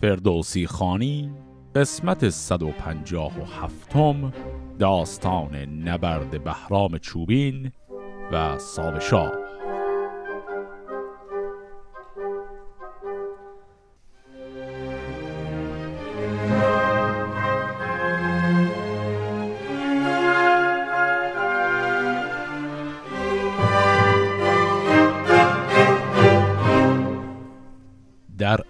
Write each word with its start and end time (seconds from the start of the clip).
فردوسی 0.00 0.66
خانی 0.66 1.30
قسمت 1.74 2.28
157 2.28 3.94
داستان 4.78 5.54
نبرد 5.56 6.44
بهرام 6.44 6.98
چوبین 6.98 7.72
و 8.32 8.58
ساوشاه 8.58 9.47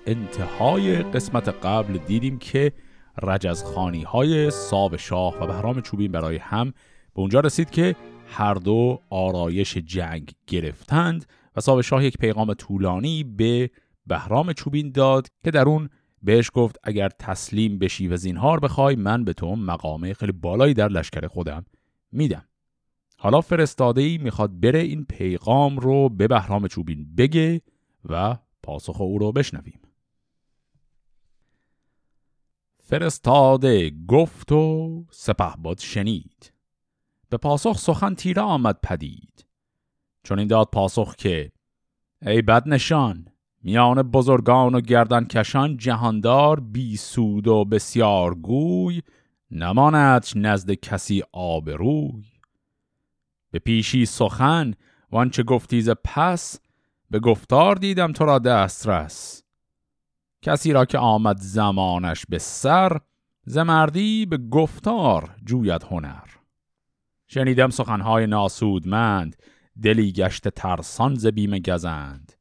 انتهای 0.08 1.02
قسمت 1.02 1.48
قبل 1.48 1.98
دیدیم 1.98 2.38
که 2.38 2.72
رجزخانی 3.22 4.02
های 4.02 4.50
ساب 4.50 4.96
شاه 4.96 5.42
و 5.42 5.46
بهرام 5.46 5.80
چوبین 5.80 6.12
برای 6.12 6.36
هم 6.36 6.70
به 7.14 7.20
اونجا 7.20 7.40
رسید 7.40 7.70
که 7.70 7.96
هر 8.26 8.54
دو 8.54 9.00
آرایش 9.10 9.76
جنگ 9.76 10.32
گرفتند 10.46 11.24
و 11.56 11.60
ساب 11.60 11.80
شاه 11.80 12.04
یک 12.04 12.18
پیغام 12.18 12.54
طولانی 12.54 13.24
به 13.24 13.70
بهرام 14.06 14.52
چوبین 14.52 14.92
داد 14.92 15.26
که 15.44 15.50
در 15.50 15.68
اون 15.68 15.88
بهش 16.22 16.50
گفت 16.54 16.76
اگر 16.82 17.08
تسلیم 17.08 17.78
بشی 17.78 18.08
و 18.08 18.16
زینهار 18.16 18.60
بخوای 18.60 18.96
من 18.96 19.24
به 19.24 19.32
تو 19.32 19.56
مقامه 19.56 20.14
خیلی 20.14 20.32
بالایی 20.32 20.74
در 20.74 20.88
لشکر 20.88 21.26
خودم 21.26 21.64
میدم. 22.12 22.44
حالا 23.18 23.40
فرستاده 23.40 24.00
ای 24.00 24.18
می‌خواد 24.18 24.60
بره 24.60 24.78
این 24.78 25.04
پیغام 25.04 25.78
رو 25.78 26.08
به 26.08 26.28
بهرام 26.28 26.66
چوبین 26.66 27.14
بگه 27.16 27.60
و 28.04 28.36
پاسخ 28.62 29.00
او 29.00 29.18
رو 29.18 29.32
بشنویم. 29.32 29.80
فرستاده 32.88 33.92
گفت 34.08 34.52
و 34.52 35.04
سپهبد 35.10 35.78
شنید. 35.78 36.52
به 37.30 37.36
پاسخ 37.36 37.78
سخن 37.78 38.14
تیره 38.14 38.42
آمد 38.42 38.78
پدید. 38.82 39.46
چون 40.22 40.38
این 40.38 40.48
داد 40.48 40.68
پاسخ 40.72 41.14
که 41.16 41.52
ای 42.22 42.42
بد 42.42 42.68
نشان 42.68 43.28
میان 43.62 44.02
بزرگان 44.02 44.74
و 44.74 44.80
گردن 44.80 45.24
کشان 45.24 45.76
جهاندار 45.76 46.60
بی 46.60 46.96
سود 46.96 47.48
و 47.48 47.64
بسیار 47.64 48.34
گوی 48.34 49.02
نماند 49.50 50.26
نزد 50.36 50.72
کسی 50.72 51.22
آبروی. 51.32 52.24
به 53.50 53.58
پیشی 53.58 54.06
سخن 54.06 54.74
وانچه 55.10 55.42
گفتیز 55.42 55.90
پس 56.04 56.60
به 57.10 57.18
گفتار 57.18 57.76
دیدم 57.76 58.12
تو 58.12 58.24
را 58.24 58.38
دسترس. 58.38 59.42
کسی 60.42 60.72
را 60.72 60.84
که 60.84 60.98
آمد 60.98 61.36
زمانش 61.40 62.24
به 62.28 62.38
سر 62.38 63.00
زمردی 63.44 64.26
به 64.26 64.36
گفتار 64.36 65.36
جوید 65.44 65.82
هنر. 65.82 66.28
شنیدم 67.26 67.70
سخنهای 67.70 68.26
ناسودمند 68.26 69.36
دلی 69.82 70.12
گشت 70.12 70.48
ترسان 70.48 71.14
ز 71.14 71.26
بیم 71.26 71.58
گزند. 71.58 72.32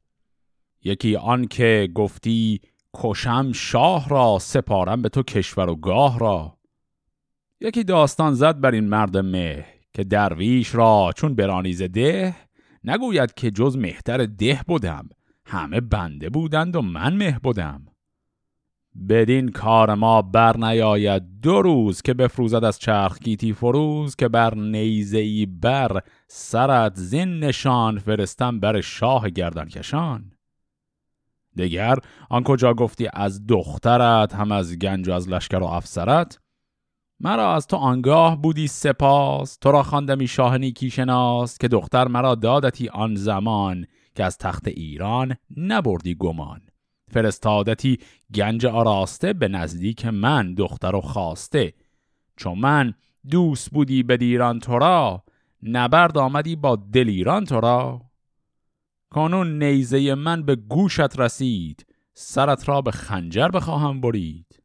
یکی 0.84 1.16
آن 1.16 1.46
که 1.46 1.88
گفتی 1.94 2.60
کشم 2.94 3.52
شاه 3.52 4.08
را 4.08 4.38
سپارم 4.40 5.02
به 5.02 5.08
تو 5.08 5.22
کشور 5.22 5.68
و 5.68 5.76
گاه 5.76 6.18
را. 6.18 6.58
یکی 7.60 7.84
داستان 7.84 8.34
زد 8.34 8.60
بر 8.60 8.70
این 8.70 8.88
مرد 8.88 9.16
مه 9.16 9.66
که 9.94 10.04
درویش 10.04 10.74
را 10.74 11.12
چون 11.16 11.34
برانیز 11.34 11.82
ده 11.82 12.34
نگوید 12.84 13.34
که 13.34 13.50
جز 13.50 13.76
مهتر 13.76 14.26
ده 14.26 14.60
بودم 14.66 15.08
همه 15.44 15.80
بنده 15.80 16.30
بودند 16.30 16.76
و 16.76 16.82
من 16.82 17.16
مه 17.16 17.38
بودم 17.42 17.86
بدین 19.08 19.48
کار 19.48 19.94
ما 19.94 20.22
بر 20.22 20.56
نیاید. 20.56 21.22
دو 21.42 21.62
روز 21.62 22.02
که 22.02 22.14
بفروزد 22.14 22.64
از 22.64 22.78
چرخ 22.78 23.18
گیتی 23.18 23.52
فروز 23.52 24.16
که 24.16 24.28
بر 24.28 24.54
نیزه 24.54 25.46
بر 25.46 26.02
سرت 26.26 26.96
زین 26.96 27.40
نشان 27.40 27.98
فرستم 27.98 28.60
بر 28.60 28.80
شاه 28.80 29.30
گردن 29.30 29.64
کشان 29.64 30.32
دگر 31.58 31.98
آن 32.30 32.42
کجا 32.42 32.74
گفتی 32.74 33.08
از 33.12 33.46
دخترت 33.46 34.34
هم 34.34 34.52
از 34.52 34.78
گنج 34.78 35.08
و 35.08 35.12
از 35.12 35.28
لشکر 35.28 35.58
و 35.58 35.64
افسرت؟ 35.64 36.38
مرا 37.20 37.54
از 37.54 37.66
تو 37.66 37.76
آنگاه 37.76 38.42
بودی 38.42 38.68
سپاس 38.68 39.56
تو 39.56 39.72
را 39.72 39.82
خواندمی 39.82 40.26
شاه 40.26 40.58
نیکی 40.58 40.90
شناس 40.90 41.58
که 41.58 41.68
دختر 41.68 42.08
مرا 42.08 42.34
دادتی 42.34 42.88
آن 42.88 43.14
زمان 43.14 43.86
که 44.14 44.24
از 44.24 44.38
تخت 44.38 44.68
ایران 44.68 45.36
نبردی 45.56 46.14
گمان. 46.14 46.67
فرستادتی 47.10 47.98
گنج 48.34 48.66
آراسته 48.66 49.32
به 49.32 49.48
نزدیک 49.48 50.06
من 50.06 50.54
دختر 50.54 50.96
و 50.96 51.00
خواسته. 51.00 51.74
چون 52.36 52.58
من 52.58 52.94
دوست 53.30 53.70
بودی 53.70 54.02
به 54.02 54.16
دیران 54.16 54.58
تو 54.58 54.78
را 54.78 55.24
نبرد 55.62 56.18
آمدی 56.18 56.56
با 56.56 56.76
دلیران 56.76 57.44
تو 57.44 57.60
را 57.60 58.02
کانون 59.10 59.62
نیزه 59.62 60.14
من 60.14 60.42
به 60.42 60.56
گوشت 60.56 61.20
رسید 61.20 61.86
سرت 62.14 62.68
را 62.68 62.82
به 62.82 62.90
خنجر 62.90 63.48
بخواهم 63.48 64.00
برید. 64.00 64.62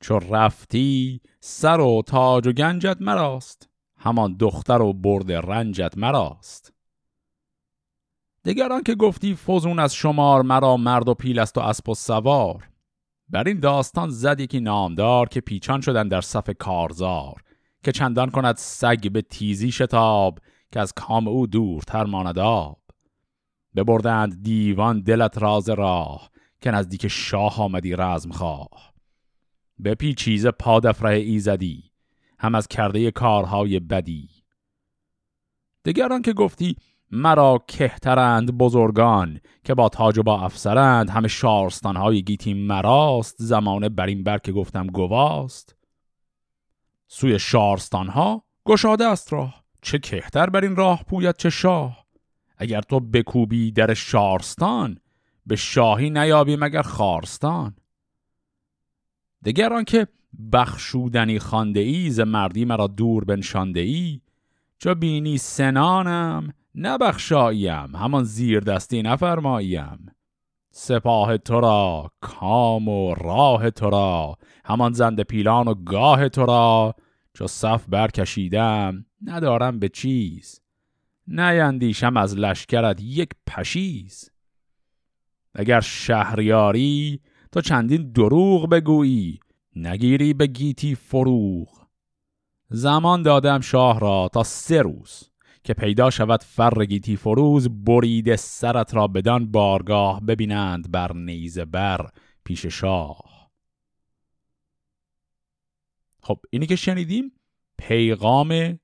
چو 0.00 0.18
رفتی 0.18 1.20
سر 1.40 1.80
و 1.80 2.02
تاج 2.06 2.46
و 2.46 2.52
گنجت 2.52 2.96
مراست 3.00 3.68
همان 3.96 4.36
دختر 4.36 4.82
و 4.82 4.92
برد 4.92 5.32
رنجت 5.32 5.98
مراست. 5.98 6.72
دگران 8.48 8.82
که 8.82 8.94
گفتی 8.94 9.34
فزون 9.34 9.78
از 9.78 9.94
شمار 9.94 10.42
مرا 10.42 10.76
مرد 10.76 11.08
و 11.08 11.14
پیل 11.14 11.38
است 11.38 11.58
و 11.58 11.60
اسب 11.60 11.88
و 11.88 11.94
سوار. 11.94 12.68
بر 13.28 13.48
این 13.48 13.60
داستان 13.60 14.10
زد 14.10 14.40
یکی 14.40 14.60
نامدار 14.60 15.28
که 15.28 15.40
پیچان 15.40 15.80
شدن 15.80 16.08
در 16.08 16.20
صف 16.20 16.50
کارزار 16.58 17.42
که 17.84 17.92
چندان 17.92 18.30
کند 18.30 18.56
سگ 18.56 19.10
به 19.10 19.22
تیزی 19.22 19.72
شتاب 19.72 20.38
که 20.72 20.80
از 20.80 20.92
کام 20.92 21.28
او 21.28 21.46
دورتر 21.46 22.04
ماند 22.04 22.38
آب. 22.38 22.78
ببردند 23.76 24.42
دیوان 24.42 25.00
دلت 25.00 25.38
راز 25.38 25.68
راه 25.68 26.30
که 26.60 26.70
نزدیک 26.70 27.08
شاه 27.08 27.60
آمدی 27.60 27.96
رزم 27.96 28.30
خواه. 28.30 28.94
به 29.78 29.94
پیچیز 29.94 30.46
پادفره 30.46 31.16
ایزدی 31.16 31.90
هم 32.38 32.54
از 32.54 32.68
کرده 32.68 33.10
کارهای 33.10 33.80
بدی. 33.80 34.28
دگران 35.84 36.22
که 36.22 36.32
گفتی 36.32 36.76
مرا 37.10 37.64
کهترند 37.66 38.58
بزرگان 38.58 39.40
که 39.64 39.74
با 39.74 39.88
تاج 39.88 40.18
و 40.18 40.22
با 40.22 40.40
افسرند 40.40 41.10
همه 41.10 41.28
شارستانهای 41.28 42.22
گیتی 42.22 42.54
مراست 42.54 43.36
زمانه 43.38 43.88
بر 43.88 44.06
این 44.06 44.22
بر 44.22 44.38
که 44.38 44.52
گفتم 44.52 44.86
گواست. 44.86 45.76
سوی 47.06 47.38
شارستانها 47.38 48.44
گشاده 48.66 49.06
است 49.06 49.32
راه 49.32 49.64
چه 49.82 49.98
کهتر 49.98 50.50
بر 50.50 50.60
این 50.60 50.76
راه 50.76 51.04
پوید 51.04 51.36
چه 51.36 51.50
شاه. 51.50 52.06
اگر 52.56 52.80
تو 52.80 53.00
بکوبی 53.00 53.72
در 53.72 53.94
شارستان 53.94 54.98
به 55.46 55.56
شاهی 55.56 56.10
نیابی 56.10 56.56
مگر 56.56 56.82
خارستان. 56.82 57.74
دگر 59.44 59.82
که 59.82 60.06
بخشودنی 60.52 61.38
خانده 61.38 61.80
ای 61.80 62.10
ز 62.10 62.20
مردی 62.20 62.64
مرا 62.64 62.86
دور 62.86 63.24
بنشانده 63.24 63.80
ای 63.80 64.20
چو 64.78 64.94
بینی 64.94 65.38
سنانم 65.38 66.52
نبخشاییم 66.80 67.96
همان 67.96 68.24
زیر 68.24 68.60
دستی 68.60 69.02
نفرماییم. 69.02 70.06
سپاه 70.70 71.38
تو 71.38 71.60
را 71.60 72.10
کام 72.20 72.88
و 72.88 73.14
راه 73.14 73.70
تو 73.70 73.90
را 73.90 74.38
همان 74.64 74.92
زنده 74.92 75.24
پیلان 75.24 75.68
و 75.68 75.74
گاه 75.74 76.28
تو 76.28 76.46
را 76.46 76.94
چو 77.34 77.46
صف 77.46 77.84
برکشیدم 77.88 79.06
ندارم 79.24 79.78
به 79.78 79.88
چیز. 79.88 80.60
نیندیشم 81.26 82.16
از 82.16 82.36
لشکرت 82.36 83.00
یک 83.00 83.28
پشیز. 83.46 84.30
اگر 85.54 85.80
شهریاری 85.80 87.20
تو 87.52 87.60
چندین 87.60 88.12
دروغ 88.12 88.70
بگویی 88.70 89.40
نگیری 89.76 90.34
به 90.34 90.46
گیتی 90.46 90.94
فروغ. 90.94 91.68
زمان 92.70 93.22
دادم 93.22 93.60
شاه 93.60 94.00
را 94.00 94.30
تا 94.32 94.42
سه 94.42 94.82
روز. 94.82 95.30
که 95.68 95.74
پیدا 95.74 96.10
شود 96.10 96.42
فر 96.42 96.84
گیتی 96.84 97.16
فروز 97.16 97.68
برید 97.68 98.36
سرت 98.36 98.94
را 98.94 99.06
بدان 99.06 99.50
بارگاه 99.50 100.20
ببینند 100.20 100.90
بر 100.90 101.12
نیزه 101.12 101.64
بر 101.64 102.10
پیش 102.44 102.66
شاه. 102.66 103.50
خب 106.22 106.38
اینی 106.50 106.66
که 106.66 106.76
شنیدیم 106.76 107.32
پیغام 107.78 108.78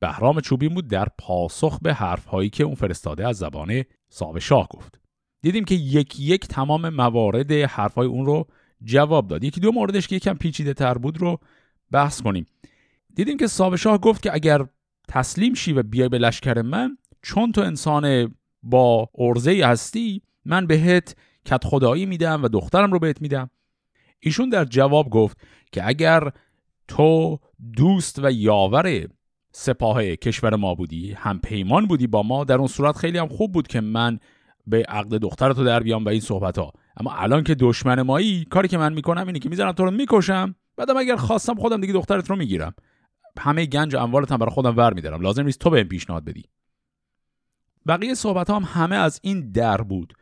بهرام 0.00 0.40
چوبین 0.40 0.74
بود 0.74 0.88
در 0.88 1.08
پاسخ 1.18 1.78
به 1.82 1.94
حرفهایی 1.94 2.50
که 2.50 2.64
اون 2.64 2.74
فرستاده 2.74 3.28
از 3.28 3.36
زبان 3.36 3.84
صاحب 4.08 4.38
شاه 4.38 4.68
گفت. 4.68 5.00
دیدیم 5.42 5.64
که 5.64 5.74
یک 5.74 6.20
یک 6.20 6.46
تمام 6.46 6.88
موارد 6.88 7.52
حرفای 7.52 8.06
اون 8.06 8.26
رو 8.26 8.46
جواب 8.82 9.28
داد. 9.28 9.44
یکی 9.44 9.60
دو 9.60 9.72
موردش 9.72 10.08
که 10.08 10.16
یکم 10.16 10.34
پیچیده 10.34 10.74
تر 10.74 10.98
بود 10.98 11.18
رو 11.18 11.40
بحث 11.90 12.22
کنیم. 12.22 12.46
دیدیم 13.14 13.36
که 13.36 13.46
صاحب 13.46 13.76
شاه 13.76 13.98
گفت 13.98 14.22
که 14.22 14.34
اگر 14.34 14.66
تسلیم 15.08 15.54
شی 15.54 15.72
و 15.72 15.82
بیای 15.82 16.08
به 16.08 16.18
لشکر 16.18 16.62
من 16.62 16.98
چون 17.22 17.52
تو 17.52 17.60
انسان 17.60 18.34
با 18.62 19.08
ارزه 19.18 19.60
هستی 19.64 20.22
من 20.44 20.66
بهت 20.66 21.16
کت 21.44 21.64
خدایی 21.64 22.06
میدم 22.06 22.42
و 22.42 22.48
دخترم 22.48 22.92
رو 22.92 22.98
بهت 22.98 23.22
میدم. 23.22 23.50
ایشون 24.20 24.48
در 24.48 24.64
جواب 24.64 25.10
گفت 25.10 25.38
که 25.72 25.88
اگر 25.88 26.30
تو 26.88 27.38
دوست 27.76 28.18
و 28.18 28.32
یاور 28.32 29.06
سپاه 29.52 30.16
کشور 30.16 30.56
ما 30.56 30.74
بودی 30.74 31.12
هم 31.12 31.38
پیمان 31.38 31.86
بودی 31.86 32.06
با 32.06 32.22
ما 32.22 32.44
در 32.44 32.54
اون 32.54 32.66
صورت 32.66 32.96
خیلی 32.96 33.18
هم 33.18 33.28
خوب 33.28 33.52
بود 33.52 33.66
که 33.66 33.80
من 33.80 34.18
به 34.66 34.82
عقد 34.82 35.14
دخترتو 35.14 35.64
در 35.64 35.80
بیام 35.80 36.04
و 36.04 36.08
این 36.08 36.20
صحبت 36.20 36.58
ها 36.58 36.72
اما 36.96 37.14
الان 37.14 37.44
که 37.44 37.54
دشمن 37.54 38.02
مایی 38.02 38.44
کاری 38.44 38.68
که 38.68 38.78
من 38.78 38.92
می‌کنم 38.92 39.26
اینه 39.26 39.38
که 39.38 39.48
می‌ذارم 39.48 39.72
تو 39.72 39.84
رو 39.84 39.90
می‌کشم 39.90 40.54
بعدم 40.76 40.96
اگر 40.96 41.16
خواستم 41.16 41.54
خودم 41.54 41.80
دیگه 41.80 41.92
دخترت 41.92 42.30
رو 42.30 42.36
می‌گیرم. 42.36 42.74
همه 43.38 43.66
گنج 43.66 43.94
و 43.94 43.98
اموالت 43.98 44.32
هم 44.32 44.38
برای 44.38 44.52
خودم 44.52 44.76
ور 44.76 44.94
میدارم 44.94 45.20
لازم 45.20 45.42
نیست 45.42 45.58
تو 45.58 45.70
بهم 45.70 45.88
پیشنهاد 45.88 46.24
بدی. 46.24 46.44
بقیه 47.86 48.14
صحبت 48.14 48.50
هم 48.50 48.62
همه 48.66 48.96
از 48.96 49.20
این 49.22 49.50
در 49.52 49.82
بود 49.82 50.14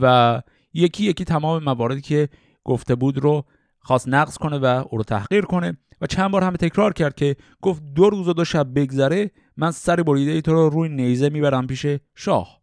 و 0.00 0.42
یکی 0.72 1.04
یکی 1.04 1.24
تمام 1.24 1.64
مواردی 1.64 2.00
که 2.00 2.28
گفته 2.64 2.94
بود 2.94 3.18
رو 3.18 3.44
خواست 3.80 4.08
نقض 4.08 4.38
کنه 4.38 4.58
و 4.58 4.84
او 4.90 4.98
رو 4.98 5.04
تحقیر 5.04 5.44
کنه 5.44 5.78
و 6.00 6.06
چند 6.06 6.30
بار 6.30 6.44
همه 6.44 6.56
تکرار 6.56 6.92
کرد 6.92 7.14
که 7.14 7.36
گفت 7.60 7.82
دو 7.94 8.10
روز 8.10 8.28
و 8.28 8.32
دو 8.32 8.44
شب 8.44 8.74
بگذره 8.74 9.30
من 9.56 9.70
سر 9.70 10.02
بریده 10.02 10.30
ای 10.30 10.42
تو 10.42 10.52
رو 10.52 10.70
روی 10.70 10.88
نیزه 10.88 11.28
می‌برم 11.28 11.66
پیش 11.66 11.86
شاه. 12.14 12.62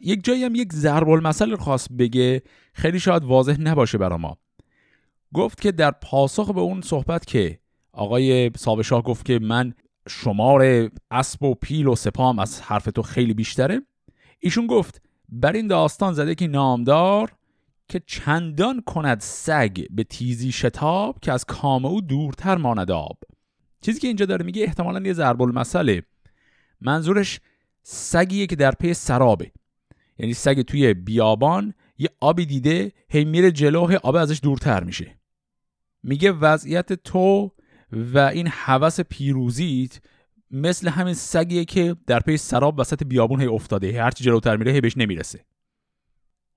یک 0.00 0.24
جایی 0.24 0.44
هم 0.44 0.54
یک 0.54 0.72
ضرب 0.72 1.08
المثل 1.08 1.56
خواست 1.56 1.92
بگه 1.92 2.42
خیلی 2.74 3.00
شاید 3.00 3.24
واضح 3.24 3.60
نباشه 3.60 3.98
برا 3.98 4.18
ما. 4.18 4.38
گفت 5.34 5.60
که 5.60 5.72
در 5.72 5.90
پاسخ 5.90 6.50
به 6.50 6.60
اون 6.60 6.80
صحبت 6.80 7.26
که 7.26 7.58
آقای 7.92 8.50
شاه 8.84 9.02
گفت 9.02 9.24
که 9.24 9.38
من 9.38 9.74
شمار 10.08 10.90
اسب 11.10 11.42
و 11.42 11.54
پیل 11.54 11.86
و 11.86 11.94
سپام 11.94 12.38
از 12.38 12.60
حرف 12.60 12.84
تو 12.84 13.02
خیلی 13.02 13.34
بیشتره. 13.34 13.82
ایشون 14.38 14.66
گفت 14.66 15.02
بر 15.28 15.52
این 15.52 15.66
داستان 15.66 16.12
زده 16.12 16.34
که 16.34 16.46
نامدار 16.46 17.32
که 17.88 18.02
چندان 18.06 18.80
کند 18.80 19.20
سگ 19.20 19.84
به 19.90 20.04
تیزی 20.04 20.52
شتاب 20.52 21.18
که 21.22 21.32
از 21.32 21.44
کام 21.44 21.84
او 21.84 22.00
دورتر 22.00 22.56
ماند 22.56 22.90
آب. 22.90 23.18
چیزی 23.80 24.00
که 24.00 24.06
اینجا 24.06 24.26
داره 24.26 24.44
میگه 24.44 24.62
احتمالا 24.62 25.00
یه 25.00 25.12
ضرب 25.12 25.42
المثله 25.42 26.02
منظورش 26.80 27.40
سگیه 27.82 28.46
که 28.46 28.56
در 28.56 28.70
پی 28.70 28.94
سرابه. 28.94 29.52
یعنی 30.18 30.34
سگ 30.34 30.62
توی 30.62 30.94
بیابان 30.94 31.74
یه 31.98 32.08
آبی 32.20 32.46
دیده 32.46 32.92
هی 33.08 33.24
میره 33.24 33.52
جلو 33.52 33.98
آب 34.02 34.16
ازش 34.16 34.40
دورتر 34.42 34.84
میشه. 34.84 35.18
میگه 36.02 36.32
وضعیت 36.32 36.92
تو 36.92 37.52
و 37.92 38.18
این 38.18 38.48
هوس 38.50 39.00
پیروزیت 39.00 40.00
مثل 40.50 40.88
همین 40.88 41.14
سگیه 41.14 41.64
که 41.64 41.96
در 42.06 42.20
پی 42.20 42.36
سراب 42.36 42.78
وسط 42.78 43.02
بیابون 43.02 43.40
هی 43.40 43.46
افتاده. 43.46 44.02
هرچی 44.02 44.24
جلوتر 44.24 44.56
میره 44.56 44.72
هی 44.72 44.80
بهش 44.80 44.96
نمی‌رسه. 44.96 45.44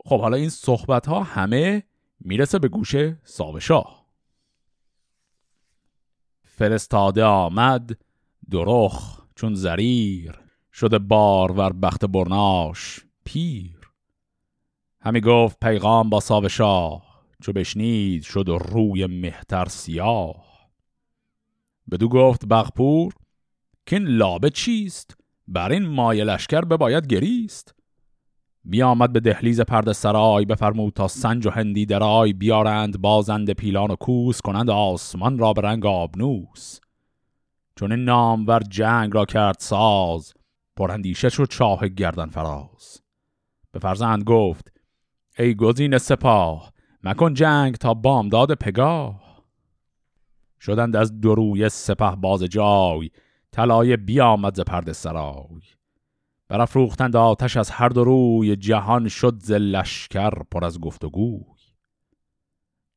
خب 0.05 0.21
حالا 0.21 0.37
این 0.37 0.49
صحبت 0.49 1.07
ها 1.07 1.23
همه 1.23 1.83
می‌رسه 2.19 2.59
به 2.59 2.67
گوش 2.67 2.95
ساوشاه 3.23 4.05
فرستاده 6.43 7.23
آمد 7.23 7.97
درخ 8.51 9.21
چون 9.35 9.55
زریر 9.55 10.39
شده 10.73 10.99
بارور 10.99 11.73
بخت 11.73 12.05
برناش 12.05 13.05
پیر. 13.23 13.91
همی 15.01 15.21
گفت 15.21 15.59
پیغام 15.59 16.09
با 16.09 16.19
ساوشاه 16.19 17.25
چو 17.41 17.53
بشنید 17.53 18.23
شد 18.23 18.45
روی 18.47 19.05
مهتر 19.05 19.65
سیاه. 19.65 20.44
بدو 21.91 22.09
گفت 22.09 22.45
بغپور 22.45 23.13
که 23.85 23.95
این 23.95 24.07
لابه 24.07 24.49
چیست؟ 24.49 25.17
بر 25.47 25.71
این 25.71 25.87
مایه 25.87 26.23
لشکر 26.23 26.61
بباید 26.61 27.07
گریست. 27.07 27.75
بیامد 28.63 29.13
به 29.13 29.19
دهلیز 29.19 29.61
پرده 29.61 29.93
سرای 29.93 30.45
بفرمود 30.45 30.93
تا 30.93 31.07
سنج 31.07 31.47
و 31.47 31.49
هندی 31.49 31.85
درای 31.85 32.33
بیارند 32.33 33.01
بازند 33.01 33.51
پیلان 33.51 33.91
و 33.91 33.95
کوس 33.95 34.41
کنند 34.41 34.69
آسمان 34.69 35.37
را 35.37 35.53
به 35.53 35.61
رنگ 35.61 35.85
آبنوس. 35.85 36.79
چون 37.75 37.91
این 37.91 38.03
نامور 38.03 38.59
جنگ 38.59 39.13
را 39.13 39.25
کرد 39.25 39.55
ساز 39.59 40.33
پرندیشه 40.77 41.29
شد 41.29 41.51
شاه 41.51 41.87
گردن 41.87 42.29
فراز. 42.29 43.01
به 43.71 43.79
فرزند 43.79 44.23
گفت 44.23 44.71
ای 45.39 45.55
گزین 45.55 45.97
سپاه 45.97 46.73
مکن 47.03 47.33
جنگ 47.33 47.75
تا 47.75 47.93
بامداد 47.93 48.53
پگاه. 48.53 49.24
شدند 50.65 50.95
از 50.95 51.21
دروی 51.21 51.69
سپه 51.69 52.15
باز 52.15 52.43
جای 52.43 53.09
طلایه 53.51 53.97
بیامد 53.97 54.55
ز 54.55 54.59
پرده 54.59 54.93
سرای. 54.93 55.61
برافروختند 56.47 57.15
آتش 57.15 57.57
از 57.57 57.69
هر 57.69 57.89
دو 57.89 58.03
روی 58.03 58.55
جهان 58.55 59.07
شد 59.07 59.39
ز 59.39 59.51
لشکر 59.51 60.29
پر 60.29 60.65
از 60.65 60.79
گفتگوی. 60.79 61.43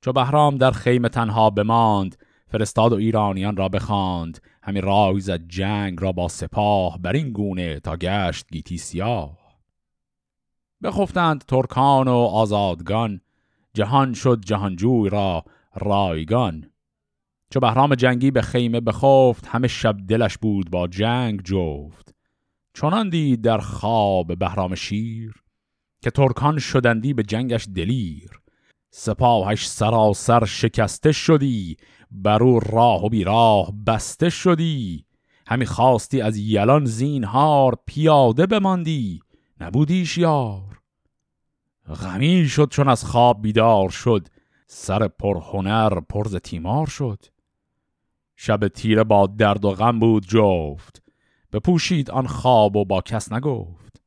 چو 0.01 0.13
بهرام 0.13 0.57
در 0.57 0.71
خیمه 0.71 1.09
تنها 1.09 1.51
بماند 1.51 2.17
فرستاد 2.47 2.93
و 2.93 2.97
ایرانیان 2.97 3.57
را 3.57 3.69
بخواند. 3.69 4.39
همین 4.63 4.83
رای 4.83 5.21
زد 5.21 5.49
جنگ 5.49 6.03
را 6.03 6.13
با 6.13 6.29
سپاه 6.29 6.99
بر 6.99 7.13
این 7.13 7.33
گونه 7.33 7.81
تا 7.81 7.97
گشت 7.97 8.47
گیتی 8.53 8.79
سیاه. 8.79 9.39
بخفتند 10.83 11.45
ترکان 11.45 12.09
و 12.09 12.17
آزادگان 12.17 13.21
جهان 13.75 14.15
شد 14.15 14.41
جهانجوی 14.45 15.11
را 15.11 15.45
رایگان. 15.75 16.71
چو 17.51 17.61
بهرام 17.61 17.95
جنگی 17.95 18.31
به 18.31 18.43
خیمه 18.43 18.81
بخفت 18.81 19.47
همه 19.47 19.69
شب 19.69 19.97
دلش 20.09 20.39
بود 20.39 20.71
با 20.71 20.89
جنگ 20.89 21.43
جفت. 21.43 22.15
چنان 22.75 23.09
دید 23.09 23.43
در 23.43 23.59
خواب 23.59 24.39
بهرام 24.39 24.75
شیر 24.75 25.33
که 26.03 26.11
ترکان 26.11 26.59
شدندی 26.59 27.15
به 27.15 27.23
جنگش 27.23 27.69
دلیر. 27.75 28.31
سپاهش 28.91 29.69
سراسر 29.69 30.45
شکسته 30.45 31.13
شدی 31.13 31.77
بر 32.11 32.43
او 32.43 32.61
راه 32.61 33.05
و 33.05 33.09
بیراه 33.09 33.73
بسته 33.87 34.31
شدی. 34.31 35.05
همی 35.47 35.67
خواستی 35.67 36.21
از 36.21 36.37
یلان 36.37 36.85
زینهار 36.85 37.79
پیاده 37.87 38.47
بماندی 38.47 39.21
نبودیش 39.61 40.19
یار 40.19 40.81
غمی 42.03 42.49
شد 42.49 42.69
چون 42.71 42.89
از 42.89 43.05
خواب 43.05 43.43
بیدار 43.43 43.89
شد 43.91 44.29
سر 44.67 45.09
پرهنر 45.09 46.01
پرز 46.01 46.37
تیمار 46.37 46.87
شد. 46.87 47.19
شب 48.41 48.69
تیره 48.69 49.05
با 49.05 49.27
درد 49.27 49.65
و 49.65 49.71
غم 49.71 49.99
بود 49.99 50.27
جفت. 50.27 51.03
بپوشید 51.53 52.11
آن 52.11 52.27
خواب 52.27 52.77
و 52.77 52.85
با 52.85 53.01
کس 53.01 53.33
نگفت. 53.33 54.03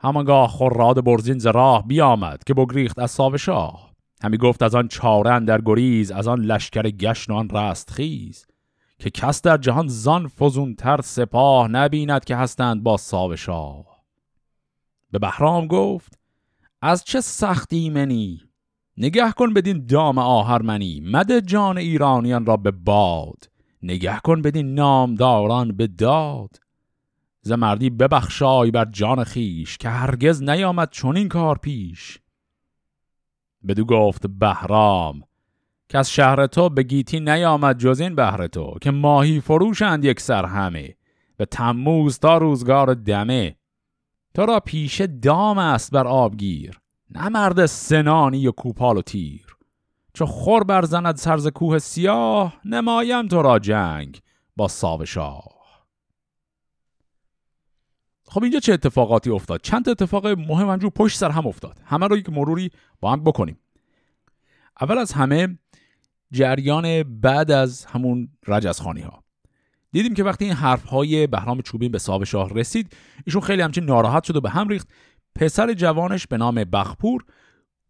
همانگاه 0.00 0.48
خوراد 0.48 1.04
برزین 1.04 1.38
ز 1.38 1.46
بیامد 1.86 2.44
که 2.44 2.54
بگریخت 2.54 2.98
از 2.98 3.10
ساو 3.10 3.36
شاه. 3.36 3.94
همی 4.22 4.36
گفت 4.36 4.62
از 4.62 4.74
آن 4.74 4.88
چارن 4.88 5.44
در 5.44 5.60
گریز 5.60 6.10
از 6.10 6.28
آن 6.28 6.40
لشکر 6.40 6.82
گشن 6.82 7.32
و 7.32 7.36
آن 7.36 7.50
رست 7.50 7.90
خیز. 7.90 8.46
که 8.98 9.10
کس 9.10 9.42
در 9.42 9.56
جهان 9.56 9.88
زان 9.88 10.28
فزونتر 10.28 11.00
سپاه 11.00 11.68
نبیند 11.68 12.24
که 12.24 12.36
هستند 12.36 12.82
با 12.82 12.96
ساو 12.96 13.36
شاه. 13.36 14.04
به 15.10 15.18
بهرام 15.18 15.66
گفت 15.66 16.18
از 16.82 17.04
چه 17.04 17.20
سختی 17.20 17.90
منی؟ 17.90 18.47
نگه 19.00 19.32
کن 19.32 19.54
بدین 19.54 19.86
دام 19.86 20.18
آهرمنی 20.18 21.00
مده 21.00 21.40
جان 21.40 21.78
ایرانیان 21.78 22.46
را 22.46 22.56
به 22.56 22.70
باد. 22.70 23.50
نگه 23.82 24.18
کن 24.24 24.42
بدین 24.42 24.74
نامداران 24.74 25.76
به 25.76 25.86
داد. 25.86 26.50
ز 27.42 27.52
مردی 27.52 27.90
ببخشای 27.90 28.70
بر 28.70 28.84
جان 28.84 29.24
خیش 29.24 29.78
که 29.78 29.88
هرگز 29.88 30.42
نیامد 30.42 30.90
چون 30.90 31.16
این 31.16 31.28
کار 31.28 31.58
پیش. 31.58 32.18
بدو 33.68 33.84
گفت 33.84 34.26
بهرام 34.26 35.22
که 35.88 35.98
از 35.98 36.10
شهر 36.10 36.46
تو 36.46 36.68
به 36.68 36.82
گیتی 36.82 37.20
نیامد 37.20 37.78
جز 37.78 38.00
این 38.00 38.14
بهر 38.14 38.46
تو 38.46 38.74
که 38.80 38.90
ماهی 38.90 39.40
فروشند 39.40 40.04
یک 40.04 40.20
سر 40.20 40.44
همه 40.44 40.94
به 41.36 41.44
تموز 41.44 42.18
تا 42.18 42.38
روزگار 42.38 42.94
دمه. 42.94 43.56
تو 44.34 44.46
را 44.46 44.60
پیش 44.60 45.00
دام 45.00 45.58
است 45.58 45.90
بر 45.90 46.06
آبگیر. 46.06 46.80
نه 47.10 47.28
مرد 47.28 47.66
سنانی 47.66 48.46
و 48.46 48.52
کوپال 48.52 48.96
و 48.96 49.02
تیر. 49.02 49.56
چو 50.14 50.26
خور 50.26 50.64
برزند 50.64 51.16
سرز 51.16 51.46
کوه 51.46 51.78
سیاه 51.78 52.60
نمایم 52.64 53.28
تو 53.28 53.42
را 53.42 53.58
جنگ 53.58 54.20
با 54.56 54.68
ساو 54.68 55.04
شاه. 55.04 55.58
خب 58.24 58.42
اینجا 58.42 58.60
چه 58.60 58.72
اتفاقاتی 58.72 59.30
افتاد؟ 59.30 59.60
چند 59.62 59.88
اتفاق 59.88 60.26
مهم 60.26 60.68
همجور 60.68 60.90
پشت 60.90 61.18
سر 61.18 61.30
هم 61.30 61.46
افتاد. 61.46 61.80
همه 61.84 62.06
رو 62.06 62.16
یک 62.16 62.30
مروری 62.30 62.70
با 63.00 63.12
هم 63.12 63.24
بکنیم. 63.24 63.58
اول 64.80 64.98
از 64.98 65.12
همه 65.12 65.58
جریان 66.30 67.02
بعد 67.20 67.50
از 67.50 67.84
همون 67.84 68.28
رجزخانی 68.46 69.00
ها 69.00 69.24
دیدیم 69.92 70.14
که 70.14 70.24
وقتی 70.24 70.44
این 70.44 70.54
حرف 70.54 70.84
های 70.84 71.26
بهرام 71.26 71.62
چوبین 71.62 71.92
به 71.92 71.98
صاحب 71.98 72.24
شاه 72.24 72.54
رسید 72.54 72.96
ایشون 73.26 73.42
خیلی 73.42 73.62
همچین 73.62 73.84
ناراحت 73.84 74.24
شد 74.24 74.36
و 74.36 74.40
به 74.40 74.50
هم 74.50 74.68
ریخت. 74.68 74.88
پسر 75.38 75.72
جوانش 75.72 76.26
به 76.26 76.36
نام 76.36 76.54
بخپور 76.54 77.24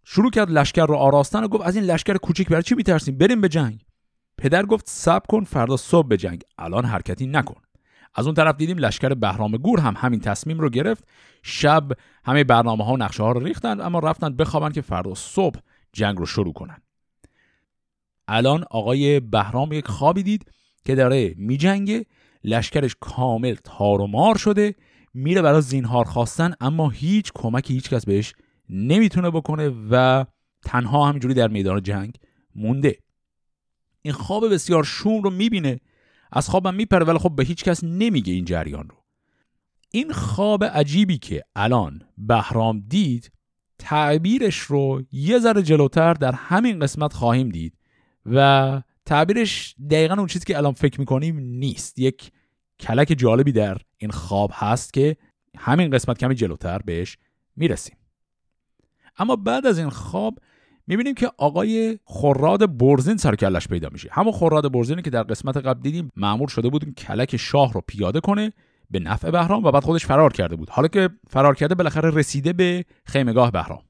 شروع 0.05 0.31
کرد 0.31 0.51
لشکر 0.51 0.87
رو 0.87 0.95
آراستن 0.95 1.45
و 1.45 1.49
گفت 1.49 1.67
از 1.67 1.77
این 1.77 1.85
لشکر 1.85 2.17
کوچیک 2.17 2.49
برای 2.49 2.63
چی 2.63 2.75
میترسیم؟ 2.75 3.19
بریم 3.19 3.41
به 3.41 3.49
جنگ. 3.49 3.85
پدر 4.39 4.67
گفت 4.67 4.85
سب 4.89 5.23
کن 5.29 5.45
فردا 5.45 5.77
صبح 5.77 6.09
به 6.09 6.17
جنگ. 6.17 6.43
الان 6.59 6.85
حرکتی 6.85 7.27
نکن. 7.27 7.63
از 8.15 8.27
اون 8.27 8.35
طرف 8.35 8.57
دیدیم 8.57 8.79
لشکر 8.79 9.15
بهرام 9.15 9.57
گور 9.57 9.81
هم 9.81 9.95
همین 9.97 10.21
تصمیم 10.21 10.59
رو 10.61 10.71
گرفت. 10.71 11.05
شب 11.43 11.93
همه 12.25 12.45
برنامه 12.45 12.85
ها 12.85 12.93
و 12.93 12.97
نقشه 12.97 13.23
ها 13.23 13.33
رو 13.33 13.41
ریختند 13.41 13.81
اما 13.81 13.99
رفتند 13.99 14.37
بخوابن 14.37 14.73
که 14.73 14.81
فردا 14.81 15.15
صبح 15.15 15.61
جنگ 15.93 16.19
رو 16.19 16.27
شروع 16.27 16.53
کنن 16.53 16.83
الان 18.29 18.65
آقای 18.71 19.21
بهرام 19.21 19.73
یک 19.73 19.89
خوابی 19.89 20.23
دید 20.23 20.51
که 20.85 20.95
داره 20.95 21.35
میجنگه. 21.37 22.07
لشکرش 22.45 22.97
کامل 23.01 23.55
تار 23.65 24.01
و 24.01 24.07
مار 24.07 24.39
شده. 24.39 24.75
میره 25.15 25.43
برای 25.43 25.63
زینهار 25.63 26.05
خواستن 26.05 26.55
اما 26.61 26.89
هیچ 26.91 27.33
کمکی 27.35 27.75
هیچ 27.75 27.91
کس 27.91 28.05
بهش 28.05 28.35
نمی‌تونه 28.69 29.31
بکنه 29.31 29.69
و 29.91 30.25
تنها 30.65 31.09
همینجوری 31.09 31.35
در 31.35 31.49
میدان 31.49 31.83
جنگ 31.83 32.15
مونده. 32.55 32.99
این 34.03 34.15
خواب 34.15 34.53
بسیار 34.53 34.85
شوم 34.85 35.23
رو 35.23 35.31
می‌بینه 35.31 35.81
از 36.33 36.49
خوابم 36.49 36.75
میپره 36.75 37.05
ولی 37.05 37.19
خب 37.19 37.33
به 37.37 37.45
هیچ 37.45 37.65
کس 37.65 37.85
نمیگه 37.85 38.33
این 38.33 38.45
جریان 38.45 38.89
رو. 38.89 38.97
این 39.91 40.13
خواب 40.13 40.65
عجیبی 40.65 41.19
که 41.19 41.45
الان 41.57 42.03
بهرام 42.19 42.81
دید 42.89 43.33
تعبیرش 43.79 44.59
رو 44.59 45.03
یه 45.13 45.39
ذره 45.39 45.63
جلوتر 45.63 46.15
در 46.15 46.33
همین 46.33 46.79
قسمت 46.79 47.13
خواهیم 47.13 47.49
دید 47.49 47.79
و 48.27 48.83
تعبیرش 49.05 49.75
دقیقا 49.91 50.15
اون 50.15 50.27
چیزی 50.27 50.45
که 50.45 50.57
الان 50.57 50.73
فکر 50.73 51.01
می‌کنیم 51.01 51.39
نیست. 51.39 51.99
یک 51.99 52.33
کلک 52.81 53.15
جالبی 53.19 53.53
در 53.53 53.79
این 53.97 54.11
خواب 54.11 54.51
هست 54.55 54.93
که 54.93 55.17
همین 55.59 55.91
قسمت 55.91 56.19
کمی 56.19 56.35
جلوتر 56.35 56.79
بهش 56.79 57.19
می‌رسیم. 57.57 57.97
اما 59.19 59.37
بعد 59.37 59.67
از 59.67 59.79
این 59.79 59.89
خواب 59.89 60.39
می‌بینیم 60.87 61.15
که 61.15 61.31
آقای 61.39 61.99
خراد 62.05 62.79
برزین 62.79 63.17
سر 63.17 63.35
کلش 63.35 63.69
پیدا 63.69 63.89
میشه. 63.93 64.09
همون 64.13 64.33
خراد 64.33 64.73
برزینی 64.73 65.03
که 65.03 65.11
در 65.11 65.23
قسمت 65.23 65.57
قبل 65.57 65.81
دیدیم 65.81 66.11
معمور 66.17 66.49
شده 66.49 66.69
بود 66.69 66.95
کلک 66.95 67.37
شاه 67.37 67.73
رو 67.73 67.83
پیاده 67.87 68.21
کنه 68.21 68.53
به 68.91 68.99
نفع 68.99 69.31
بهرام 69.31 69.65
و 69.65 69.71
بعد 69.71 69.85
خودش 69.85 70.07
فرار 70.07 70.33
کرده 70.33 70.57
بود. 70.57 70.71
حالا 70.71 70.89
که 70.89 71.09
فرار 71.31 71.55
کرده 71.55 71.75
بالاخره 71.75 72.11
رسیده 72.11 72.53
به 72.53 72.85
خیمگاه 73.05 73.51
بهرام. 73.53 73.83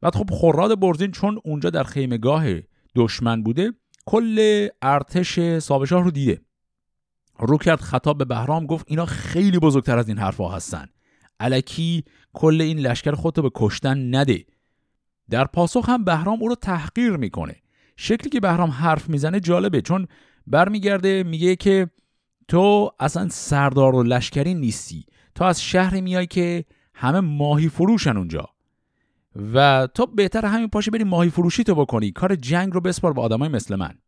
بعد 0.00 0.14
خب 0.14 0.30
خراد 0.30 0.80
برزین 0.80 1.10
چون 1.10 1.40
اونجا 1.44 1.70
در 1.70 1.82
خیمگاه 1.82 2.44
دشمن 2.96 3.42
بوده 3.42 3.72
کل 4.06 4.68
ارتش 4.82 5.58
سابشاه 5.58 6.04
رو 6.04 6.10
دیده. 6.10 6.40
رو 7.38 7.58
کرد 7.58 7.80
خطاب 7.80 8.18
به 8.18 8.24
بهرام 8.24 8.66
گفت 8.66 8.84
اینا 8.88 9.06
خیلی 9.06 9.58
بزرگتر 9.58 9.98
از 9.98 10.08
این 10.08 10.18
حرفها 10.18 10.48
هستن. 10.48 10.88
علکی 11.40 12.04
کل 12.32 12.60
این 12.60 12.78
لشکر 12.78 13.12
خودتو 13.12 13.42
به 13.42 13.50
کشتن 13.54 14.14
نده. 14.14 14.44
در 15.30 15.44
پاسخ 15.44 15.88
هم 15.88 16.04
بهرام 16.04 16.42
او 16.42 16.48
رو 16.48 16.54
تحقیر 16.54 17.16
می‌کنه. 17.16 17.56
شکلی 17.96 18.30
که 18.30 18.40
بهرام 18.40 18.70
حرف 18.70 19.08
می‌زنه 19.08 19.40
جالبه 19.40 19.80
چون 19.80 20.06
برمیگرده 20.46 21.22
میگه 21.22 21.56
که 21.56 21.90
تو 22.48 22.90
اصلا 23.00 23.28
سردار 23.28 23.94
و 23.94 24.02
لشکری 24.02 24.54
نیستی. 24.54 25.06
تو 25.34 25.44
از 25.44 25.62
شهری 25.62 26.00
میای 26.00 26.26
که 26.26 26.64
همه 26.94 27.20
ماهی 27.20 27.68
فروشن 27.68 28.16
اونجا. 28.16 28.48
و 29.54 29.88
تو 29.94 30.06
بهتر 30.06 30.46
همین 30.46 30.68
پاشه 30.68 30.90
بری 30.90 31.04
ماهی 31.04 31.30
فروشی 31.30 31.64
تو 31.64 31.74
بکنی. 31.74 32.10
کار 32.10 32.34
جنگ 32.34 32.72
رو 32.72 32.80
بسپار 32.80 33.12
به 33.12 33.20
آدمای 33.20 33.48
مثل 33.48 33.76
من. 33.76 33.98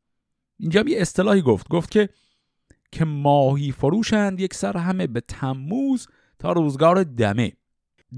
اینجا 0.59 0.85
یه 0.87 1.00
اصطلاحی 1.00 1.43
گفت. 1.43 1.69
گفت 1.69 1.90
که 1.90 2.09
که 2.94 3.04
ماهی 3.04 3.72
فروشند 3.72 4.40
یک 4.40 4.54
سر 4.54 4.76
همه 4.76 5.06
به 5.06 5.20
تموز 5.20 6.06
تا 6.38 6.52
روزگار 6.52 7.02
دمه. 7.02 7.52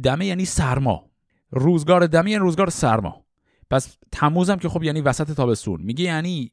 دمه 0.02 0.26
یعنی 0.26 0.44
سرما. 0.44 1.10
روزگار 1.50 2.06
دمه 2.06 2.30
یعنی 2.30 2.42
روزگار 2.42 2.70
سرما. 2.70 3.24
پس 3.70 3.96
تموزم 4.12 4.56
که 4.56 4.68
خب 4.68 4.82
یعنی 4.82 5.00
وسط 5.00 5.32
تابستون. 5.32 5.82
میگه 5.82 6.04
یعنی 6.04 6.52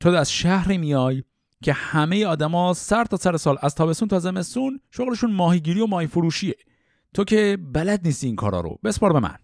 تو 0.00 0.08
از 0.08 0.32
شهری 0.32 0.78
میای 0.78 1.22
که 1.62 1.72
همه 1.72 2.26
آدما 2.26 2.74
سر 2.74 3.04
تا 3.04 3.16
سر 3.16 3.36
سال 3.36 3.58
از 3.62 3.74
تابستون 3.74 4.08
تا 4.08 4.18
زمستون 4.18 4.80
شغلشون 4.90 5.32
ماهیگیری 5.32 5.80
و 5.80 5.86
ماهی 5.86 6.06
فروشیه. 6.06 6.54
تو 7.14 7.24
که 7.24 7.58
بلد 7.72 8.06
نیستی 8.06 8.26
این 8.26 8.36
کارا 8.36 8.60
رو. 8.60 8.78
بسپار 8.84 9.12
به 9.12 9.20
من. 9.20 9.38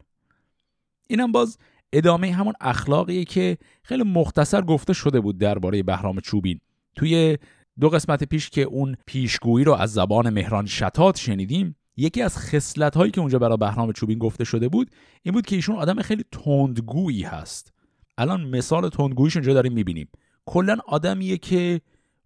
اینم 1.07 1.33
باز 1.33 1.59
ادامه 1.93 2.33
همون 2.33 2.55
اخلاقیه 2.61 3.25
که 3.25 3.59
خیلی 3.83 4.03
مختصر 4.03 4.63
گفته 4.63 4.93
شده 4.93 5.21
بود 5.21 5.39
درباره 5.39 5.83
بهرام 5.83 6.21
چوبین. 6.21 6.61
توی 6.97 7.39
دو 7.81 7.89
قسمت 7.89 8.25
پیش 8.25 8.51
که 8.51 8.63
اون 8.63 8.97
پیشگویی 9.07 9.65
رو 9.65 9.73
از 9.73 9.93
زبان 9.93 10.31
مهران 10.31 10.67
شتات 10.67 11.19
شنیدیم 11.19 11.77
یکی 11.97 12.23
از 12.23 12.39
خصلت 12.39 12.97
هایی 12.97 13.11
که 13.11 13.21
اونجا 13.21 13.39
برای 13.39 13.57
بهرام 13.57 13.93
چوبین 13.93 14.19
گفته 14.19 14.45
شده 14.45 14.69
بود 14.69 14.91
این 15.23 15.35
بود 15.35 15.47
که 15.47 15.57
ایشون 15.57 15.77
آدم 15.77 16.03
خیلی 16.03 16.25
تندگویی 16.33 17.23
هست. 17.23 17.73
الان 18.19 18.45
مثال 18.45 18.89
تندگوییش 18.89 19.37
اونجا 19.37 19.55
داریم 19.55 19.73
می‌بینیم. 19.73 20.09
کلا 20.47 20.77
آدمیه 20.87 21.39
که 21.39 21.81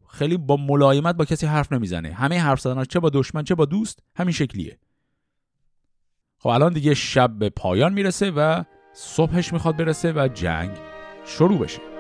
خیلی 0.09 0.37
با 0.37 0.57
ملایمت 0.57 1.15
با 1.15 1.25
کسی 1.25 1.47
حرف 1.47 1.73
نمی‌زنه. 1.73 2.13
همه 2.13 2.39
حرف 2.39 2.61
زدناش 2.61 2.87
چه 2.87 3.01
با 3.01 3.11
دشمن 3.11 3.45
چه 3.45 3.55
با 3.55 3.65
دوست 3.65 3.99
همین 4.17 4.33
شکلیه. 4.33 4.79
خب 6.39 6.49
الان 6.49 6.73
دیگه 6.73 6.95
شب 6.95 7.39
به 7.39 7.51
پایان 7.51 7.93
می‌رسه 7.93 8.31
و 8.31 8.65
صبحش 8.95 9.53
می‌خواد 9.53 9.77
برسه 9.77 10.13
و 10.13 10.29
جنگ 10.35 10.71
شروع 11.25 11.59
بشه. 11.59 11.96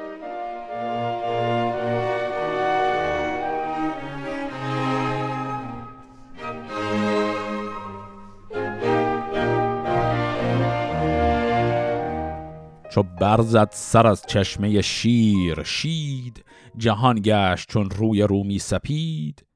چو 12.91 13.03
برزد 13.03 13.69
سر 13.73 14.07
از 14.07 14.25
چشمه 14.29 14.83
شیر 14.83 15.63
شید 15.63 16.45
جهان 16.77 17.21
گشت 17.25 17.69
چون 17.69 17.91
روی 17.91 18.23
رومی 18.23 18.59
سپید. 18.59 19.47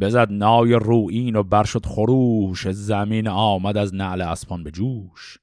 بزد 0.00 0.32
نای 0.32 0.72
روئین 0.72 1.36
و 1.36 1.42
برشد 1.42 1.86
خروش 1.86 2.70
زمین 2.70 3.28
آمد 3.28 3.76
از 3.76 3.94
نعل 3.94 4.20
اسپان 4.20 4.62
به 4.62 4.70
جوش. 4.70 5.38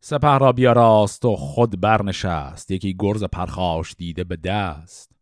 سپه 0.00 0.38
را 0.38 0.52
بیاراست 0.52 1.24
و 1.24 1.36
خود 1.36 1.80
برنشست 1.80 2.70
یکی 2.70 2.96
گرز 2.98 3.24
پرخاش 3.24 3.94
دیده 3.98 4.24
به 4.24 4.36
دست. 4.36 5.12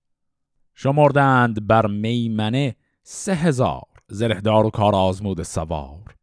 شمردند 0.74 1.66
بر 1.66 1.86
میمنه 1.86 2.76
سه 3.02 3.34
هزار 3.34 3.82
زرهدار 4.08 4.66
و 4.66 4.70
کار 4.70 4.94
آزمود 4.94 5.42
سوار. 5.42 6.14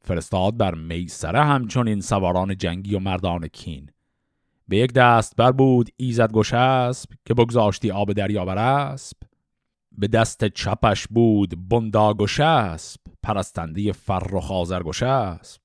فرستاد 0.00 0.56
بر 0.56 0.74
میسره 0.74 1.44
همچون 1.44 1.88
این 1.88 2.00
سواران 2.00 2.56
جنگی 2.56 2.94
و 2.94 2.98
مردان 2.98 3.48
کین. 3.48 3.90
به 4.70 4.76
یک 4.76 4.92
دست 4.92 5.36
بر 5.36 5.52
بود 5.52 5.90
ایزد 5.96 6.32
گشسب 6.32 7.10
که 7.24 7.34
بگذاشتی 7.34 7.90
آب 7.90 8.12
دریا 8.12 8.44
بر 8.44 8.58
اسب. 8.58 9.16
به 9.98 10.08
دست 10.08 10.44
چپش 10.44 11.06
بود 11.06 11.68
بندا 11.68 12.14
گشسب 12.14 13.00
پرستنده 13.22 13.92
فرخ 13.92 14.50
آزر 14.50 14.82
گشسب. 14.82 15.60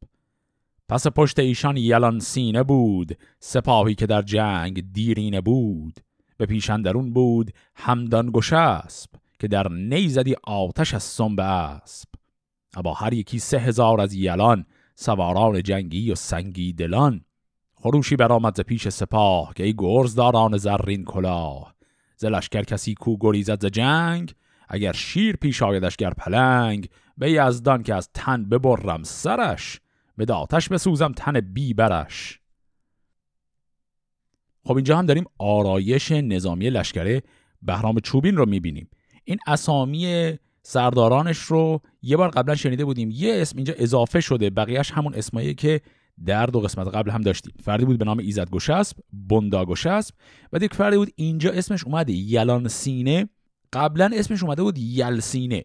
پس 0.90 1.08
پشت 1.08 1.40
ایشان 1.40 1.78
یلان 1.78 2.20
سینه 2.20 2.64
بود 2.64 3.18
سپاهی 3.40 3.96
که 3.96 4.06
در 4.06 4.22
جنگ 4.22 4.94
دیرینه 4.94 5.42
بود. 5.42 6.00
به 6.38 6.46
پیشندرون 6.46 7.14
بود 7.14 7.52
همدان 7.76 8.30
گشسب 8.34 9.10
که 9.40 9.48
در 9.48 9.68
نیزدی 9.72 10.36
آتش 10.44 10.94
از 10.94 11.04
سنب 11.04 11.40
اسب. 11.40 12.10
ابا 12.76 12.94
هر 12.94 13.14
یکی 13.14 13.40
سه 13.40 13.60
هزار 13.60 14.02
از 14.02 14.14
یلان 14.14 14.66
سواران 14.96 15.64
جنگی 15.64 16.12
و 16.12 16.16
سنگی 16.16 16.74
دلان. 16.74 17.22
خروشی 17.86 18.15
برآمد 18.15 18.58
ز 18.58 18.62
پیش 18.62 18.89
سپاه 18.89 19.54
که 19.54 19.63
ای 19.63 19.74
گرزداران 19.77 20.58
زرین 20.58 21.04
کلاه. 21.04 21.75
ز 22.18 22.25
لشکر 22.25 22.62
کسی 22.62 22.94
کو 22.94 23.18
گریزد 23.20 23.62
ز 23.62 23.65
جنگ 23.65 24.34
اگر 24.70 24.94
شیر 24.94 25.36
پیش 25.36 25.63
آیدش 25.63 25.98
گر 25.98 26.10
پلنگ. 26.10 26.89
به 27.18 27.32
یزدان 27.32 27.84
که 27.84 27.96
از 27.96 28.10
تن 28.13 28.50
ببرم 28.50 29.04
سرش 29.04 29.82
به 30.18 30.25
داتش 30.25 30.70
بسوزم 30.70 31.12
تن 31.12 31.39
بی 31.39 31.74
برش. 31.74 32.39
خب 34.63 34.75
اینجا 34.75 34.98
هم 34.98 35.06
داریم 35.06 35.25
آرایش 35.38 36.12
نظامی 36.12 36.70
لشکره 36.70 37.24
بهرام 37.62 38.00
چوبین 38.00 38.38
رو 38.38 38.46
می‌بینیم. 38.46 38.89
این 39.24 39.38
اسامی 39.48 40.34
سردارانش 40.62 41.38
رو 41.38 41.82
یه 42.01 42.18
بار 42.18 42.30
قبلا 42.30 42.56
شنیده 42.56 42.86
بودیم. 42.86 43.10
یه 43.12 43.42
اسم 43.42 43.58
اینجا 43.58 43.74
اضافه 43.77 44.22
شده 44.22 44.50
بقیهش 44.50 44.92
همون 44.92 45.13
اسمایی 45.15 45.54
که 45.54 45.82
در 46.25 46.45
دو 46.45 46.60
قسمت 46.60 46.88
قبل 46.88 47.12
هم 47.12 47.22
داشتیم. 47.22 47.53
فردی 47.63 47.86
بود 47.86 47.98
به 47.98 48.05
نام 48.05 48.17
ایزد 48.17 48.50
گشسب 48.50 48.98
بندا 49.13 49.65
گشسب 49.65 50.15
و 50.53 50.57
یک 50.63 50.74
فردی 50.74 50.98
بود 50.98 51.12
اینجا 51.15 51.51
اسمش 51.51 51.84
اومده 51.84 52.13
یلان 52.13 52.67
سینه. 52.67 53.29
قبلا 53.74 54.10
اسمش 54.13 54.43
اومده 54.43 54.63
بود 54.63 54.77
یلسینه 54.77 55.63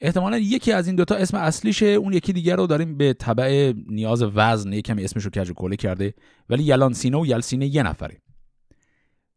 احتمالا 0.00 0.38
یکی 0.38 0.72
از 0.72 0.86
این 0.86 0.96
دوتا 0.96 1.14
اسم 1.14 1.36
اصلیشه 1.36 1.86
اون 1.86 2.12
یکی 2.12 2.32
دیگر 2.32 2.56
رو 2.56 2.66
داریم 2.66 2.96
به 2.96 3.12
طبع 3.12 3.72
نیاز 3.86 4.22
وزن 4.22 4.80
کمی 4.80 5.04
اسمش 5.04 5.24
رو 5.24 5.30
کج 5.30 5.52
کله 5.52 5.76
کرده 5.76 6.14
ولی 6.50 6.62
یلان 6.62 6.92
سینه 6.92 7.18
و 7.18 7.26
یلسینه 7.26 7.66
یه 7.66 7.82
نفره. 7.82 8.22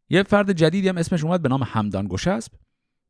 یه 0.09 0.23
فرد 0.23 0.51
جدیدی 0.51 0.87
هم 0.87 0.97
اسمش 0.97 1.23
اومد 1.23 1.41
به 1.41 1.49
نام 1.49 1.63
همدان 1.63 2.07
گشسب. 2.07 2.51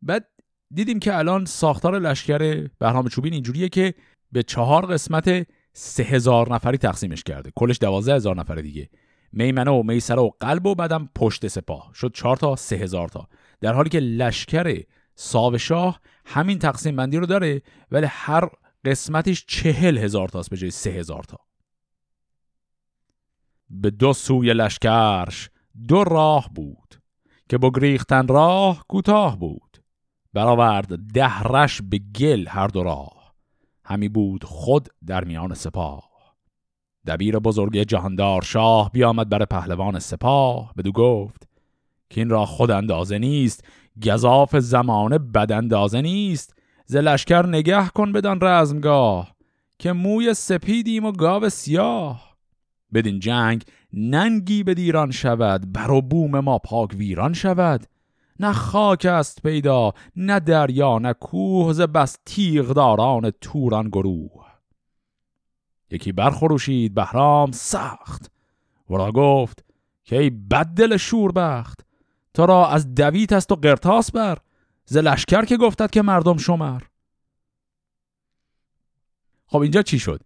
بعد 0.01 0.27
دیدیم 0.73 0.99
که 0.99 1.17
الان 1.17 1.45
ساختار 1.45 1.99
لشکر 1.99 2.67
بهرام 2.79 3.07
چوبین 3.07 3.33
اینجوریه 3.33 3.69
که 3.69 3.93
به 4.31 4.43
چهار 4.43 4.85
قسمت 4.85 5.47
سه 5.77 6.03
هزار 6.03 6.53
نفری 6.53 6.77
تقسیمش 6.77 7.23
کرده. 7.23 7.51
کلش 7.55 7.77
دوازده 7.81 8.15
هزار 8.15 8.35
نفر 8.35 8.55
دیگه. 8.55 8.89
میمنه 9.31 9.71
و 9.71 9.83
میسره 9.83 10.21
و 10.21 10.29
قلب 10.39 10.65
و 10.65 10.75
بعدم 10.75 11.09
پشت 11.15 11.47
سپاه. 11.47 11.91
شد 11.93 12.11
چهار 12.13 12.37
تا 12.37 12.55
سه 12.55 12.75
هزار 12.75 13.07
تا. 13.07 13.27
در 13.61 13.73
حالی 13.73 13.89
که 13.89 13.99
لشکر 13.99 14.83
ساو 15.15 15.57
شاه 15.57 15.99
همین 16.25 16.59
تقسیم 16.59 16.95
بندی 16.95 17.17
رو 17.17 17.25
داره 17.25 17.61
ولی 17.91 18.05
هر 18.09 18.49
قسمتش 18.85 19.45
چهل 19.47 19.97
هزار 19.97 20.29
تاست 20.29 20.49
به 20.49 20.57
جای 20.57 20.71
سه 20.71 20.89
هزار 20.89 21.23
تا. 21.23 21.37
به 23.69 23.89
دو 23.89 24.13
سوی 24.13 24.53
لشکرش 24.53 25.49
دو 25.87 26.03
راه 26.03 26.49
بود 26.53 27.01
که 27.49 27.57
بگریختن 27.57 28.27
راه 28.27 28.85
کوتاه 28.87 29.39
بود. 29.39 29.83
برآورد 30.33 31.13
دهرش 31.13 31.81
به 31.81 31.99
گل 32.19 32.47
هر 32.47 32.67
دو 32.67 32.83
راه. 32.83 33.14
همی 33.85 34.09
بود 34.09 34.43
خود 34.43 34.89
در 35.07 35.23
میان 35.23 35.53
سپاه. 35.53 36.09
دبیر 37.07 37.39
بزرگ 37.39 37.77
جهاندار 37.77 38.41
شاه 38.41 38.91
بیامد 38.91 39.29
بر 39.29 39.45
پهلوان 39.45 39.99
سپاه. 39.99 40.73
بدو 40.77 40.91
گفت 40.91 41.47
که 42.09 42.21
این 42.21 42.29
را 42.29 42.45
خود 42.45 42.71
اندازه 42.71 43.17
نیست 43.17 43.63
گذاف 44.05 44.55
زمانه 44.57 45.17
بد 45.17 45.51
اندازه 45.51 46.01
نیست. 46.01 46.55
ز 46.85 46.95
لشکر 46.95 47.45
نگه 47.45 47.87
کن 47.87 48.11
بدان 48.11 48.39
رزمگاه 48.41 49.35
که 49.79 49.93
موی 49.93 50.33
سپیدیم 50.33 51.05
و 51.05 51.11
گاو 51.11 51.49
سیاه. 51.49 52.35
بدین 52.93 53.19
جنگ 53.19 53.63
ننگی 53.93 54.63
به 54.63 54.73
دیران 54.73 55.11
شود 55.11 55.73
بر 55.73 55.91
و 55.91 56.01
بوم 56.01 56.39
ما 56.39 56.59
پاک 56.59 56.89
ویران 56.97 57.33
شود. 57.33 57.85
نه 58.39 58.53
خاک 58.53 59.05
است 59.05 59.41
پیدا 59.41 59.93
نه 60.15 60.39
دریا 60.39 60.99
نه 60.99 61.13
کوه 61.13 61.73
ز 61.73 61.81
بس 61.81 62.17
تیغداران 62.25 63.31
توران 63.41 63.87
گروه. 63.87 64.45
یکی 65.91 66.11
برخروشید 66.11 66.93
بهرام 66.93 67.51
سخت. 67.51 68.31
ورا 68.89 69.11
گفت 69.11 69.65
که 70.03 70.19
ای 70.19 70.29
بد 70.29 70.65
دل 70.65 70.97
شوربخت 70.97 71.85
تو 72.33 72.45
را 72.45 72.67
از 72.67 72.95
دویت 72.95 73.33
است 73.33 73.51
و 73.51 73.55
قرتاس 73.55 74.11
بر 74.11 74.37
ز 74.85 74.97
لشکر 74.97 75.45
که 75.45 75.57
گفتد 75.57 75.91
که 75.91 76.01
مردم 76.01 76.37
شمر. 76.37 76.81
خب 79.47 79.59
اینجا 79.59 79.81
چی 79.81 79.99
شد؟ 79.99 80.21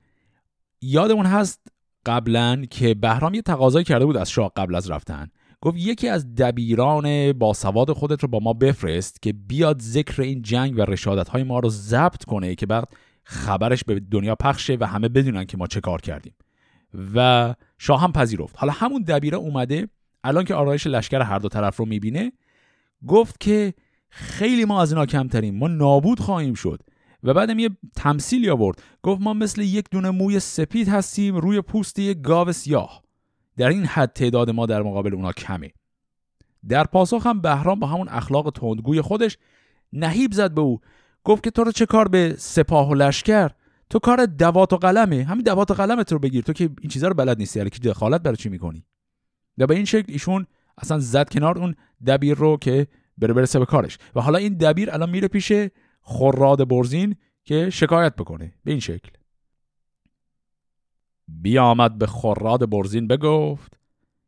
یادمون 0.82 1.26
هست 1.26 1.68
قبلا 2.06 2.66
که 2.72 2.94
بهرام 2.94 3.34
یه 3.34 3.42
تقاضایی 3.42 3.86
کرده 3.86 4.06
بود 4.06 4.18
از 4.18 4.30
شاه 4.30 4.52
قبل 4.56 4.76
از 4.76 4.92
رفتن. 4.92 5.32
گفت 5.62 5.78
یکی 5.78 6.08
از 6.08 6.36
دبیران 6.36 7.34
با 7.34 7.54
سواد 7.54 7.94
خودت 7.94 8.22
رو 8.22 8.28
با 8.28 8.40
ما 8.40 8.54
بفرست 8.54 9.22
که 9.22 9.34
بیاد 9.34 9.82
ذکر 9.82 10.22
این 10.22 10.42
جنگ 10.42 10.78
و 10.78 10.82
رشادت 10.82 11.30
های 11.30 11.44
ما 11.44 11.60
رو 11.60 11.70
ضبط 11.70 12.24
کنه 12.24 12.56
که 12.56 12.66
بعد 12.66 12.88
خبرش 13.24 13.84
به 13.84 14.00
دنیا 14.00 14.36
پخشه 14.36 14.78
و 14.80 14.88
همه 14.88 15.10
بدونن 15.10 15.46
که 15.46 15.58
ما 15.58 15.68
چه 15.68 15.82
کار 15.82 16.02
کردیم. 16.02 16.34
و 17.16 17.56
شاه 17.78 18.02
هم 18.02 18.12
پذیرفت. 18.12 18.56
حالا 18.58 18.74
همون 18.74 19.02
دبیره 19.02 19.38
اومده 19.38 19.88
الان 20.24 20.46
که 20.46 20.56
آرایش 20.56 20.88
لشکر 20.88 21.22
هر 21.22 21.40
دو 21.40 21.50
طرف 21.50 21.78
رو 21.78 21.86
می‌بینه 21.86 22.32
گفت 23.08 23.40
که 23.40 23.74
خیلی 24.10 24.66
ما 24.66 24.82
از 24.82 24.92
اینا 24.92 25.06
کمتریم 25.06 25.56
ما 25.56 25.68
نابود 25.68 26.20
خواهیم 26.20 26.54
شد. 26.54 26.80
و 27.24 27.34
بعدم 27.34 27.60
یه 27.60 27.70
تمثیلی 27.96 28.50
آورد. 28.50 28.84
گفت 29.04 29.22
ما 29.22 29.34
مثل 29.34 29.62
یک 29.62 29.86
دونه 29.92 30.10
موی 30.10 30.40
سپید 30.40 30.88
هستیم 30.88 31.36
روی 31.36 31.62
پوست 31.62 32.00
یک 32.00 32.22
گاو 32.22 32.52
سیاه. 32.52 33.02
در 33.60 33.70
این 33.70 33.86
حد 33.86 34.14
تعداد 34.14 34.50
ما 34.50 34.66
در 34.66 34.82
مقابل 34.82 35.14
اونا 35.14 35.32
کمه. 35.32 35.72
در 36.70 36.84
پاسخ 36.84 37.28
هم 37.28 37.42
بهرام 37.42 37.80
با 37.80 37.88
همون 37.88 38.10
اخلاق 38.10 38.50
تندگوی 38.50 39.02
خودش 39.02 39.38
نهیب 39.94 40.32
زد 40.32 40.54
به 40.54 40.62
او. 40.62 40.80
گفت 41.24 41.44
که 41.44 41.52
تو 41.52 41.64
رو 41.64 41.72
چه 41.72 41.86
کار 41.86 42.08
به 42.08 42.36
سپاه 42.38 42.90
و 42.90 42.94
لشکر؟ 42.94 43.52
تو 43.90 44.00
کار 44.00 44.26
دوات 44.26 44.74
و 44.74 44.78
قلمه. 44.78 45.24
همین 45.24 45.44
دوات 45.44 45.72
و 45.72 45.74
قلمت 45.74 46.12
رو 46.12 46.20
بگیر. 46.20 46.44
تو 46.44 46.54
که 46.54 46.70
این 46.82 46.90
چیزا 46.90 47.08
رو 47.08 47.14
بلد 47.14 47.38
نیستی. 47.38 47.70
که 47.70 47.80
دخالت 47.80 48.22
برای 48.22 48.38
چی 48.38 48.50
می‌کنی؟ 48.50 48.86
و 49.58 49.68
به 49.68 49.76
این 49.76 49.86
شکل 49.86 50.14
ایشون 50.14 50.46
اصلا 50.78 51.00
زد 51.00 51.30
کنار 51.30 51.58
اون 51.58 51.76
دبیر 52.08 52.38
رو 52.38 52.58
که 52.58 52.88
بره 53.18 53.34
برسه 53.34 53.60
به 53.60 53.66
کارش. 53.66 53.98
و 54.16 54.22
حالا 54.22 54.38
این 54.38 54.54
دبیر 54.54 54.92
الان 54.92 55.10
میره 55.10 55.28
پیش 55.28 55.52
خراد 56.02 56.68
برزین 56.68 57.16
که 57.44 57.70
شکایت 57.70 58.16
بکنه. 58.16 58.54
به 58.64 58.72
این 58.72 58.80
شکل. 58.80 59.10
بیامد 61.42 61.98
به 61.98 62.08
خراد 62.08 62.70
برزین 62.70 63.08
بگفت 63.08 63.80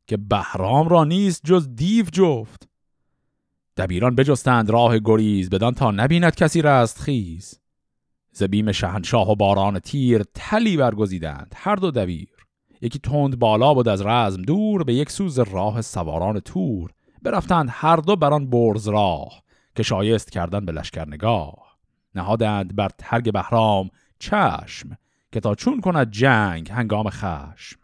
که 0.08 0.18
بهرام 0.18 0.88
را 0.88 1.04
نیست 1.04 1.42
جز 1.46 1.76
دیو 1.76 2.06
جفت. 2.06 2.70
دبیران 3.78 4.16
بجستند 4.16 4.70
راه 4.70 5.00
گریز 5.00 5.50
بدان 5.50 5.74
تا 5.74 5.92
نبیند 5.92 6.36
کسی 6.36 6.62
رست 6.62 7.00
خیز. 7.00 7.60
زبیم 8.32 8.72
شهنشاه 8.72 9.32
و 9.32 9.36
باران 9.36 9.80
تیر 9.80 10.24
تلی 10.34 10.78
برگزیدند 10.78 11.54
هر 11.56 11.76
دو 11.76 11.92
دبیر. 11.92 12.30
یکی 12.82 13.00
تند 13.00 13.40
بالا 13.40 13.74
بود 13.74 13.88
از 13.88 14.02
رزم 14.02 14.42
دور 14.42 14.84
به 14.84 14.94
یک 14.94 15.12
سوز 15.12 15.40
راه 15.40 15.82
سواران 15.82 16.40
تور. 16.40 16.92
برفتند 17.22 17.68
هر 17.72 17.96
دو 17.96 18.16
بران 18.16 18.50
برز 18.50 18.88
راه 18.88 19.44
که 19.76 19.84
شایست 19.84 20.32
کردن 20.32 20.66
به 20.66 20.72
لشکر 20.72 21.08
نگاه 21.08 21.78
نهادند 22.16 22.76
بر 22.76 22.90
ترگ 22.98 23.34
بهرام 23.34 23.90
چشم 24.20 24.98
که 25.32 25.40
تا 25.40 25.56
چون 25.56 25.82
کند 25.82 26.12
جنگ 26.12 26.72
هنگام 26.72 27.10
خشم. 27.10 27.80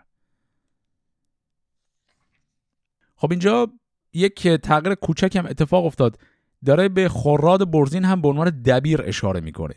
خب 3.15 3.31
اینجا 3.31 3.67
یک 4.13 4.47
تغییر 4.47 4.95
کوچک 4.95 5.35
هم 5.35 5.45
اتفاق 5.45 5.85
افتاد. 5.85 6.19
داره 6.65 6.89
به 6.89 7.09
خراد 7.09 7.71
برزین 7.71 8.05
هم 8.05 8.21
به 8.21 8.27
عنوان 8.27 8.49
دبیر 8.49 9.01
اشاره 9.05 9.39
می‌کنه. 9.39 9.75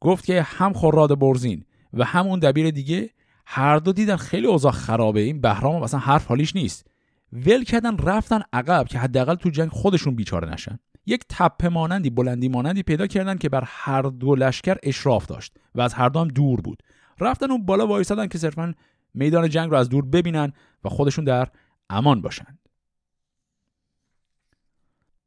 گفت 0.00 0.24
که 0.24 0.42
هم 0.42 0.72
خراد 0.72 1.18
برزین 1.18 1.64
و 1.92 2.04
هم 2.04 2.26
اون 2.26 2.38
دبیر 2.38 2.70
دیگه 2.70 3.10
هر 3.46 3.78
دو 3.78 3.92
دیدن 3.92 4.16
خیلی 4.16 4.46
اوضاع 4.46 4.72
خرابه. 4.72 5.20
این 5.20 5.40
بهرام 5.40 5.82
اصلا 5.82 6.00
حرف 6.00 6.26
حالیش 6.26 6.56
نیست. 6.56 6.86
ول 7.32 7.64
کردن 7.64 7.98
رفتن 7.98 8.42
عقب 8.52 8.86
که 8.88 8.98
حداقل 8.98 9.34
تو 9.34 9.50
جنگ 9.50 9.68
خودشون 9.68 10.14
بیچاره 10.14 10.52
نشن. 10.52 10.78
یک 11.06 11.24
تپه 11.28 11.68
مانندی 11.68 12.10
بلندی 12.10 12.48
مانندی 12.48 12.82
پیدا 12.82 13.06
کردن 13.06 13.38
که 13.38 13.48
بر 13.48 13.64
هر 13.66 14.02
دو 14.02 14.34
لشکر 14.34 14.76
اشراف 14.82 15.26
داشت 15.26 15.56
و 15.74 15.80
از 15.80 15.94
هر 15.94 16.08
دو 16.08 16.20
هم 16.20 16.28
دور 16.28 16.60
بود. 16.60 16.82
رفتن 17.20 17.50
اون 17.50 17.66
بالا 17.66 17.86
وایسادن 17.86 18.26
که 18.26 18.38
صرفا 18.38 18.74
میدان 19.14 19.48
جنگ 19.48 19.70
رو 19.70 19.76
از 19.76 19.88
دور 19.88 20.04
ببینن 20.04 20.52
و 20.84 20.88
خودشون 20.88 21.24
در 21.24 21.48
امان 21.90 22.20
باشند. 22.22 22.58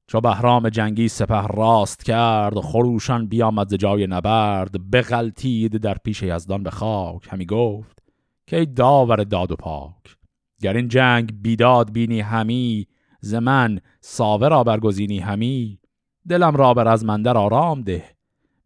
چو 0.08 0.22
بهرام 0.22 0.70
جنگی 0.70 1.08
سپه 1.08 1.48
راست 1.48 2.06
کرد 2.06 2.60
خروشان 2.60 3.28
بیامد 3.28 3.70
ز 3.70 3.74
جای 3.74 4.08
نبرد 4.08 4.92
بغلتید 4.92 5.78
در 5.78 5.98
پیش 6.04 6.24
یزدان 6.24 6.64
به 6.64 6.70
خاک. 6.72 7.28
همی 7.30 7.46
گفت 7.46 8.00
که 8.48 8.66
داور 8.66 9.24
داد 9.24 9.52
و 9.52 9.56
پاک؟ 9.56 10.18
گر 10.62 10.74
این 10.74 10.88
جنگ 10.88 11.42
بیداد 11.42 11.92
بینی 11.92 12.22
همی 12.22 12.88
ز 13.26 13.34
من 13.34 13.80
ساوه 14.02 14.48
را 14.48 14.64
برگزینی 14.64 15.20
همی 15.20 15.80
دلم 16.28 16.56
را 16.56 16.74
بر 16.74 16.88
از 16.88 17.06
مندر 17.06 17.38
آرام 17.38 17.82
ده 17.82 18.04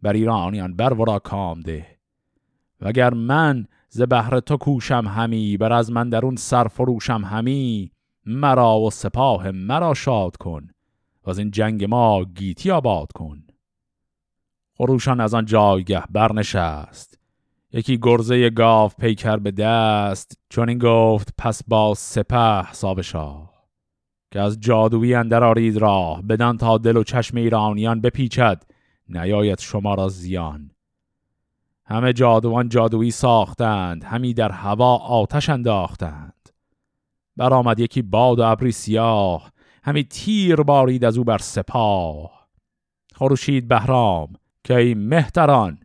بر 0.01 0.13
ایرانیان 0.13 0.75
بر 0.75 0.93
ورا 0.93 1.19
کام 1.19 1.61
ده. 1.61 1.85
وگر 2.81 3.13
من 3.13 3.65
ز 3.89 4.01
بهر 4.01 4.39
تو 4.39 4.57
کوشم 4.57 5.07
همی 5.07 5.57
بر 5.57 5.73
از 5.73 5.91
من 5.91 6.35
سر 6.35 6.67
فروشم 6.67 7.21
همی 7.25 7.91
مرا 8.25 8.79
و 8.79 8.91
سپاه 8.91 9.51
مرا 9.51 9.93
شاد 9.93 10.37
کن 10.37 10.69
و 11.25 11.29
از 11.29 11.39
این 11.39 11.51
جنگ 11.51 11.85
ما 11.85 12.23
گیتی 12.23 12.71
آباد 12.71 13.11
کن. 13.11 13.43
خروشان 14.73 15.19
از 15.19 15.33
آن 15.33 15.45
جایگه 15.45 16.03
برنشست 16.09 17.19
یکی 17.71 17.99
گرزه 18.01 18.49
گاف 18.49 18.95
پیکر 18.95 19.37
به 19.37 19.51
دست 19.51 20.39
چون 20.49 20.69
این 20.69 20.77
گفت 20.77 21.33
پس 21.37 21.63
با 21.67 21.93
سپه 21.97 22.73
ساب 22.73 23.01
شاه. 23.01 23.48
که 24.31 24.39
از 24.39 24.59
جادویی 24.59 25.13
اندر 25.13 25.43
آرید 25.43 25.77
راه 25.77 26.21
بدن 26.21 26.57
تا 26.57 26.77
دل 26.77 26.97
و 26.97 27.03
چشم 27.03 27.37
ایرانیان 27.37 28.01
بپیچد 28.01 28.63
نیاید 29.09 29.59
شما 29.59 29.93
را 29.93 30.09
زیان. 30.09 30.71
همه 31.85 32.13
جادوان 32.13 32.69
جادویی 32.69 33.11
ساختند 33.11 34.03
همی 34.03 34.33
در 34.33 34.51
هوا 34.51 34.97
آتش 34.97 35.49
انداختند. 35.49 36.49
برآمد 37.37 37.79
یکی 37.79 38.01
باد 38.01 38.39
و 38.39 38.43
ابری 38.43 38.71
سیاه 38.71 39.51
همی 39.83 40.03
تیر 40.03 40.55
بارید 40.55 41.05
از 41.05 41.17
او 41.17 41.23
بر 41.23 41.37
سپاه. 41.37 42.47
خروشید 43.15 43.67
بهرام 43.67 44.33
که 44.63 44.75
ای 44.75 44.93
مهتران 44.93 45.79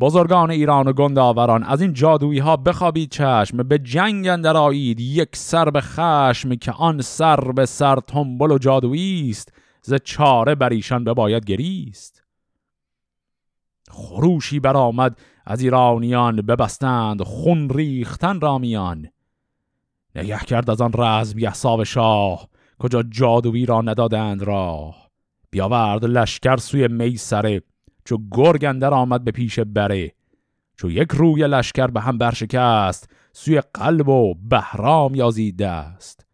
بزرگان 0.00 0.50
ایران 0.50 0.88
و 0.88 0.92
گنداوران 0.92 1.62
از 1.62 1.80
این 1.80 1.92
جادویی 1.92 2.38
ها 2.38 2.56
بخوابید 2.56 3.10
چشم 3.10 3.56
به 3.56 3.78
جنگ 3.78 4.26
اندر 4.26 4.56
آیید 4.56 5.00
یک 5.00 5.36
سر 5.36 5.70
به 5.70 5.80
خشم 5.80 6.54
که 6.54 6.72
آن 6.72 7.00
سر 7.00 7.40
به 7.40 7.66
سر 7.66 7.96
تنبل 7.96 8.50
و 8.50 8.58
جادویی 8.58 9.30
است 9.30 9.52
ز 9.82 9.94
چاره 10.04 10.54
بر 10.54 10.68
ایشان 10.68 11.04
بباید 11.04 11.44
گریست. 11.44 12.24
خروشی 13.90 14.60
برآمد 14.60 15.18
از 15.46 15.60
ایرانیان 15.60 16.36
ببستند 16.36 17.22
خون 17.22 17.70
ریختن 17.70 18.40
رامیان 18.40 19.08
نگه 20.14 20.38
کرد 20.38 20.70
از 20.70 20.80
آن 20.80 20.92
رزم 20.94 21.38
یحساب 21.38 21.84
شاه 21.84 22.48
کجا 22.78 23.02
جادویی 23.02 23.66
را 23.66 23.80
ندادند 23.80 24.42
راه. 24.42 25.10
بیاورد 25.50 26.04
لشکر 26.04 26.56
سوی 26.56 26.88
میسره 26.88 27.62
چو 28.10 28.18
گرگ 28.30 28.64
اندر 28.64 28.94
آمد 28.94 29.24
به 29.24 29.30
پیش 29.30 29.60
بره 29.60 30.12
چو 30.76 30.90
یک 30.90 31.08
روی 31.12 31.48
لشکر 31.48 31.86
به 31.86 32.00
هم 32.00 32.18
برشکست 32.18 33.10
سوی 33.32 33.60
قلب 33.74 34.08
و 34.08 34.34
بهرام 34.34 35.14
یازید 35.14 35.56
دست. 35.56 36.26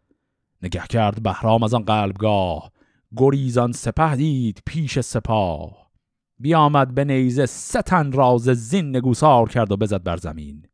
نگه 0.63 0.83
کرد 0.89 1.23
بهرام 1.23 1.63
از 1.63 1.73
آن 1.73 1.83
قلبگاه 1.83 2.71
گریزان 3.17 3.71
سپه 3.71 4.15
دید 4.15 4.63
پیش 4.65 4.99
سپاه. 4.99 5.91
بیامد 6.39 6.95
به 6.95 7.05
نیزه 7.05 7.45
ستن 7.45 8.11
راز 8.11 8.43
زین 8.43 8.95
نگوسار 8.95 9.49
کرد 9.49 9.71
و 9.71 9.77
بزد 9.77 10.03
بر 10.03 10.17
زمین. 10.17 10.65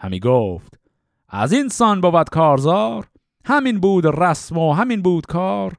همی 0.00 0.20
گفت 0.20 0.80
از 1.28 1.52
این 1.52 1.68
سان 1.68 2.00
بود 2.00 2.28
کارزار 2.28 3.08
همین 3.44 3.80
بود 3.80 4.06
رسم 4.06 4.58
و 4.58 4.72
همین 4.72 5.02
بود 5.02 5.26
کار. 5.26 5.74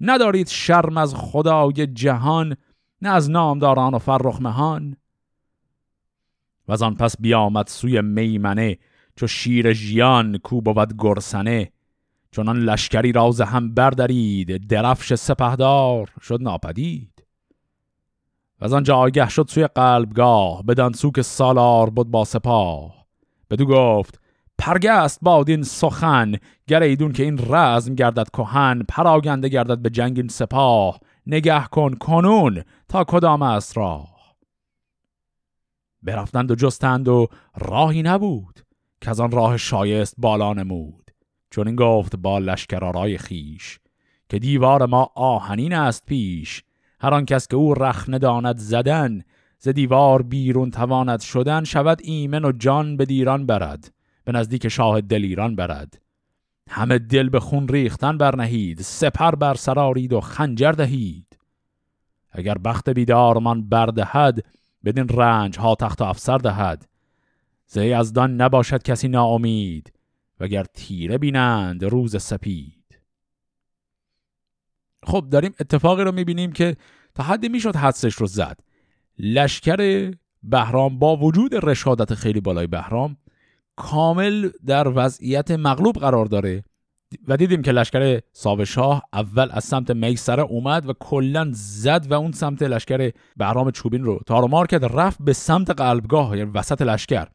ندارید 0.00 0.48
شرم 0.48 0.96
از 0.96 1.14
خدای 1.14 1.86
جهان 1.86 2.56
نه 3.02 3.08
از 3.08 3.30
نامداران 3.30 3.94
و 3.94 3.98
فرخ 3.98 4.40
مهان 4.40 4.96
و 6.68 6.72
از 6.72 6.82
آن 6.82 6.94
پس 6.94 7.16
بیامد 7.20 7.66
سوی 7.66 8.00
میمنه 8.00 8.78
چو 9.16 9.26
شیر 9.26 9.72
ژیان 9.72 10.38
کو 10.38 10.60
بود 10.60 10.94
گرسنه. 10.98 11.72
چنان 12.30 12.58
لشکری 12.58 13.12
راز 13.12 13.40
هم 13.40 13.74
بردارید 13.74 14.66
درفش 14.66 15.14
سپهدار 15.14 16.10
شد 16.20 16.42
ناپدید. 16.42 17.24
و 18.60 18.64
از 18.64 18.72
آنجا 18.72 18.96
آگه 18.96 19.28
شد 19.28 19.46
سوی 19.48 19.66
قلبگاه 19.66 20.62
بدان 20.62 20.92
سو 20.92 21.10
که 21.10 21.22
سالار 21.22 21.90
بود 21.90 22.10
با 22.10 22.24
سپاه. 22.24 23.06
بدو 23.50 23.66
گفت 23.66 24.20
پرگست 24.58 25.18
باد 25.22 25.50
این 25.50 25.62
سخن 25.62 26.34
گر 26.66 26.82
ایدون 26.82 27.12
که 27.12 27.22
این 27.22 27.38
رزم 27.48 27.94
گردد 27.94 28.28
کهن 28.30 28.82
پراگنده 28.88 29.48
گردد 29.48 29.78
به 29.78 29.90
جنگ 29.90 30.18
این 30.18 30.28
سپاه. 30.28 31.00
نگه 31.26 31.64
کن 31.64 31.94
کنون 31.94 32.62
تا 32.92 33.04
کدام 33.04 33.42
است 33.42 33.76
راه؟ 33.76 34.36
برفتند 36.02 36.50
و 36.50 36.54
جستند 36.54 37.08
و 37.08 37.28
راهی 37.56 38.02
نبود 38.02 38.60
که 39.00 39.10
از 39.10 39.20
آن 39.20 39.30
راه 39.30 39.56
شایست 39.56 40.14
بالا 40.18 40.52
نمود 40.52 41.10
چون 41.50 41.66
این 41.66 41.76
گفت 41.76 42.16
با 42.16 42.38
لشکرارای 42.38 43.18
خیش 43.18 43.78
که 44.28 44.38
دیوار 44.38 44.86
ما 44.86 45.10
آهنین 45.14 45.72
است 45.72 46.06
پیش 46.06 46.62
هر 47.00 47.14
آن 47.14 47.24
کس 47.24 47.48
که 47.48 47.56
او 47.56 47.74
رخنه 47.74 48.18
داند 48.18 48.56
زدن 48.56 49.22
ز 49.58 49.68
دیوار 49.68 50.22
بیرون 50.22 50.70
تواند 50.70 51.20
شدن 51.20 51.64
شود 51.64 52.00
ایمن 52.04 52.44
و 52.44 52.52
جان 52.52 52.96
به 52.96 53.04
دیران 53.04 53.46
برد 53.46 53.92
به 54.24 54.32
نزدیک 54.32 54.68
شاه 54.68 55.00
دلیران 55.00 55.56
برد. 55.56 56.00
همه 56.70 56.98
دل 56.98 57.28
به 57.28 57.40
خون 57.40 57.68
ریختن 57.68 58.18
برنهید 58.18 58.80
سپر 58.80 59.34
بر 59.34 59.54
سرارید 59.54 60.12
و 60.12 60.20
خنجر 60.20 60.72
دهید. 60.72 61.31
اگر 62.32 62.58
بخت 62.58 62.90
بیدارمان 62.90 63.68
بردهد 63.68 64.44
بدین 64.84 65.08
رنج 65.08 65.58
ها 65.58 65.74
تخت 65.74 66.00
و 66.00 66.04
افسر 66.04 66.38
دهد. 66.38 66.88
زی 67.66 67.92
از 67.92 68.12
دان 68.12 68.34
نباشد 68.34 68.82
کسی 68.82 69.08
ناامید 69.08 69.92
وگر 70.40 70.64
تیره 70.64 71.18
بینند 71.18 71.84
روز 71.84 72.22
سپید. 72.22 73.00
خب 75.02 75.26
داریم 75.30 75.54
اتفاقی 75.60 76.04
رو 76.04 76.12
می‌بینیم 76.12 76.52
که 76.52 76.76
تا 77.14 77.22
حدی 77.22 77.48
می‌شد 77.48 77.76
حدسش 77.76 78.14
رو 78.14 78.26
زد. 78.26 78.60
لشکر 79.18 80.12
بهرام 80.42 80.98
با 80.98 81.16
وجود 81.16 81.54
رشادت 81.54 82.14
خیلی 82.14 82.40
بالای 82.40 82.66
بهرام 82.66 83.16
کامل 83.76 84.50
در 84.66 84.92
وضعیت 84.94 85.50
مغلوب 85.50 85.94
قرار 85.96 86.26
داره. 86.26 86.64
و 87.28 87.36
دیدیم 87.36 87.62
که 87.62 87.72
لشکر 87.72 88.20
ساوشاه 88.32 89.02
اول 89.12 89.48
از 89.50 89.64
سمت 89.64 89.90
میسره 89.90 90.42
اومد 90.42 90.88
و 90.88 90.92
کلا 90.92 91.50
زد 91.52 92.06
و 92.10 92.14
اون 92.14 92.32
سمت 92.32 92.62
لشکر 92.62 93.10
بهرام 93.36 93.70
چوبین 93.70 94.04
رو 94.04 94.20
تارمار 94.26 94.66
کرد 94.66 94.84
رفت 94.84 95.18
به 95.20 95.32
سمت 95.32 95.70
قلبگاه 95.70 96.38
یعنی 96.38 96.50
وسط 96.50 96.82
لشکر. 96.82 97.28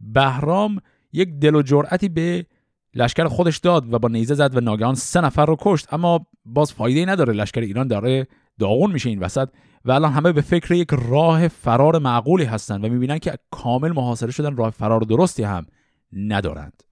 بهرام 0.00 0.78
یک 1.12 1.28
دل 1.28 1.54
و 1.54 1.62
جرأتی 1.62 2.08
به 2.08 2.46
لشکر 2.94 3.28
خودش 3.28 3.58
داد 3.58 3.94
و 3.94 3.98
با 3.98 4.08
نیزه 4.08 4.34
زد 4.34 4.56
و 4.56 4.60
ناگهان 4.60 4.94
سه 4.94 5.20
نفر 5.20 5.46
رو 5.46 5.56
کشت. 5.60 5.94
اما 5.94 6.26
باز 6.44 6.72
فایده 6.72 7.12
نداره 7.12 7.32
لشکر 7.32 7.60
ایران 7.60 7.88
داره 7.88 8.26
داغون 8.58 8.92
میشه 8.92 9.08
این 9.08 9.18
وسط 9.18 9.48
و 9.84 9.92
الان 9.92 10.12
همه 10.12 10.32
به 10.32 10.40
فکر 10.40 10.74
یک 10.74 10.88
راه 10.90 11.48
فرار 11.48 11.98
معقولی 11.98 12.44
هستند 12.44 12.84
و 12.84 12.88
می‌بینن 12.88 13.18
که 13.18 13.34
کامل 13.50 13.92
محاصره 13.92 14.30
شدن 14.30 14.56
راه 14.56 14.70
فرار 14.70 15.00
درستی 15.00 15.42
هم 15.42 15.66
ندارند. 16.12 16.82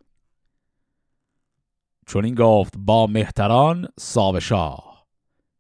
چون 2.10 2.24
این 2.24 2.34
گفت 2.34 2.74
با 2.78 3.06
مهتران 3.06 3.88
ساوشاه 3.98 5.06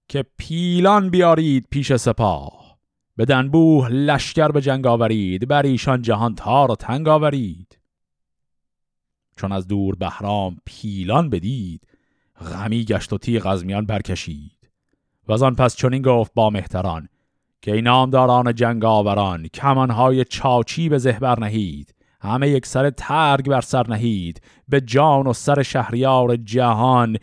که 0.08 0.24
پیلان 0.38 1.10
بیارید 1.10 1.66
پیش 1.70 1.96
سپاه. 1.96 2.78
به 3.16 3.24
دنبوه 3.24 3.88
لشکر 3.88 4.48
به 4.48 4.60
جنگ 4.60 4.86
آورید 4.86 5.48
بر 5.48 5.62
ایشان 5.62 6.02
جهان 6.02 6.34
تار 6.34 6.70
و 6.70 6.76
تنگ 6.76 7.08
آورید. 7.08 7.78
چون 9.36 9.52
از 9.52 9.68
دور 9.68 9.94
بهرام 9.94 10.56
پیلان 10.64 11.30
بدید 11.30 11.86
غمی 12.52 12.84
گشت 12.84 13.12
و 13.12 13.18
تیغ 13.18 13.46
از 13.46 13.64
میان 13.64 13.86
برکشید. 13.86 14.70
و 15.28 15.44
آن 15.44 15.54
پس 15.54 15.76
چنین 15.76 16.02
گفت 16.02 16.32
با 16.34 16.50
مهتران 16.50 17.08
که 17.62 17.72
این 17.72 17.84
نامداران 17.84 18.54
جنگ 18.54 18.84
آوران 18.84 19.48
کمانهای 19.48 20.24
چاچی 20.24 20.88
به 20.88 20.98
زهبر 20.98 21.40
نهید. 21.40 21.94
همه 22.20 22.48
یک 22.48 22.66
سر 22.66 22.90
ترگ 22.90 23.48
بر 23.48 23.60
سر 23.60 23.86
نهید 23.88 24.40
به 24.68 24.80
جان 24.80 25.26
و 25.26 25.32
سر 25.32 25.62
شهریار 25.62 26.36
جهان 26.36 27.16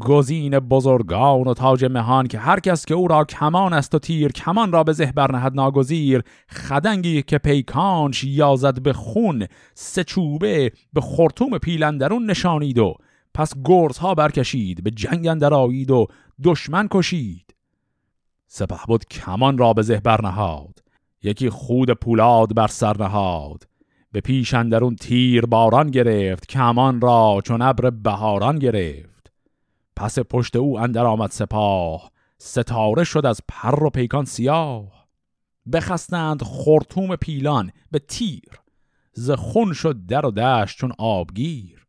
گزین 0.00 0.58
بزرگان 0.58 1.40
و 1.40 1.54
تاج 1.54 1.84
مهان 1.84 2.26
که 2.26 2.38
هر 2.38 2.60
کس 2.60 2.84
که 2.84 2.94
او 2.94 3.08
را 3.08 3.24
کمان 3.24 3.72
است 3.72 3.94
و 3.94 3.98
تیر 3.98 4.32
کمان 4.32 4.72
را 4.72 4.84
به 4.84 4.92
زه 4.92 5.12
برنهد 5.12 5.54
ناگزیر. 5.54 6.22
خدنگی 6.50 7.22
که 7.22 7.38
پیکانش 7.38 8.24
یازد 8.24 8.82
به 8.82 8.92
خون 8.92 9.46
سه 9.74 10.04
چوبه 10.04 10.72
به 10.92 11.00
خرطوم 11.00 11.58
پیلندرون 11.58 12.30
نشانید 12.30 12.78
و 12.78 12.94
پس 13.34 13.52
گرز 13.64 13.98
ها 13.98 14.14
برکشید 14.14 14.84
به 14.84 14.90
جنگ 14.90 15.26
اندر 15.26 15.54
آیید 15.54 15.90
و 15.90 16.06
دشمن 16.44 16.88
کشید. 16.90 17.54
سپه 18.46 18.86
بود 18.88 19.04
کمان 19.04 19.58
را 19.58 19.72
به 19.72 19.82
زه 19.82 20.00
برنهاد 20.00 20.78
یکی 21.22 21.50
خود 21.50 21.90
پولاد 21.90 22.54
بر 22.54 22.66
سر 22.66 22.96
نهاد. 23.02 23.64
به 24.14 24.20
پیش 24.20 24.54
اندرون 24.54 24.96
تیر 24.96 25.46
باران 25.46 25.90
گرفت 25.90 26.46
کمان 26.46 27.00
را 27.00 27.40
چون 27.44 27.62
ابر 27.62 27.90
بهاران 27.90 28.58
گرفت. 28.58 29.32
پس 29.96 30.18
پشت 30.18 30.56
او 30.56 30.78
اندر 30.78 31.06
آمد 31.06 31.30
سپاه 31.30 32.10
ستاره 32.38 33.04
شد 33.04 33.26
از 33.26 33.40
پر 33.48 33.84
و 33.84 33.90
پیکان 33.90 34.24
سیاه. 34.24 35.08
بخستند 35.72 36.42
خورتوم 36.42 37.16
پیلان 37.16 37.72
به 37.90 37.98
تیر 37.98 38.60
ز 39.12 39.30
خون 39.30 39.72
شد 39.72 40.06
در 40.06 40.26
و 40.26 40.30
دشت 40.30 40.78
چون 40.78 40.92
آبگیر. 40.98 41.86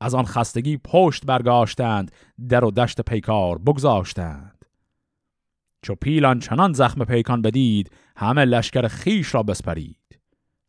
از 0.00 0.14
آن 0.14 0.24
خستگی 0.24 0.76
پشت 0.76 1.26
برگاشتند 1.26 2.12
در 2.48 2.64
و 2.64 2.70
دشت 2.70 3.00
پیکار 3.00 3.58
بگذاشتند. 3.58 4.64
چو 5.82 5.94
پیلان 5.94 6.38
چنان 6.38 6.72
زخم 6.72 7.04
پیکان 7.04 7.42
بدید 7.42 7.90
همه 8.16 8.44
لشکر 8.44 8.88
خیش 8.88 9.34
را 9.34 9.42
بسپرید. 9.42 9.96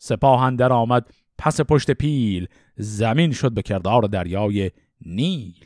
سپاه 0.05 0.43
اندر 0.43 0.73
آمد 0.73 1.13
پس 1.37 1.61
پشت 1.61 1.91
پیل 1.91 2.47
زمین 2.77 3.31
شد 3.31 3.51
به 3.51 3.61
کردار 3.61 4.01
دریای 4.01 4.71
نیل. 5.01 5.65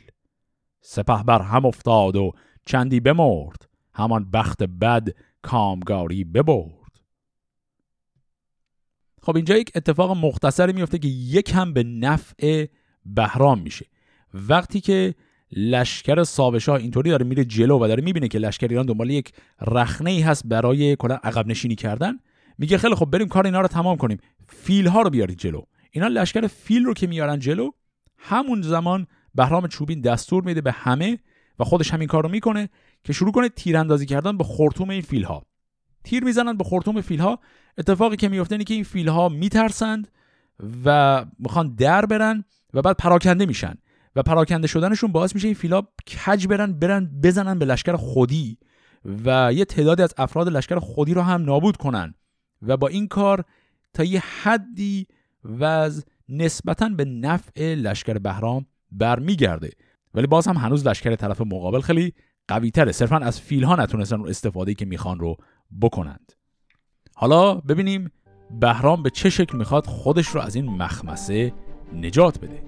سپه 0.80 1.22
بر 1.22 1.42
هم 1.42 1.66
افتاد 1.66 2.16
و 2.16 2.32
چندی 2.66 3.00
بمرد 3.00 3.68
همان 3.94 4.30
بخت 4.30 4.62
بد 4.62 5.08
کامگاری 5.42 6.24
ببرد. 6.24 7.00
خب 9.22 9.36
اینجا 9.36 9.56
یک 9.56 9.72
اتفاق 9.74 10.16
مختصری 10.16 10.72
میفته 10.72 10.98
که 10.98 11.08
یک 11.08 11.52
هم 11.54 11.72
به 11.72 11.82
نفع 11.82 12.66
بهرام 13.06 13.60
میشه. 13.60 13.86
وقتی 14.34 14.80
که 14.80 15.14
لشکر 15.52 16.24
ساوشاه 16.24 16.76
اینطوری 16.76 17.10
داره 17.10 17.26
میره 17.26 17.44
جلو 17.44 17.84
و 17.84 17.88
داره 17.88 18.02
می‌بینه 18.02 18.28
که 18.28 18.38
لشکر 18.38 18.68
ایران 18.68 18.86
دنبال 18.86 19.10
یک 19.10 19.32
رخنه 19.60 20.10
ای 20.10 20.20
هست 20.20 20.46
برای 20.46 20.96
کلا 20.96 21.14
عقب 21.14 21.46
نشینی 21.46 21.74
کردن 21.74 22.18
میگه 22.58 22.78
خیلی 22.78 22.94
خب 22.94 23.06
بریم 23.06 23.28
کار 23.28 23.46
اینا 23.46 23.60
رو 23.60 23.68
تمام 23.68 23.96
کنیم. 23.96 24.18
فیل 24.48 24.86
ها 24.86 25.02
رو 25.02 25.10
بیارید 25.10 25.38
جلو. 25.38 25.62
اینا 25.90 26.08
لشکر 26.08 26.46
فیل 26.46 26.84
رو 26.84 26.94
که 26.94 27.06
میارن 27.06 27.38
جلو 27.38 27.70
همون 28.18 28.62
زمان 28.62 29.06
بهرام 29.34 29.66
چوبین 29.66 30.00
دستور 30.00 30.44
میده 30.44 30.60
به 30.60 30.72
همه 30.72 31.18
و 31.58 31.64
خودش 31.64 31.90
همین 31.90 32.08
کار 32.08 32.22
رو 32.22 32.28
می‌کنه 32.28 32.68
که 33.04 33.12
شروع 33.12 33.32
کنه 33.32 33.48
تیراندازی 33.48 34.06
کردن 34.06 34.36
به 34.36 34.44
خرطوم 34.44 34.90
این 34.90 35.02
فیل 35.02 35.24
ها 35.24 35.46
تیر 36.04 36.24
می‌زنن 36.24 36.56
به 36.56 36.64
خرطوم 36.64 37.00
فیل 37.00 37.20
ها 37.20 37.38
اتفاقی 37.78 38.16
که 38.16 38.28
میفته 38.28 38.52
اینه 38.52 38.64
که 38.64 38.74
این 38.74 38.84
فیل 38.84 39.08
ها 39.08 39.28
میترسند 39.28 40.08
و 40.84 41.24
می‌خوان 41.38 41.74
در 41.74 42.06
برن 42.06 42.44
و 42.74 42.82
بعد 42.82 42.96
پراکنده 42.96 43.46
میشن. 43.46 43.74
و 44.16 44.22
پراکنده 44.22 44.66
شدنشون 44.66 45.12
باعث 45.12 45.34
میشه 45.34 45.48
این 45.48 45.54
فیلا 45.54 45.82
کج 46.26 46.46
برن 46.46 46.72
برن 46.72 47.10
بزنن 47.22 47.58
به 47.58 47.64
لشکر 47.64 47.96
خودی 47.96 48.58
و 49.24 49.52
یه 49.52 49.64
تعدادی 49.64 50.02
از 50.02 50.14
افراد 50.18 50.48
لشکر 50.48 50.78
خودی 50.78 51.14
رو 51.14 51.22
هم 51.22 51.42
نابود 51.42 51.76
کنن. 51.76 52.14
و 52.62 52.76
با 52.76 52.88
این 52.88 53.08
کار 53.08 53.44
تا 53.94 54.04
یه 54.04 54.22
حدی 54.42 55.06
و 55.60 55.90
نسبتا 56.28 56.88
به 56.88 57.04
نفع 57.04 57.74
لشکر 57.74 58.18
بهرام 58.18 58.66
برمیگرده. 58.92 59.70
ولی 60.14 60.26
باز 60.26 60.48
هم 60.48 60.56
هنوز 60.56 60.86
لشکر 60.86 61.16
طرف 61.16 61.40
مقابل 61.40 61.80
خیلی 61.80 62.14
قوی 62.48 62.70
تره 62.70 62.92
صرفا 62.92 63.16
از 63.16 63.40
فیل 63.40 63.64
ها 63.64 63.76
نتونستن 63.76 64.16
اون 64.16 64.28
استفاده 64.28 64.74
که 64.74 64.84
می‌خوان 64.84 65.20
رو 65.20 65.36
بکنند. 65.80 66.32
حالا 67.14 67.54
ببینیم 67.54 68.10
بهرام 68.60 69.02
به 69.02 69.10
چه 69.10 69.30
شکل 69.30 69.58
می‌خواد 69.58 69.86
خودش 69.86 70.26
رو 70.26 70.40
از 70.40 70.54
این 70.54 70.66
مخمسه 70.66 71.52
نجات 71.92 72.40
بده. 72.40 72.67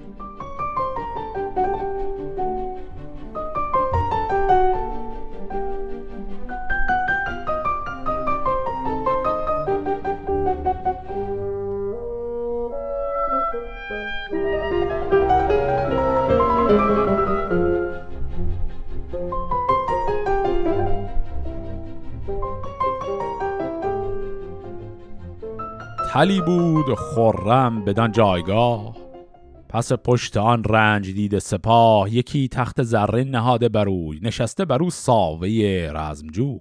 تلی 26.13 26.41
بود 26.41 26.95
خرم 26.95 27.85
بدان 27.85 28.13
جایگاه. 28.13 28.97
پس 29.69 29.93
پشت 29.93 30.37
آن 30.37 30.65
رنج 30.65 31.11
دید 31.13 31.39
سپاه 31.39 32.15
یکی 32.15 32.49
تخت 32.49 32.83
زرین 32.83 33.31
نهاده 33.31 33.69
بروی 33.69 34.21
نشسته 34.23 34.65
برو 34.65 34.91
ساوه 34.91 35.49
رزمجوی. 35.95 36.61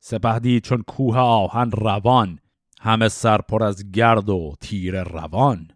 سپه 0.00 0.38
دید 0.38 0.62
چون 0.62 0.82
کوه 0.82 1.18
آهن 1.18 1.70
روان 1.70 2.38
همه 2.80 3.08
سر 3.08 3.38
پر 3.38 3.64
از 3.64 3.90
گرد 3.90 4.28
و 4.28 4.54
تیر 4.60 5.02
روان. 5.02 5.68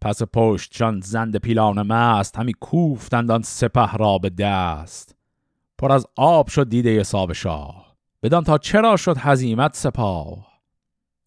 پس 0.00 0.22
پشتشان 0.22 1.00
زند 1.00 1.36
پیلان 1.36 1.82
مست 1.82 2.38
همی 2.38 2.52
کوفتند 2.52 3.30
آن 3.30 3.42
سپه 3.42 3.92
را 3.92 4.18
به 4.18 4.30
دست. 4.30 5.16
پر 5.78 5.92
از 5.92 6.06
آب 6.16 6.48
شد 6.48 6.68
دیده 6.68 7.02
ساو 7.02 7.34
شاه 7.34 7.96
بدان 8.22 8.44
تا 8.44 8.58
چرا 8.58 8.96
شد 8.96 9.16
هزیمت 9.18 9.76
سپاه؟ 9.76 10.53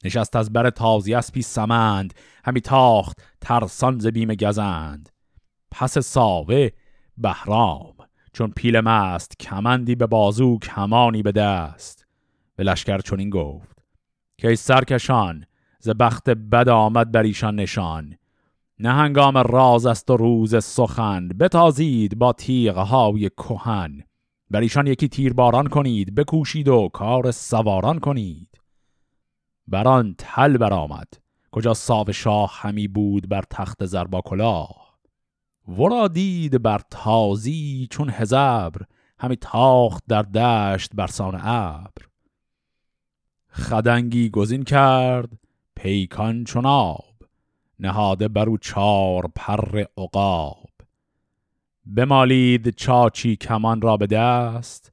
نشست 0.03 0.35
از 0.35 0.53
بر 0.53 0.69
تازی 0.69 1.13
اسپی 1.13 1.41
سمند 1.41 2.13
همی 2.45 2.61
تاخت 2.61 3.17
ترسان 3.41 3.99
ز 3.99 4.07
بیم 4.07 4.35
گزند. 4.35 5.09
پس 5.71 5.97
ساوه 5.97 6.69
بهرام 7.17 7.93
چون 8.33 8.51
پیل 8.51 8.79
مست 8.79 9.39
کمندی 9.39 9.95
به 9.95 10.07
بازو 10.07 10.59
کمانی 10.59 11.23
به 11.23 11.31
دست. 11.31 12.05
به 12.55 12.63
لشکر 12.63 12.97
چنین 12.97 13.29
گفت 13.29 13.83
که 14.37 14.47
ای 14.47 14.55
سرکشان 14.55 15.45
ز 15.79 15.89
بخت 15.89 16.29
بد 16.29 16.69
آمد 16.69 17.11
بر 17.11 17.23
ایشان 17.23 17.55
نشان. 17.55 18.15
نه 18.79 18.91
هنگام 18.91 19.37
راز 19.37 19.85
است 19.85 20.09
و 20.09 20.17
روز 20.17 20.63
سخن 20.63 21.27
بتازید 21.27 22.19
با 22.19 22.33
تیغ 22.33 22.77
های 22.77 23.29
کهن. 23.29 24.03
بر 24.49 24.61
ایشان 24.61 24.87
یکی 24.87 25.07
تیر 25.07 25.33
باران 25.33 25.67
کنید 25.67 26.15
بکوشید 26.15 26.67
و 26.67 26.89
کار 26.93 27.31
سواران 27.31 27.99
کنید. 27.99 28.46
بران 29.67 30.15
تل 30.17 30.57
برآمد 30.57 31.07
کجا 31.51 31.73
صاف 31.73 32.11
شاه 32.11 32.51
همی 32.55 32.87
بود 32.87 33.29
بر 33.29 33.43
تخت 33.49 33.85
زربا 33.85 34.21
کلاه. 34.21 34.97
ورا 35.67 36.07
دید 36.07 36.61
بر 36.61 36.81
تازی 36.91 37.87
چون 37.91 38.09
هزبر 38.09 38.81
همی 39.19 39.35
تاخت 39.35 40.03
در 40.07 40.21
دشت 40.21 40.91
برسان 40.95 41.39
ابر. 41.43 42.07
خدنگی 43.49 44.29
گزین 44.29 44.63
کرد 44.63 45.29
پیکان 45.75 46.43
چون 46.43 46.65
آب 46.65 47.15
نهاده 47.79 48.27
برو 48.27 48.57
چار 48.57 49.31
پر 49.35 49.85
عقاب. 49.97 50.69
بمالید 51.95 52.69
چاچی 52.69 53.35
کمان 53.35 53.81
را 53.81 53.97
به 53.97 54.07
دست 54.07 54.91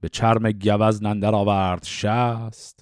به 0.00 0.08
چرم 0.08 0.52
گوز 0.52 1.02
نندر 1.02 1.34
آورد 1.34 1.84
شست. 1.84 2.73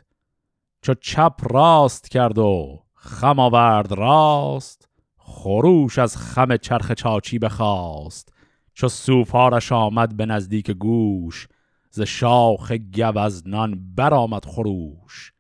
چو 0.83 0.95
چپ 0.95 1.40
راست 1.51 2.11
کرد 2.11 2.38
و 2.38 2.83
خم 2.95 3.38
آورد 3.38 3.92
راست 3.92 4.88
خروش 5.16 5.99
از 5.99 6.16
خم 6.16 6.57
چرخ 6.57 6.92
چاچی 6.92 7.38
بخواست. 7.38 8.33
چو 8.75 8.88
سوفارش 8.88 9.73
آمد 9.73 10.16
به 10.16 10.27
نزدیک 10.27 10.71
گوش 10.71 11.49
ز 11.90 12.01
شاخ 12.01 12.73
گوزنان 12.73 13.95
برآمد 13.95 14.45
خروش. 14.45 15.33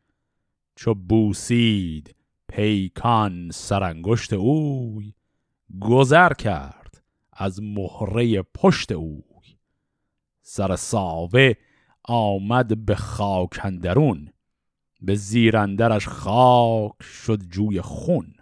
چو 0.76 0.94
بوسید 0.94 2.14
پیکان 2.48 3.50
سرانگشت 3.50 4.32
اوی 4.32 5.14
گذر 5.80 6.32
کرد 6.32 7.02
از 7.32 7.62
مهره 7.62 8.42
پشت 8.42 8.92
اوی. 8.92 9.56
سر 10.42 10.76
ساوه 10.76 11.52
آمد 12.04 12.84
به 12.86 12.94
خاک 12.94 13.60
اندرون 13.62 14.31
به 15.02 15.14
زیرندرش 15.14 16.08
خاک 16.08 17.02
شد 17.02 17.40
جوی 17.40 17.80
خون. 17.80 18.34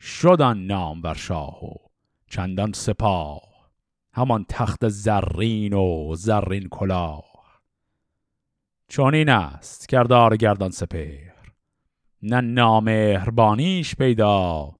شدن 0.00 0.58
نام 0.58 1.02
بر 1.02 1.14
شاه 1.14 1.64
و 1.64 1.74
چندان 2.26 2.72
سپاه 2.72 3.42
همان 4.12 4.44
تخت 4.48 4.88
زرین 4.88 5.72
و 5.72 6.14
زرین 6.14 6.68
کلاه. 6.68 7.24
چون 8.88 9.14
این 9.14 9.28
است 9.28 9.88
کردار 9.88 10.36
گردان 10.36 10.70
سپهر. 10.70 11.34
نه 12.22 12.40
نامهربانیش 12.40 13.94
پیدا 13.94 14.74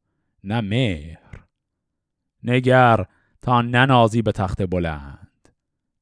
نه 0.45 0.61
مهر. 0.61 1.45
نگر 2.45 3.05
تا 3.43 3.63
ننازی 3.63 4.23
به 4.23 4.33
تخت 4.33 4.63
بلند. 4.63 5.49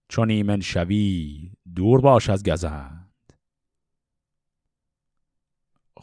چون 0.09 0.31
ایمن 0.31 0.61
شوی 0.61 1.51
دور 1.75 2.01
باش 2.01 2.31
از 2.31 2.43
گزند. 2.43 2.96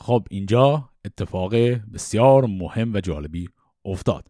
خب 0.04 0.28
اینجا 0.30 0.90
اتفاق 1.06 1.56
بسیار 1.94 2.46
مهم 2.46 2.94
و 2.94 3.00
جالبی 3.00 3.50
افتاد. 3.86 4.28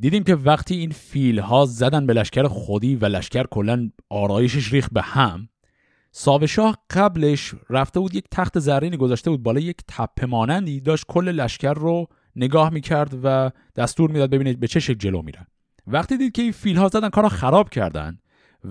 دیدیم 0.00 0.24
که 0.24 0.34
وقتی 0.34 0.76
این 0.76 0.90
فیل 0.90 1.38
ها 1.38 1.64
زدن 1.64 2.06
به 2.06 2.12
لشکر 2.12 2.48
خودی 2.48 2.96
و 2.96 3.04
لشکر 3.04 3.46
کلا 3.46 3.90
آرایشش 4.08 4.72
ریخ 4.72 4.88
به 4.92 5.02
هم 5.02 5.48
ساوشاه 6.12 6.78
قبلش 6.90 7.54
رفته 7.70 8.00
بود 8.00 8.14
یک 8.14 8.24
تخت 8.30 8.58
زرینی 8.58 8.96
گذاشته 8.96 9.30
بود 9.30 9.42
بالا 9.42 9.60
یک 9.60 9.76
تپه 9.88 10.26
مانندی 10.26 10.80
داشت 10.80 11.04
کل 11.08 11.28
لشکر 11.28 11.74
رو 11.74 12.06
نگاه 12.36 12.70
می‌کرد 12.70 13.20
و 13.24 13.50
دستور 13.76 14.10
می‌داد 14.10 14.30
ببینید 14.30 14.60
به 14.60 14.66
چه 14.66 14.80
شکل 14.80 14.98
جلو 14.98 15.22
میرن 15.22 15.46
وقتی 15.86 16.16
دید 16.16 16.32
که 16.32 16.42
این 16.42 16.52
فیل 16.52 16.76
ها 16.76 16.88
زدن 16.88 17.08
کارا 17.08 17.28
خراب 17.28 17.70
کردن 17.70 18.18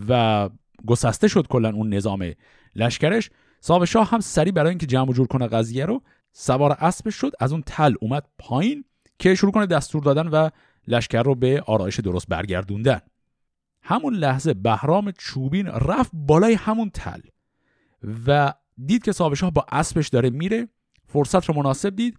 و 0.10 0.50
گسسته 0.86 1.28
شد 1.28 1.48
کلا 1.48 1.70
اون 1.70 1.94
نظام 1.94 2.32
لشکرش 2.76 3.30
ساوشاه 3.60 4.10
هم 4.10 4.20
سری 4.20 4.52
برای 4.52 4.70
اینکه 4.70 4.86
جمع 4.86 5.14
جور 5.14 5.28
کنه 5.28 5.48
قضیه 5.48 5.86
رو 5.86 6.02
سوار 6.32 6.72
اسبش 6.72 7.16
شد 7.16 7.32
از 7.40 7.52
اون 7.52 7.64
تل 7.66 7.94
اومد 8.02 8.26
پایین 8.40 8.86
که 9.20 9.36
شروع 9.36 9.52
کنه 9.52 9.66
دستور 9.66 10.04
دادن 10.04 10.28
و 10.28 10.50
لشکر 10.88 11.24
رو 11.24 11.36
به 11.36 11.64
آرایش 11.68 12.00
درست 12.00 12.28
برگردوندن. 12.28 13.00
همون 13.82 14.14
لحظه 14.14 14.54
بهرام 14.54 15.12
چوبین 15.12 15.68
رفت 15.68 16.12
بالای 16.14 16.54
همون 16.54 16.90
تل 16.90 17.20
و 18.28 18.54
دید 18.86 19.04
که 19.04 19.12
صاحب 19.12 19.54
با 19.54 19.66
اسبش 19.72 20.08
داره 20.08 20.30
میره 20.30 20.68
فرصت 21.08 21.46
رو 21.46 21.56
مناسب 21.56 21.96
دید 21.96 22.18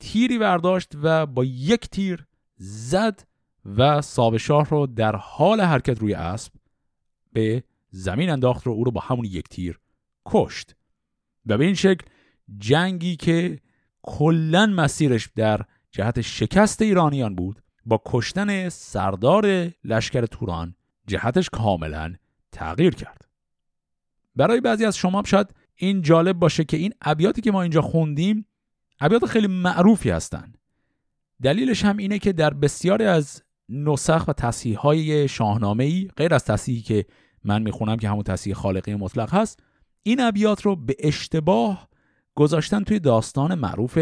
تیری 0.00 0.38
برداشت 0.38 0.92
و 1.02 1.26
با 1.26 1.44
یک 1.44 1.88
تیر 1.90 2.26
زد 2.56 3.22
و 3.76 4.00
صاحب 4.00 4.38
رو 4.70 4.86
در 4.86 5.16
حال 5.16 5.60
حرکت 5.60 5.98
روی 5.98 6.14
اسب 6.14 6.52
به 7.32 7.64
زمین 7.90 8.30
انداخت 8.30 8.66
رو 8.66 8.72
او 8.72 8.84
رو 8.84 8.90
با 8.90 9.00
همون 9.00 9.24
یک 9.24 9.48
تیر 9.48 9.78
کشت. 10.28 10.76
و 11.46 11.58
به 11.58 11.64
این 11.64 11.74
شکل 11.74 12.06
جنگی 12.58 13.16
که 13.16 13.58
کلا 14.02 14.66
مسیرش 14.66 15.28
در 15.36 15.60
جهت 15.90 16.20
شکست 16.20 16.82
ایرانیان 16.82 17.34
بود 17.34 17.62
با 17.86 18.02
کشتن 18.06 18.68
سردار 18.68 19.70
لشکر 19.84 20.26
توران 20.26 20.74
جهتش 21.06 21.50
کاملا 21.50 22.14
تغییر 22.52 22.94
کرد. 22.94 23.28
برای 24.36 24.60
بعضی 24.60 24.84
از 24.84 24.96
شما 24.96 25.22
شاید 25.26 25.54
این 25.74 26.02
جالب 26.02 26.38
باشه 26.38 26.64
که 26.64 26.76
این 26.76 26.92
ابیاتی 27.02 27.40
که 27.40 27.52
ما 27.52 27.62
اینجا 27.62 27.82
خوندیم 27.82 28.46
ابیات 29.00 29.26
خیلی 29.26 29.46
معروفی 29.46 30.10
هستند 30.10 30.58
دلیلش 31.42 31.84
هم 31.84 31.96
اینه 31.96 32.18
که 32.18 32.32
در 32.32 32.54
بسیاری 32.54 33.04
از 33.04 33.42
نسخ 33.68 34.28
و 34.28 34.32
تصحیح 34.32 34.78
های 34.78 35.28
شاهنامه 35.28 36.06
غیر 36.06 36.34
از 36.34 36.44
تصحیحی 36.44 36.82
که 36.82 37.06
من 37.44 37.62
می‌خونم 37.62 37.96
که 37.96 38.08
همون 38.08 38.22
تصحیح 38.22 38.54
خالقی 38.54 38.94
مطلق 38.94 39.34
هست 39.34 39.62
این 40.02 40.20
ابیات 40.20 40.62
رو 40.62 40.76
به 40.76 40.96
اشتباه 40.98 41.88
گذاشتن 42.34 42.84
توی 42.84 42.98
داستان 42.98 43.54
معروف 43.54 43.98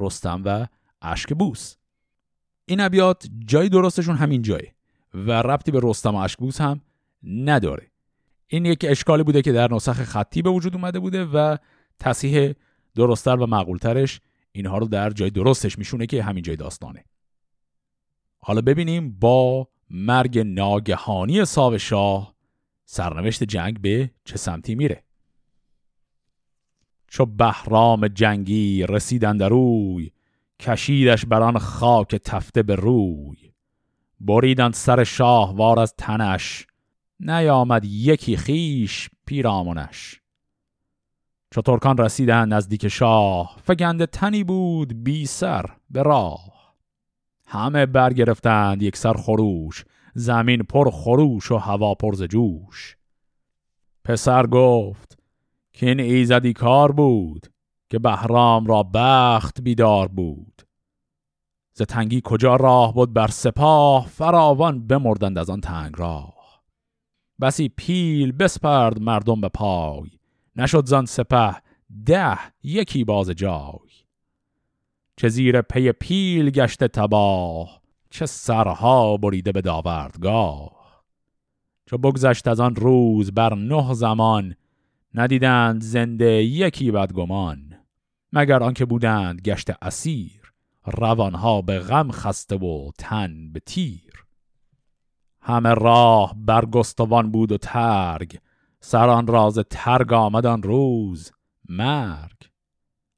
رستم 0.00 0.42
و 0.44 0.66
اشکبوس 1.02 1.74
این 2.66 2.80
ابیات 2.80 3.26
جای 3.46 3.68
درستشون 3.68 4.16
همین 4.16 4.42
جایه 4.42 4.74
و 5.14 5.32
ربطی 5.32 5.70
به 5.70 5.80
رستم 5.82 6.14
و 6.14 6.18
اشکبوس 6.18 6.60
هم 6.60 6.80
نداره. 7.22 7.90
این 8.46 8.64
یک 8.64 8.86
اشکالی 8.88 9.22
بوده 9.22 9.42
که 9.42 9.52
در 9.52 9.74
نسخ 9.74 10.02
خطی 10.02 10.42
به 10.42 10.50
وجود 10.50 10.74
اومده 10.74 11.00
بوده 11.00 11.24
و 11.24 11.56
تصحیح 11.98 12.54
درستتر 12.94 13.36
و 13.36 13.46
معقولترش 13.46 14.20
اینها 14.52 14.78
رو 14.78 14.86
در 14.86 15.10
جای 15.10 15.30
درستش 15.30 15.78
میشونه 15.78 16.06
که 16.06 16.22
همین 16.22 16.42
جای 16.42 16.56
داستانه. 16.56 17.04
حالا 18.38 18.60
ببینیم 18.60 19.10
با 19.10 19.68
مرگ 19.90 20.38
ناگهانی 20.38 21.44
ساو 21.44 21.78
شاه 21.78 22.34
سرنوشت 22.84 23.44
جنگ 23.44 23.80
به 23.80 24.10
چه 24.24 24.36
سمتی 24.36 24.74
میره. 24.74 25.04
چو 27.08 27.26
بهرام 27.26 28.08
جنگی 28.08 28.86
رسیدن 28.88 29.40
روی 29.40 30.10
کشیدش 30.60 31.26
بران 31.26 31.58
خاک 31.58 32.14
تفته 32.14 32.62
به 32.62 32.74
روی. 32.74 33.52
بریدن 34.20 34.70
سر 34.70 35.04
شاه 35.04 35.56
وار 35.56 35.78
از 35.78 35.94
تنش 35.98 36.66
نیامد 37.20 37.84
یکی 37.84 38.36
خیش 38.36 39.10
پیرامونش 39.26 40.20
چو 41.50 41.62
ترکان 41.62 41.98
رسیدن 41.98 42.48
نزدیک 42.48 42.88
شاه 42.88 43.56
فگنده 43.64 44.06
تنی 44.06 44.44
بود 44.44 45.04
بی 45.04 45.26
سر 45.26 45.66
به 45.90 46.02
راه. 46.02 46.74
همه 47.46 47.86
برگرفتند 47.86 48.82
یک 48.82 48.96
سر 48.96 49.14
خروش 49.14 49.84
زمین 50.14 50.62
پر 50.62 50.90
خروش 50.90 51.50
و 51.50 51.56
هوا 51.56 51.94
پر 51.94 52.14
ز 52.14 52.22
جوش. 52.22 52.96
پسر 54.04 54.46
گفت 54.46 55.17
که 55.78 55.86
این 55.86 56.00
ایزدی 56.00 56.52
کار 56.52 56.92
بود 56.92 57.46
که 57.90 57.98
بهرام 57.98 58.66
را 58.66 58.82
بخت 58.94 59.60
بیدار 59.60 60.08
بود. 60.08 60.62
ز 61.72 61.82
تنگی 61.82 62.20
کجا 62.24 62.56
راه 62.56 62.94
بود 62.94 63.12
بر 63.12 63.26
سپاه 63.26 64.06
فراوان 64.06 64.86
بمردند 64.86 65.38
از 65.38 65.50
آن 65.50 65.60
تنگ 65.60 65.94
راه. 65.98 66.62
بسی 67.40 67.68
پیل 67.68 68.32
بسپرد 68.32 69.00
مردم 69.00 69.40
به 69.40 69.48
پای 69.48 70.10
نشد 70.56 70.86
زان 70.86 71.06
سپه 71.06 71.56
ده 72.06 72.38
یکی 72.62 73.04
باز 73.04 73.30
جای. 73.30 73.90
چه 75.16 75.28
زیر 75.28 75.62
پی 75.62 75.92
پیل 75.92 76.50
گشته 76.50 76.88
تباه 76.88 77.80
چه 78.10 78.26
سرها 78.26 79.16
بریده 79.16 79.52
به 79.52 79.60
داوردگاه. 79.60 81.04
چو 81.86 81.98
بگذشت 81.98 82.48
از 82.48 82.60
آن 82.60 82.76
روز 82.76 83.32
بر 83.32 83.54
نه 83.54 83.94
زمان 83.94 84.54
ندیدند 85.14 85.82
زنده 85.82 86.44
یکی 86.44 86.90
بدگمان 86.90 87.74
مگر 88.32 88.62
آنکه 88.62 88.84
بودند 88.84 89.40
گشت 89.40 89.70
اسیر 89.82 90.38
روانها 90.86 91.62
به 91.62 91.78
غم 91.78 92.10
خسته 92.10 92.56
و 92.56 92.90
تن 92.98 93.52
به 93.52 93.60
تیر. 93.60 94.24
همه 95.40 95.74
راه 95.74 96.34
برگستوان 96.36 97.30
بود 97.30 97.52
و 97.52 97.58
ترگ 97.58 98.38
سران 98.80 99.26
راز 99.26 99.58
ترگ 99.70 100.12
آمد 100.12 100.46
روز 100.46 101.32
مرگ. 101.68 102.50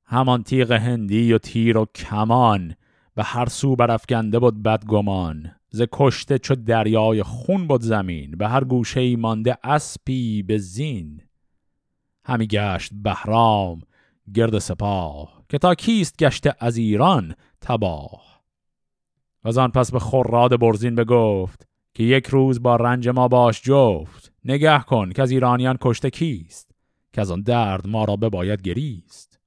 همان 0.04 0.42
تیغ 0.42 0.72
هندی 0.72 1.32
و 1.32 1.38
تیر 1.38 1.78
و 1.78 1.86
کمان 1.94 2.74
به 3.14 3.22
هر 3.22 3.48
سو 3.48 3.76
برافکنده 3.76 4.38
بود 4.38 4.62
بدگمان 4.62 5.52
ز 5.70 5.82
کشته 5.92 6.38
چو 6.38 6.54
دریای 6.54 7.22
خون 7.22 7.66
بود 7.66 7.80
زمین 7.80 8.30
به 8.30 8.48
هر 8.48 8.64
گوشه 8.64 9.00
ای 9.00 9.16
مانده 9.16 9.58
اسپی 9.64 10.42
به 10.42 10.58
زین. 10.58 11.22
همی 12.24 12.46
گشت 12.46 12.90
بهرام 12.94 13.82
گرد 14.34 14.58
سپاه 14.58 15.42
که 15.48 15.58
تا 15.58 15.74
کیست 15.74 16.16
گشته 16.18 16.54
از 16.58 16.76
ایران 16.76 17.34
تباه. 17.60 18.42
و 19.44 19.60
آن 19.60 19.70
پس 19.70 19.92
به 19.92 19.98
خراد 19.98 20.60
برزین 20.60 20.94
بگفت 20.94 21.68
که 21.94 22.02
یک 22.02 22.26
روز 22.26 22.62
با 22.62 22.76
رنج 22.76 23.08
ما 23.08 23.28
باش 23.28 23.62
جفت. 23.62 24.32
نگه 24.44 24.78
کن 24.78 25.12
که 25.12 25.22
از 25.22 25.30
ایرانیان 25.30 25.78
کشته 25.80 26.10
کیست 26.10 26.70
که 27.12 27.20
از 27.20 27.30
آن 27.30 27.42
درد 27.42 27.86
ما 27.86 28.04
را 28.04 28.16
بباید 28.16 28.62
گریست. 28.62 29.40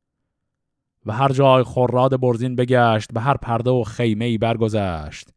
و 1.06 1.14
هر 1.14 1.32
جای 1.32 1.64
خراد 1.64 2.20
برزین 2.20 2.56
بگشت 2.56 3.14
به 3.14 3.22
هر 3.22 3.38
پرده 3.38 3.70
و 3.70 3.84
خیمه 3.84 4.26
ای 4.26 4.38
برگذشت. 4.38 5.30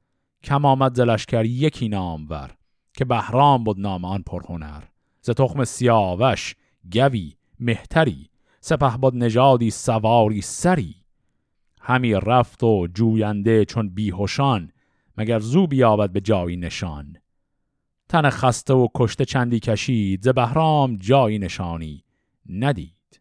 کم 0.45 0.65
آمد 0.65 0.97
زلشکر 0.97 1.45
یکی 1.45 1.89
نامور 1.89 2.51
که 2.93 3.05
بهرام 3.05 3.65
بود 3.65 3.81
نام 3.81 4.05
آن 4.05 4.23
پرهنر. 4.23 4.83
ز 5.21 5.31
تخم 5.31 5.65
سیاوش 5.65 6.55
گوی 6.93 7.33
مهتری 7.61 8.31
سپه 8.61 8.97
بود 8.97 9.17
نژادی 9.17 9.71
سواری 9.71 10.41
سری. 10.41 10.95
همی 11.81 12.15
رفت 12.15 12.63
و 12.65 12.87
جوینده 12.95 13.65
چون 13.65 13.89
بیهوشان 13.89 14.73
مگر 15.17 15.39
زو 15.39 15.67
بیابد 15.67 16.11
به 16.11 16.21
جایی 16.21 16.57
نشان. 16.57 17.17
تن 18.09 18.31
خسته 18.31 18.75
و 18.75 18.89
کشته 18.95 19.25
چندی 19.25 19.61
کشید 19.61 20.23
ز 20.23 20.29
بهرام 20.29 20.97
جایی 20.97 21.39
نشانی 21.39 22.05
ندید. 22.49 23.21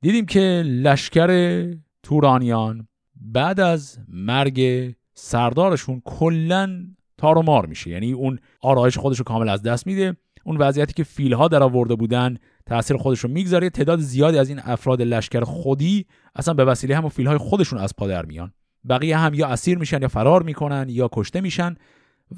دیدیم 0.00 0.26
که 0.26 0.62
لشکر 0.66 1.74
تورانیان 2.02 2.88
بعد 3.16 3.60
از 3.60 3.98
مرگ 4.08 4.90
سردارشون 5.14 6.02
کلا 6.04 6.86
تار 7.18 7.38
و 7.38 7.42
مار 7.42 7.66
میشه. 7.66 7.90
یعنی 7.90 8.12
اون 8.12 8.38
آرایش 8.60 8.98
خودش 8.98 9.18
رو 9.18 9.24
کامل 9.24 9.48
از 9.48 9.62
دست 9.62 9.86
میده. 9.86 10.16
اون 10.44 10.56
وضعیتی 10.56 10.92
که 10.92 11.04
فیلها 11.04 11.48
در 11.48 11.62
آورده 11.62 11.94
بودن 11.94 12.36
تاثیر 12.66 12.96
خودش 12.96 13.20
رو 13.20 13.30
می‌گذاره. 13.30 13.70
تعداد 13.70 13.98
زیادی 13.98 14.38
از 14.38 14.48
این 14.48 14.60
افراد 14.64 15.02
لشکر 15.02 15.44
خودی 15.44 16.06
اصلا 16.34 16.54
به 16.54 16.64
وسیله 16.64 16.96
همون 16.96 17.10
فیلهای 17.10 17.38
خودشون 17.38 17.78
از 17.78 17.96
پادر 17.96 18.24
میان. 18.26 18.52
بقیه 18.88 19.18
هم 19.18 19.34
یا 19.34 19.46
اسیر 19.46 19.78
میشن 19.78 20.02
یا 20.02 20.08
فرار 20.08 20.42
می‌کنن 20.42 20.86
یا 20.88 21.08
کشته 21.12 21.40
میشن 21.40 21.74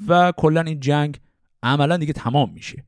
و 0.07 0.33
کلا 0.37 0.61
این 0.61 0.79
جنگ 0.79 1.19
عملا 1.63 1.97
دیگه 1.97 2.13
تمام 2.13 2.53
میشه. 2.53 2.85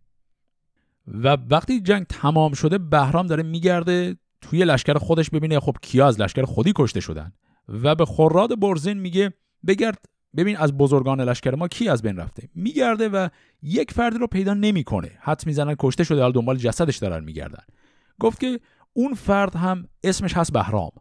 و 1.07 1.37
وقتی 1.49 1.81
جنگ 1.81 2.05
تمام 2.05 2.53
شده 2.53 2.77
بهرام 2.77 3.27
داره 3.27 3.43
میگرده 3.43 4.15
توی 4.41 4.65
لشکر 4.65 4.97
خودش 4.97 5.29
ببینه 5.29 5.59
خب 5.59 5.75
کیا 5.81 6.07
از 6.07 6.21
لشکر 6.21 6.45
خودی 6.45 6.73
کشته 6.75 6.99
شدن. 6.99 7.31
و 7.67 7.95
به 7.95 8.05
خراد 8.05 8.59
برزین 8.59 8.99
میگه 8.99 9.33
بگرد 9.67 10.05
ببین 10.37 10.57
از 10.57 10.77
بزرگان 10.77 11.21
لشکر 11.21 11.55
ما 11.55 11.67
کی 11.67 11.89
از 11.89 12.01
بین 12.01 12.17
رفته؟ 12.17 12.49
میگرده 12.55 13.09
و 13.09 13.27
یک 13.61 13.91
فرد 13.91 14.15
رو 14.15 14.27
پیدا 14.27 14.53
نمی‌کنه. 14.53 15.11
حد 15.19 15.43
می‌زنن 15.45 15.75
کشته 15.79 16.03
شده 16.03 16.21
حالا 16.21 16.31
دنبال 16.31 16.57
جسدش 16.57 16.97
دارن 16.97 17.23
میگردن. 17.23 17.63
گفت 18.19 18.39
که 18.39 18.59
اون 18.93 19.13
فرد 19.13 19.55
هم 19.55 19.87
اسمش 20.03 20.33
هست 20.33 20.53
بهرام. 20.53 20.91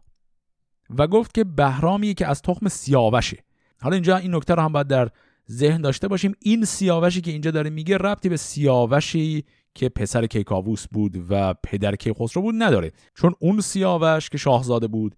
و 0.97 1.07
گفت 1.07 1.33
که 1.33 1.43
بهرامی 1.43 2.13
که 2.13 2.27
از 2.27 2.41
تخم 2.41 2.67
سیاوشه. 2.67 3.37
حالا 3.81 3.93
اینجا 3.93 4.17
این 4.17 4.35
نکته 4.35 4.55
رو 4.55 4.61
هم 4.61 4.71
باید 4.71 4.87
در 4.87 5.09
ذهن 5.51 5.81
داشته 5.81 6.07
باشیم. 6.07 6.35
این 6.39 6.65
سیاوشی 6.65 7.21
که 7.21 7.31
اینجا 7.31 7.51
داره 7.51 7.69
میگه 7.69 7.97
ربطی 7.97 8.29
به 8.29 8.37
سیاوشی 8.37 9.43
که 9.75 9.89
پسر 9.89 10.25
کیکاووس 10.25 10.87
بود 10.87 11.25
و 11.29 11.53
پدر 11.53 11.95
کیخسرو 11.95 12.41
بود 12.41 12.55
نداره. 12.57 12.91
چون 13.15 13.35
اون 13.39 13.61
سیاوش 13.61 14.29
که 14.29 14.37
شاهزاده 14.37 14.87
بود 14.87 15.15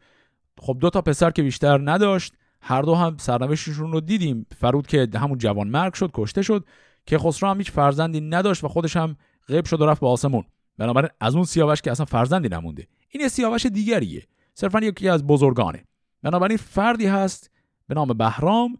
خب 0.59 0.77
دو 0.79 0.89
تا 0.89 1.01
پسر 1.01 1.31
که 1.31 1.43
بیشتر 1.43 1.91
نداشت 1.91 2.33
هر 2.61 2.81
دو 2.81 2.95
هم 2.95 3.17
سرنوشتشون 3.17 3.91
رو 3.91 4.01
دیدیم. 4.01 4.45
فرود 4.59 4.87
که 4.87 5.07
همون 5.15 5.37
جوان 5.37 5.67
مرگ 5.67 5.93
شد 5.93 6.11
کشته 6.13 6.41
شد 6.41 6.65
که 7.05 7.17
خسرو 7.17 7.49
هم 7.49 7.57
هیچ 7.57 7.71
فرزندی 7.71 8.21
نداشت 8.21 8.63
و 8.63 8.67
خودش 8.67 8.97
هم 8.97 9.17
غیب 9.47 9.65
شد 9.65 9.81
و 9.81 9.85
رفت 9.85 10.01
به 10.01 10.07
آسمون. 10.07 10.43
بنابراین 10.77 11.09
از 11.19 11.35
اون 11.35 11.43
سیاوش 11.43 11.81
که 11.81 11.91
اصلا 11.91 12.05
فرزندی 12.05 12.49
نمونده. 12.49 12.87
این 13.09 13.21
یه 13.21 13.27
سیاوش 13.27 13.65
دیگریه. 13.65 14.23
صرفا 14.53 14.79
یکی 14.79 15.09
از 15.09 15.27
بزرگانه. 15.27 15.83
بنابراین 16.23 16.57
فردی 16.57 17.05
هست 17.05 17.51
به 17.87 17.95
نام 17.95 18.07
بهرام 18.07 18.77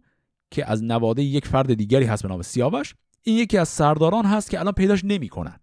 که 0.50 0.70
از 0.70 0.84
نواده 0.84 1.22
یک 1.22 1.46
فرد 1.46 1.74
دیگری 1.74 2.04
هست 2.04 2.22
به 2.22 2.28
نام 2.28 2.42
سیاوش. 2.42 2.94
این 3.22 3.38
یکی 3.38 3.58
از 3.58 3.68
سرداران 3.68 4.24
هست 4.24 4.50
که 4.50 4.60
الان 4.60 4.72
پیداش 4.72 5.04
نمی‌کنن. 5.04 5.60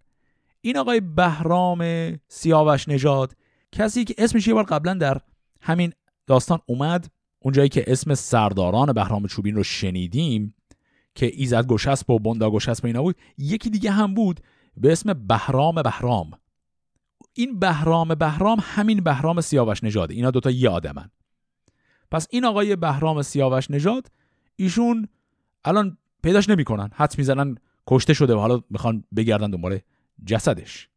این 0.61 0.77
آقای 0.77 0.99
بهرام 0.99 2.11
سیاوش 2.27 2.87
نژاد 2.87 3.35
کسی 3.71 4.03
که 4.03 4.15
اسمش 4.17 4.47
یه 4.47 4.53
بار 4.53 4.63
قبلا 4.63 4.93
در 4.93 5.21
همین 5.61 5.93
داستان 6.27 6.59
اومد 6.65 7.07
اونجایی 7.45 7.69
که 7.69 7.83
اسم 7.87 8.13
سرداران 8.13 8.93
بهرام 8.93 9.27
چوبین 9.27 9.55
رو 9.55 9.63
شنیدیم 9.63 10.55
که 11.15 11.31
ایزد 11.33 11.67
گشسب 11.67 12.09
و 12.09 12.19
بندا 12.19 12.51
گشسب 12.51 12.85
اینا 12.85 13.01
بود 13.01 13.15
یکی 13.37 13.69
دیگه 13.69 13.91
هم 13.91 14.13
بود 14.13 14.39
به 14.77 14.91
اسم 14.91 15.13
بهرام 15.13 15.75
بهرام. 15.75 16.31
این 17.33 17.59
بهرام 17.59 18.15
بهرام 18.15 18.57
همین 18.61 19.03
بهرام 19.03 19.41
سیاوش 19.41 19.83
نژاد. 19.83 20.11
اینا 20.11 20.31
دوتا 20.31 20.51
یه 20.51 20.69
آدمن. 20.69 21.09
پس 22.11 22.27
این 22.29 22.45
آقای 22.45 22.75
بهرام 22.75 23.21
سیاوش 23.21 23.71
نژاد 23.71 24.11
ایشون 24.55 25.07
الان 25.65 25.97
پیداش 26.23 26.49
نمی‌کنن. 26.49 26.89
حد 26.93 27.17
می‌زنن 27.17 27.57
کشته 27.87 28.13
شده 28.13 28.35
و 28.35 28.39
حالا 28.39 28.61
می‌خوان 28.69 29.03
بگردن 29.15 29.51
دنبال 29.51 29.79
جسدش. 30.25 30.89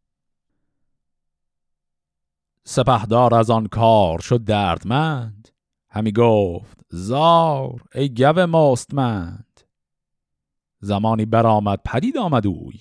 سپهدار 2.64 3.34
از 3.34 3.50
آن 3.50 3.66
کار 3.66 4.20
شد 4.20 4.44
دردمند. 4.44 5.48
همی 5.90 6.12
گفت 6.12 6.78
زار 6.88 7.82
ای 7.94 8.08
گو 8.08 8.46
مستمند. 8.46 9.60
زمانی 10.80 11.26
برآمد 11.26 11.80
پدید 11.84 12.18
آمد 12.18 12.46
اوی 12.46 12.78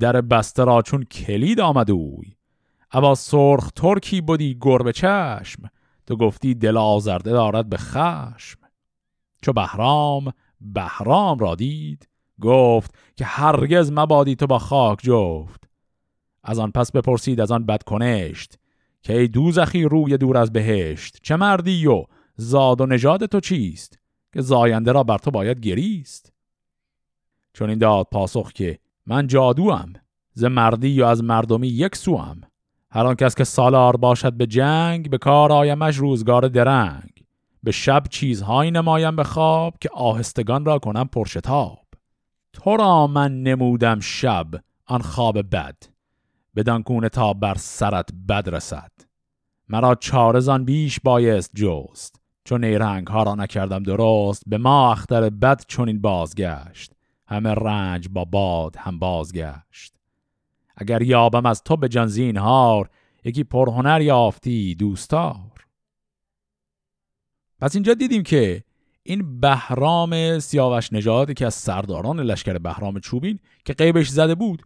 در 0.00 0.20
بسته 0.20 0.64
را 0.64 0.82
چون 0.82 1.02
کلید 1.02 1.60
آمد 1.60 1.90
اوی. 1.90 2.36
ابا 2.92 3.14
سرخ 3.14 3.70
ترکی 3.70 4.20
بودی 4.20 4.58
گربه 4.60 4.92
چشم 4.92 5.70
تو 6.06 6.16
گفتی 6.16 6.54
دل 6.54 6.76
آزرده 6.76 7.30
دارد 7.30 7.68
به 7.68 7.76
خشم. 7.76 8.58
چو 9.42 9.52
بهرام 9.52 10.32
بهرام 10.60 11.38
را 11.38 11.54
دید 11.54 12.08
گفت 12.40 12.94
که 13.16 13.24
هرگز 13.24 13.92
مبادی 13.92 14.36
تو 14.36 14.46
با 14.46 14.58
خاک 14.58 14.98
جفت. 15.02 15.64
از 16.44 16.58
آن 16.58 16.70
پس 16.70 16.92
بپرسید 16.92 17.40
از 17.40 17.50
آن 17.50 17.66
بد 17.66 17.82
کنشت 17.82 18.58
که 19.02 19.18
ای 19.18 19.28
دوزخی 19.28 19.84
روی 19.84 20.16
دور 20.18 20.36
از 20.36 20.52
بهشت 20.52 21.18
چه 21.22 21.36
مردی 21.36 21.86
و 21.86 22.04
زاد 22.40 22.80
و 22.80 22.86
نژاد 22.86 23.26
تو 23.26 23.40
چیست 23.40 23.98
که 24.32 24.40
زاینده 24.40 24.92
را 24.92 25.02
بر 25.02 25.18
تو 25.18 25.30
باید 25.30 25.60
گریست؟ 25.60 26.32
چون 27.52 27.68
این 27.70 27.78
داد 27.78 28.06
پاسخ 28.12 28.52
که 28.52 28.78
من 29.06 29.26
جادوام 29.26 29.92
ز 30.34 30.44
مردی 30.44 30.88
یا 30.88 31.10
از 31.10 31.24
مردمی 31.24 31.68
یک 31.68 31.96
سوام. 31.96 32.40
هر 32.90 33.06
آن 33.06 33.14
کس 33.14 33.34
که 33.34 33.44
سالار 33.44 33.96
باشد 33.96 34.32
به 34.32 34.46
جنگ 34.46 35.10
به 35.10 35.18
کار 35.18 35.52
آیمش 35.52 35.96
روزگار 35.96 36.48
درنگ. 36.48 37.24
به 37.62 37.70
شب 37.70 38.02
چیزهایی 38.10 38.70
نمایم 38.70 39.16
به 39.16 39.24
خواب 39.24 39.74
که 39.80 39.88
آهستگان 39.94 40.64
را 40.64 40.78
کنم 40.78 41.08
پرشتاب. 41.08 41.86
تو 42.52 42.76
را 42.76 43.06
من 43.06 43.42
نمودم 43.42 44.00
شب 44.00 44.46
آن 44.86 45.00
خواب 45.00 45.56
بد 45.56 45.76
بدان 46.56 46.82
گونه 46.82 47.08
تا 47.08 47.32
بر 47.32 47.54
سرت 47.54 48.08
بد 48.28 48.48
رسد. 48.48 48.92
مرا 49.68 49.94
چارزان 49.94 50.64
بیش 50.64 51.00
بایست 51.00 51.50
جست. 51.54 52.19
چون 52.44 52.64
نیرنگ 52.64 53.06
ها 53.06 53.22
را 53.22 53.34
نکردم 53.34 53.82
درست 53.82 54.42
به 54.46 54.58
ما 54.58 54.92
اختر 54.92 55.30
بد 55.30 55.64
چون 55.68 55.88
این 55.88 56.00
بازگشت. 56.00 56.92
همه 57.26 57.54
رنج 57.54 58.08
با 58.08 58.24
باد 58.24 58.76
هم 58.76 58.98
بازگشت. 58.98 59.94
اگر 60.76 61.02
یابم 61.02 61.46
از 61.46 61.62
تو 61.62 61.76
به 61.76 61.88
جان 61.88 62.06
زینهار 62.06 62.90
یکی 63.24 63.44
پرهنر 63.44 64.00
یافتی 64.00 64.74
دوستار. 64.74 65.66
پس 67.60 67.74
اینجا 67.74 67.94
دیدیم 67.94 68.22
که 68.22 68.64
این 69.02 69.40
بهرام 69.40 70.38
سیاوش 70.38 70.92
نژاد 70.92 71.32
که 71.32 71.46
از 71.46 71.54
سرداران 71.54 72.20
لشکر 72.20 72.58
بهرام 72.58 73.00
چوبین 73.00 73.38
که 73.64 73.72
قیبش 73.72 74.08
زده 74.08 74.34
بود 74.34 74.62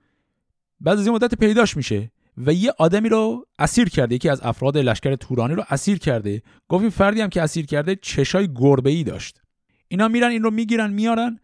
بعد 0.81 0.99
از 0.99 1.07
این 1.07 1.14
مدت 1.14 1.35
پیداش 1.35 1.77
میشه. 1.77 2.11
و 2.37 2.53
یه 2.53 2.72
آدمی 2.78 3.09
رو 3.09 3.47
اسیر 3.59 3.89
کرده 3.89 4.14
یکی 4.14 4.28
از 4.28 4.41
افراد 4.43 4.76
لشکر 4.76 5.14
تورانی 5.14 5.55
رو 5.55 5.64
اسیر 5.70 5.99
کرده. 5.99 6.43
گفت 6.68 6.82
این 6.82 6.91
فردی 6.91 7.20
هم 7.20 7.28
که 7.28 7.43
اسیر 7.43 7.66
کرده 7.66 7.97
چشای 7.97 8.49
گربه 8.55 8.91
ای 8.91 9.05
داشت. 9.05 9.43
اینا 9.89 10.09
میرن 10.09 10.30
این 10.30 10.43
رو 10.43 10.51
می‌گیرن 10.51 10.93
میارن 10.93 11.39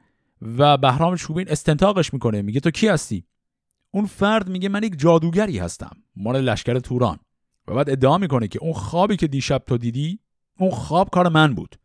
و 0.59 0.77
بهرام 0.77 1.17
چوبین 1.17 1.49
استنتاقش 1.49 2.13
می‌کنه. 2.13 2.43
میگه 2.43 2.61
تو 2.61 2.71
کی 2.71 2.89
هستی؟ 2.89 3.25
اون 3.91 4.07
فرد 4.07 4.49
میگه 4.49 4.69
من 4.69 4.83
یک 4.83 4.99
جادوگری 4.99 5.59
هستم 5.59 5.97
مال 6.17 6.41
لشکر 6.41 6.79
توران. 6.79 7.19
و 7.69 7.75
بعد 7.75 7.91
ادعا 7.91 8.19
می‌کنه 8.19 8.49
که 8.49 8.59
اون 8.63 8.73
خوابی 8.73 9.17
که 9.17 9.27
دیشب 9.27 9.63
تو 9.67 9.79
دیدی 9.79 10.19
اون 10.59 10.71
خواب 10.71 11.11
کار 11.11 11.29
من 11.29 11.55
بود. 11.55 11.77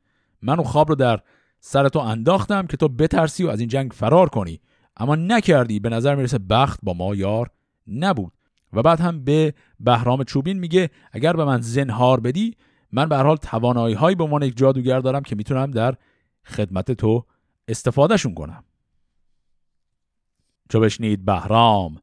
من 0.42 0.60
اون 0.60 0.68
خواب 0.68 0.90
رو 0.90 0.96
در 0.96 1.20
سر 1.60 1.90
تو 1.90 2.00
انداختم 2.00 2.68
که 2.68 2.78
تو 2.78 2.88
بترسی 2.88 3.44
و 3.44 3.50
از 3.50 3.60
این 3.60 3.70
جنگ 3.70 3.92
فرار 3.92 4.30
کنی. 4.30 4.62
اما 4.98 5.16
نکردی 5.16 5.80
به 5.80 5.90
نظر 5.90 6.16
می‌رسه 6.16 6.38
بخت 6.38 6.80
با 6.84 6.94
ما 6.94 7.16
یار 7.16 7.50
نبود. 7.88 8.34
و 8.74 8.82
بعد 8.82 9.00
هم 9.00 9.24
به 9.24 9.54
بهرام 9.80 10.24
چوبین 10.24 10.60
میگه 10.60 10.90
اگر 11.12 11.34
به 11.34 11.46
من 11.46 11.62
زنهار 11.62 12.20
بدی 12.20 12.56
من 12.92 13.10
به 13.10 13.18
هر 13.18 13.24
حال 13.24 13.38
توانایی 13.38 13.96
هایی 13.96 14.16
به 14.16 14.24
عنوان 14.24 14.44
یک 14.44 14.58
جادوگر 14.58 15.00
دارم 15.00 15.22
که 15.22 15.36
می‌تونم 15.36 15.72
در 15.72 15.96
خدمت 16.46 16.92
تو 16.92 17.26
استفادهشون 17.68 18.34
کنم. 18.34 18.64
چو 20.70 20.80
بشنید 20.80 21.26
بهرام 21.26 21.98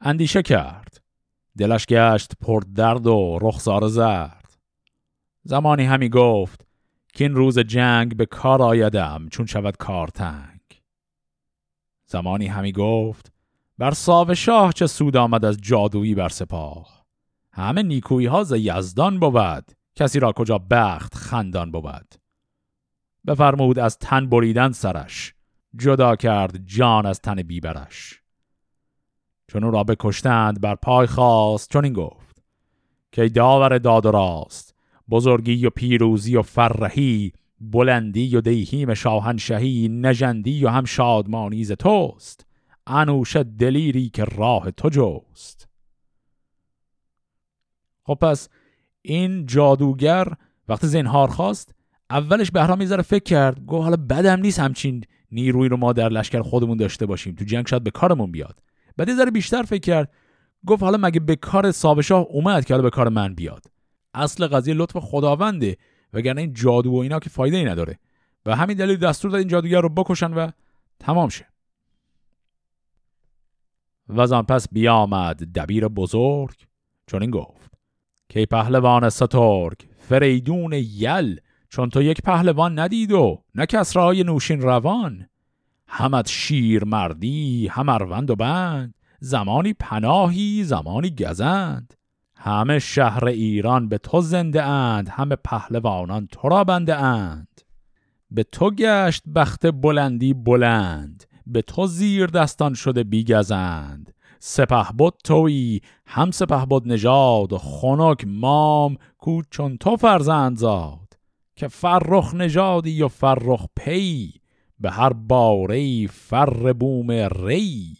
اندیشه 0.00 0.42
کرد. 0.42 1.00
دلش 1.58 1.86
گشت 1.86 2.32
پر 2.40 2.62
درد 2.74 3.06
و 3.06 3.38
رخسار 3.42 3.88
زرد. 3.88 4.58
زمانی 5.42 5.84
همی 5.84 6.08
گفت 6.08 6.66
که 7.12 7.24
این 7.24 7.34
روز 7.34 7.58
جنگ 7.58 8.16
به 8.16 8.26
کار 8.26 8.62
آیدم 8.62 9.28
چون 9.30 9.46
شود 9.46 9.76
کار 9.76 10.08
تنگ 10.08 10.60
زمانی 12.06 12.46
همی 12.46 12.72
گفت 12.72 13.32
بر 13.78 13.90
ساو 13.90 14.34
شاه 14.34 14.72
چه 14.72 14.86
سود 14.86 15.16
آمد 15.16 15.44
از 15.44 15.58
جادویی 15.60 16.14
بر 16.14 16.28
سپاه. 16.28 17.06
همه 17.52 17.82
نیکویی 17.82 18.26
ها 18.26 18.44
ز 18.44 18.52
یزدان 18.56 19.20
بود. 19.20 19.72
کسی 19.94 20.20
را 20.20 20.32
کجا 20.32 20.58
بخت 20.58 21.14
خندان 21.14 21.70
بود. 21.70 22.14
بفرمود 23.26 23.78
از 23.78 23.98
تن 23.98 24.28
بریدن 24.28 24.72
سرش. 24.72 25.34
جدا 25.76 26.16
کرد 26.16 26.66
جان 26.66 27.06
از 27.06 27.20
تن 27.20 27.42
بیبرش. 27.42 28.22
چون 29.48 29.64
او 29.64 29.70
را 29.70 29.84
بکشتند 29.84 30.60
بر 30.60 30.74
پای 30.74 31.06
خواست 31.06 31.72
چون 31.72 31.84
این 31.84 31.92
گفت. 31.92 32.42
که 33.12 33.28
داور 33.28 33.78
داد 33.78 34.06
و 34.06 34.10
راست 34.10 34.74
بزرگی 35.10 35.66
و 35.66 35.70
پیروزی 35.70 36.36
و 36.36 36.42
فرهی 36.42 37.32
بلندی 37.60 38.36
و 38.36 38.40
دیهیم 38.40 38.94
شاهنشهی 38.94 39.88
نژندی 39.88 40.64
و 40.64 40.68
هم 40.68 40.84
شادمانی 40.84 41.64
ز 41.64 41.72
توست. 41.72 42.45
انوش 42.86 43.36
دلیری 43.36 44.08
که 44.08 44.24
راه 44.24 44.70
تو 44.70 44.88
جوست 44.88 45.68
خب 48.02 48.14
پس 48.14 48.48
این 49.02 49.46
جادوگر 49.46 50.32
وقتی 50.68 50.86
زنهار 50.86 51.28
خواست 51.28 51.74
اولش 52.10 52.50
بهرام 52.50 52.78
می‌ذاره 52.78 53.02
فکر 53.02 53.24
کرد 53.24 53.66
گفت 53.66 53.82
حالا 53.82 53.96
بدم 53.96 54.40
نیست 54.40 54.58
همچین 54.58 55.04
نیروی 55.32 55.68
رو 55.68 55.76
ما 55.76 55.92
در 55.92 56.08
لشکر 56.08 56.42
خودمون 56.42 56.76
داشته 56.76 57.06
باشیم 57.06 57.34
تو 57.34 57.44
جنگ 57.44 57.66
شاید 57.66 57.84
به 57.84 57.90
کارمون 57.90 58.32
بیاد. 58.32 58.62
بعد 58.96 59.08
یه 59.08 59.14
ذره 59.14 59.30
بیشتر 59.30 59.62
فکر 59.62 59.80
کرد 59.80 60.12
گفت 60.66 60.82
حالا 60.82 60.98
مگه 60.98 61.20
به 61.20 61.36
کار 61.36 61.70
سابشاه 61.70 62.26
اومد 62.30 62.64
که 62.64 62.74
حالا 62.74 62.82
به 62.82 62.90
کار 62.90 63.08
من 63.08 63.34
بیاد؟ 63.34 63.64
اصل 64.14 64.46
قضیه 64.46 64.74
لطف 64.74 64.96
خداونده 64.96 65.76
وگرنه 66.12 66.40
این 66.40 66.52
جادو 66.52 66.90
و 66.90 66.96
اینا 66.96 67.18
که 67.18 67.30
فایده 67.30 67.56
ای 67.56 67.64
نداره. 67.64 67.98
و 68.46 68.56
همین 68.56 68.76
دلیل 68.76 68.96
دستور 68.96 69.30
داد 69.30 69.38
این 69.38 69.48
جادوگر 69.48 69.80
رو 69.80 69.88
بکشن 69.88 70.32
و 70.32 70.50
تمام 71.00 71.28
شه. 71.28 71.46
و 74.08 74.42
پس 74.42 74.68
بیامد 74.72 75.52
دبیر 75.52 75.88
بزرگ. 75.88 76.56
چون 77.06 77.22
این 77.22 77.30
گفت 77.30 77.74
که 78.28 78.46
پهلوان 78.46 79.08
سترگ 79.08 79.78
فریدون 79.98 80.72
یل 80.72 81.40
چون 81.68 81.90
تو 81.90 82.02
یک 82.02 82.22
پهلوان 82.22 82.78
ندید 82.78 83.12
و 83.12 83.42
نه 83.54 83.66
کسرای 83.66 84.24
نوشین 84.24 84.60
روان. 84.60 85.26
همت 85.88 86.28
شیر 86.28 86.84
مردی 86.84 87.68
هم 87.68 87.88
اروند 87.88 88.30
و 88.30 88.36
بند 88.36 88.94
زمانی 89.20 89.72
پناهی 89.72 90.64
زمانی 90.64 91.10
گزند. 91.10 91.94
همه 92.36 92.78
شهر 92.78 93.24
ایران 93.24 93.88
به 93.88 93.98
تو 93.98 94.20
زنده 94.20 94.62
اند 94.62 95.08
همه 95.08 95.36
پهلوانان 95.36 96.28
تو 96.32 96.48
را 96.48 96.64
بنده 96.64 96.96
اند. 96.96 97.60
به 98.30 98.42
تو 98.42 98.70
گشت 98.70 99.22
بخت 99.34 99.66
بلندی 99.66 100.34
بلند. 100.34 101.25
به 101.46 101.62
تو 101.62 101.86
زیر 101.86 102.26
دستان 102.26 102.74
شده 102.74 103.04
بیگزند. 103.04 104.14
سپه 104.38 104.92
بود 104.98 105.14
توی 105.24 105.80
هم 106.06 106.30
سپه 106.30 106.66
بود 106.66 106.88
نژاد 106.88 107.56
خنک 107.56 108.24
مام 108.26 108.96
کو 109.18 109.42
چون 109.50 109.76
تو 109.76 109.96
فرزند 109.96 110.56
زاد. 110.56 111.18
که 111.56 111.68
فرخ 111.68 112.34
نژادی 112.34 113.02
و 113.02 113.08
فرخ 113.08 113.66
پی 113.76 114.32
به 114.80 114.90
هر 114.90 115.12
باره 115.12 116.06
فر 116.06 116.72
بوم 116.72 117.10
ری. 117.10 117.96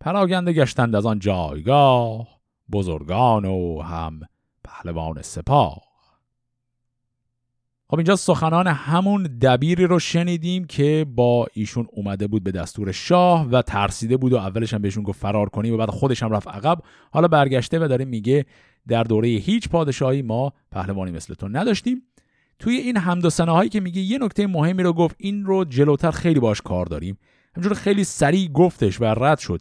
پراگنده 0.00 0.52
گشتند 0.52 0.96
از 0.96 1.06
آن 1.06 1.18
جایگاه 1.18 2.28
بزرگان 2.72 3.44
و 3.44 3.82
هم 3.82 4.20
پهلوان 4.64 5.22
سپاه. 5.22 5.83
خب 7.94 7.98
اینجا 7.98 8.16
سخنان 8.16 8.66
همون 8.66 9.22
دبیری 9.22 9.86
رو 9.86 9.98
شنیدیم 9.98 10.64
که 10.64 11.06
با 11.14 11.46
ایشون 11.52 11.86
اومده 11.92 12.26
بود 12.26 12.44
به 12.44 12.50
دستور 12.50 12.92
شاه 12.92 13.48
و 13.48 13.62
ترسیده 13.62 14.16
بود 14.16 14.32
و 14.32 14.36
اولش 14.36 14.74
هم 14.74 14.82
بهشون 14.82 15.02
گفت 15.02 15.20
فرار 15.20 15.48
کنی 15.48 15.70
و 15.70 15.76
بعد 15.76 15.90
خودش 15.90 16.22
هم 16.22 16.30
رفت 16.30 16.48
عقب. 16.48 16.78
حالا 17.12 17.28
برگشته 17.28 17.84
و 17.84 17.88
داره 17.88 18.04
میگه 18.04 18.46
در 18.88 19.02
دوره 19.02 19.28
هیچ 19.28 19.68
پادشاهی 19.68 20.22
ما 20.22 20.52
پهلوانی 20.72 21.10
مثل 21.10 21.34
تو 21.34 21.48
نداشتیم. 21.48 22.02
توی 22.58 22.76
این 22.76 22.96
حمد 22.96 23.24
هایی 23.24 23.70
که 23.70 23.80
میگه 23.80 24.00
یه 24.00 24.18
نکته 24.18 24.46
مهمی 24.46 24.82
رو 24.82 24.92
گفت 24.92 25.16
این 25.18 25.44
رو 25.44 25.64
جلوتر 25.64 26.10
خیلی 26.10 26.40
باش 26.40 26.60
کار 26.60 26.86
داریم. 26.86 27.18
همجور 27.56 27.74
خیلی 27.74 28.04
سریع 28.04 28.48
گفتش 28.48 29.00
و 29.00 29.04
رد 29.04 29.38
شد. 29.38 29.60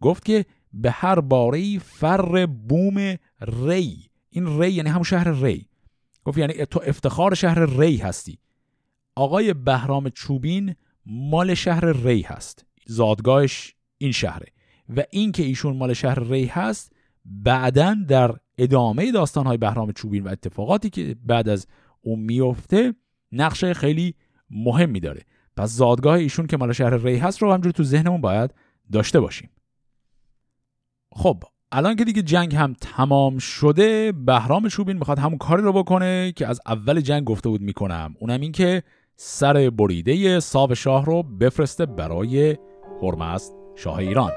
گفت 0.00 0.24
که 0.24 0.44
به 0.72 0.90
هر 0.90 1.20
باره 1.20 1.78
فر 1.78 2.46
بوم 2.46 3.16
ری. 3.66 4.10
این 4.30 4.60
ری 4.60 4.72
یعنی 4.72 4.90
همون 4.90 5.04
شهر 5.04 5.30
ری. 5.30 5.68
گفت 6.24 6.38
یعنی 6.38 6.66
تو 6.66 6.80
افتخار 6.86 7.34
شهر 7.34 7.80
ری 7.80 7.96
هستی. 7.96 8.38
آقای 9.14 9.54
بهرام 9.54 10.08
چوبین 10.08 10.74
مال 11.06 11.54
شهر 11.54 11.92
ری 11.92 12.22
هست. 12.22 12.66
زادگاهش 12.86 13.74
این 13.98 14.12
شهره. 14.12 14.46
و 14.96 15.02
این 15.10 15.32
که 15.32 15.42
ایشون 15.42 15.76
مال 15.76 15.92
شهر 15.92 16.20
ری 16.20 16.46
هست 16.46 16.92
بعدا 17.24 17.96
در 18.08 18.34
ادامه 18.58 19.12
داستانهای 19.12 19.56
بهرام 19.56 19.92
چوبین 19.92 20.24
و 20.24 20.28
اتفاقاتی 20.28 20.90
که 20.90 21.16
بعد 21.24 21.48
از 21.48 21.66
اون 22.00 22.20
میفته 22.20 22.94
نقشه 23.32 23.74
خیلی 23.74 24.14
مهمی 24.50 25.00
داره. 25.00 25.22
پس 25.56 25.70
زادگاه 25.70 26.14
ایشون 26.14 26.46
که 26.46 26.56
مال 26.56 26.72
شهر 26.72 26.96
ری 26.96 27.16
هست 27.16 27.42
رو 27.42 27.52
همجور 27.52 27.72
تو 27.72 27.84
ذهنمون 27.84 28.20
باید 28.20 28.54
داشته 28.92 29.20
باشیم. 29.20 29.50
خب 31.12 31.44
الان 31.76 31.96
که 31.96 32.04
دیگه 32.04 32.22
جنگ 32.22 32.54
هم 32.54 32.74
تمام 32.80 33.38
شده 33.38 34.12
بهرام 34.12 34.68
شوبین 34.68 34.96
می‌خواد 34.96 35.18
همون 35.18 35.38
کاری 35.38 35.62
رو 35.62 35.72
بکنه 35.72 36.32
که 36.36 36.46
از 36.46 36.60
اول 36.66 37.00
جنگ 37.00 37.24
گفته 37.24 37.48
بود 37.48 37.60
می‌کنم. 37.60 38.14
اونم 38.20 38.40
این 38.40 38.52
که 38.52 38.82
سر 39.16 39.70
بریده 39.70 40.40
ساو 40.40 40.74
شاه 40.74 41.04
رو 41.04 41.22
بفرسته 41.22 41.86
برای 41.86 42.56
هرمزد 43.02 43.52
شاه 43.76 43.96
ایران. 43.96 44.32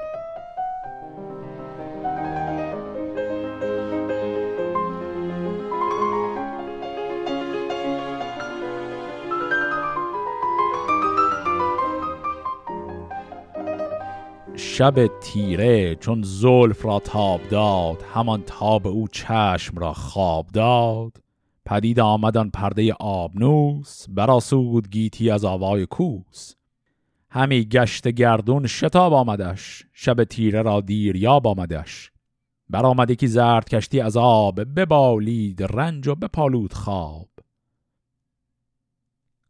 شب 14.78 15.06
تیره 15.20 15.94
چون 15.94 16.22
زلف 16.22 16.84
را 16.84 17.00
تاب 17.00 17.40
داد 17.48 18.04
همان 18.14 18.42
تاب 18.42 18.86
او 18.86 19.08
چشم 19.08 19.78
را 19.78 19.92
خواب 19.92 20.46
داد. 20.46 21.12
پدید 21.66 22.00
آمدن 22.00 22.48
پرده 22.48 22.92
آبنوس 23.00 24.06
براسود 24.08 24.90
گیتی 24.90 25.30
از 25.30 25.44
آوای 25.44 25.86
کوس. 25.86 26.54
همی 27.30 27.64
گشت 27.64 28.08
گردون 28.08 28.66
شتاب 28.66 29.12
آمدش 29.12 29.84
شب 29.92 30.24
تیره 30.24 30.62
را 30.62 30.80
دیر 30.80 31.16
یاب 31.16 31.46
آمدش. 31.46 32.10
برآمد 32.70 33.10
یکی 33.10 33.26
زرد 33.26 33.68
کشتی 33.68 34.00
از 34.00 34.16
آب 34.16 34.60
ببالید 34.80 35.62
رنج 35.62 36.08
و 36.08 36.14
بپالود 36.14 36.72
خواب. 36.72 37.28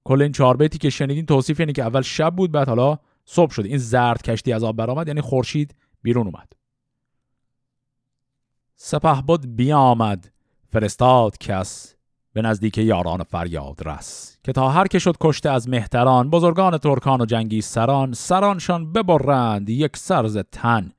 کل 0.05 0.22
این 0.22 0.33
چهار 0.33 0.57
بیتی 0.57 0.79
که 0.79 0.91
شنیدین 0.91 1.26
توصیف 1.26 1.61
اینه 1.61 1.72
که 1.72 1.83
اول 1.83 2.03
شب 2.03 2.37
بود 2.37 2.53
بعد 2.53 2.68
حالا 2.68 2.99
صبح 3.31 3.53
شد. 3.53 3.64
این 3.64 3.79
زرد 3.79 4.22
کشتی 4.22 4.53
از 4.53 4.64
آب 4.64 4.76
برآمد 4.76 5.09
یعنی 5.09 5.20
خورشید 5.20 5.74
بیرون 6.03 6.26
اومد. 6.26 6.53
سپه 8.76 9.22
بود 9.26 9.57
بیامد 9.57 10.31
فرستاد 10.68 11.39
کس 11.39 11.95
به 12.33 12.43
نزدیک 12.43 12.79
یاران 12.79 13.22
فریاد 13.22 13.89
رس 13.89 14.39
که 14.45 14.53
تا 14.53 14.68
هر 14.68 14.87
که 14.87 14.99
شد 14.99 15.16
کشته 15.20 15.51
از 15.51 15.68
مهتران 15.68 16.31
بزرگان 16.31 16.79
ترکان 16.79 17.20
و 17.20 17.26
جنگی 17.26 17.61
سران 17.61 18.12
سرانشان 18.12 18.93
ببرند 18.93 19.70
یک 19.70 19.97
سرز 19.97 20.39
تن. 20.39 20.93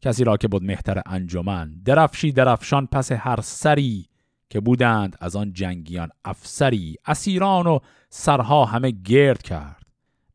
کسی 0.00 0.24
را 0.24 0.36
که 0.36 0.48
بود 0.48 0.62
مهتر 0.62 1.02
انجمن 1.06 1.74
درفشی 1.84 2.32
درفشان 2.32 2.86
پس 2.86 3.12
هر 3.12 3.40
سری 3.40 4.08
که 4.50 4.60
بودند 4.60 5.16
از 5.20 5.36
آن 5.36 5.52
جنگیان 5.52 6.08
افسری. 6.24 6.96
اسیران 7.06 7.66
و 7.66 7.78
سرها 8.10 8.64
همه 8.64 8.90
گرد 8.90 9.42
کرد. 9.42 9.83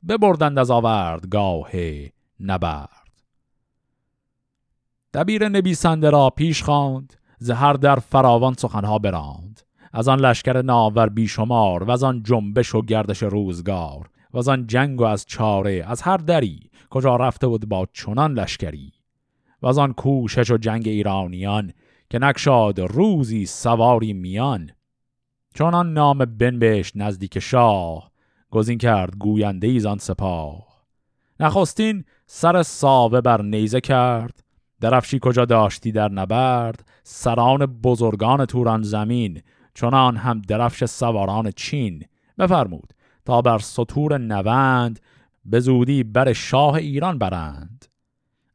ببردند 0.07 0.59
از 0.59 0.71
آورد 0.71 1.29
گاه 1.29 1.69
نبرد. 2.39 2.89
دبیر 5.13 5.47
نبیسنده 5.47 6.09
را 6.09 6.29
پیش 6.29 6.63
خواند 6.63 7.13
زهر 7.39 7.73
در 7.73 7.95
فراوان 7.95 8.53
سخنها 8.53 8.99
براند. 8.99 9.61
از 9.93 10.07
آن 10.07 10.19
لشکر 10.19 10.61
ناور 10.61 11.09
بیشمار 11.09 11.83
و 11.83 11.91
از 11.91 12.03
آن 12.03 12.23
جنبش 12.23 12.75
و 12.75 12.81
گردش 12.81 13.23
روزگار 13.23 14.09
و 14.33 14.37
از 14.37 14.47
آن 14.47 14.67
جنگ 14.67 15.01
و 15.01 15.03
از 15.03 15.25
چاره 15.25 15.85
از 15.87 16.01
هر 16.01 16.17
دری 16.17 16.69
کجا 16.89 17.15
رفته 17.15 17.47
بود 17.47 17.69
با 17.69 17.87
چنان 17.93 18.33
لشکری. 18.33 18.93
و 19.61 19.67
از 19.67 19.77
آن 19.77 19.93
کوشش 19.93 20.51
و 20.51 20.57
جنگ 20.57 20.87
ایرانیان 20.87 21.73
که 22.09 22.19
نکشاد 22.19 22.79
روزی 22.79 23.45
سواری 23.45 24.13
میان. 24.13 24.71
چنان 25.55 25.93
نام 25.93 26.17
بنبشت 26.17 26.97
نزدیک 26.97 27.39
شاه 27.39 28.11
گزین 28.51 28.77
کرد 28.77 29.17
گوینده 29.17 29.67
ایزان 29.67 29.97
سپاه. 29.97 30.67
نخستین 31.39 32.03
سر 32.25 32.63
ساوه 32.63 33.21
بر 33.21 33.41
نیزه 33.41 33.81
کرد. 33.81 34.43
درفشی 34.81 35.19
کجا 35.21 35.45
داشتی 35.45 35.91
در 35.91 36.09
نبرد. 36.11 36.87
سران 37.03 37.65
بزرگان 37.65 38.45
توران 38.45 38.83
زمین. 38.83 39.41
چنان 39.73 40.17
هم 40.17 40.41
درفش 40.41 40.85
سواران 40.85 41.51
چین. 41.51 42.03
بفرمود 42.37 42.93
تا 43.25 43.41
بر 43.41 43.57
سطور 43.57 44.17
نوند 44.17 44.99
به 45.45 45.59
زودی 45.59 46.03
بر 46.03 46.33
شاه 46.33 46.73
ایران 46.73 47.17
برند. 47.17 47.85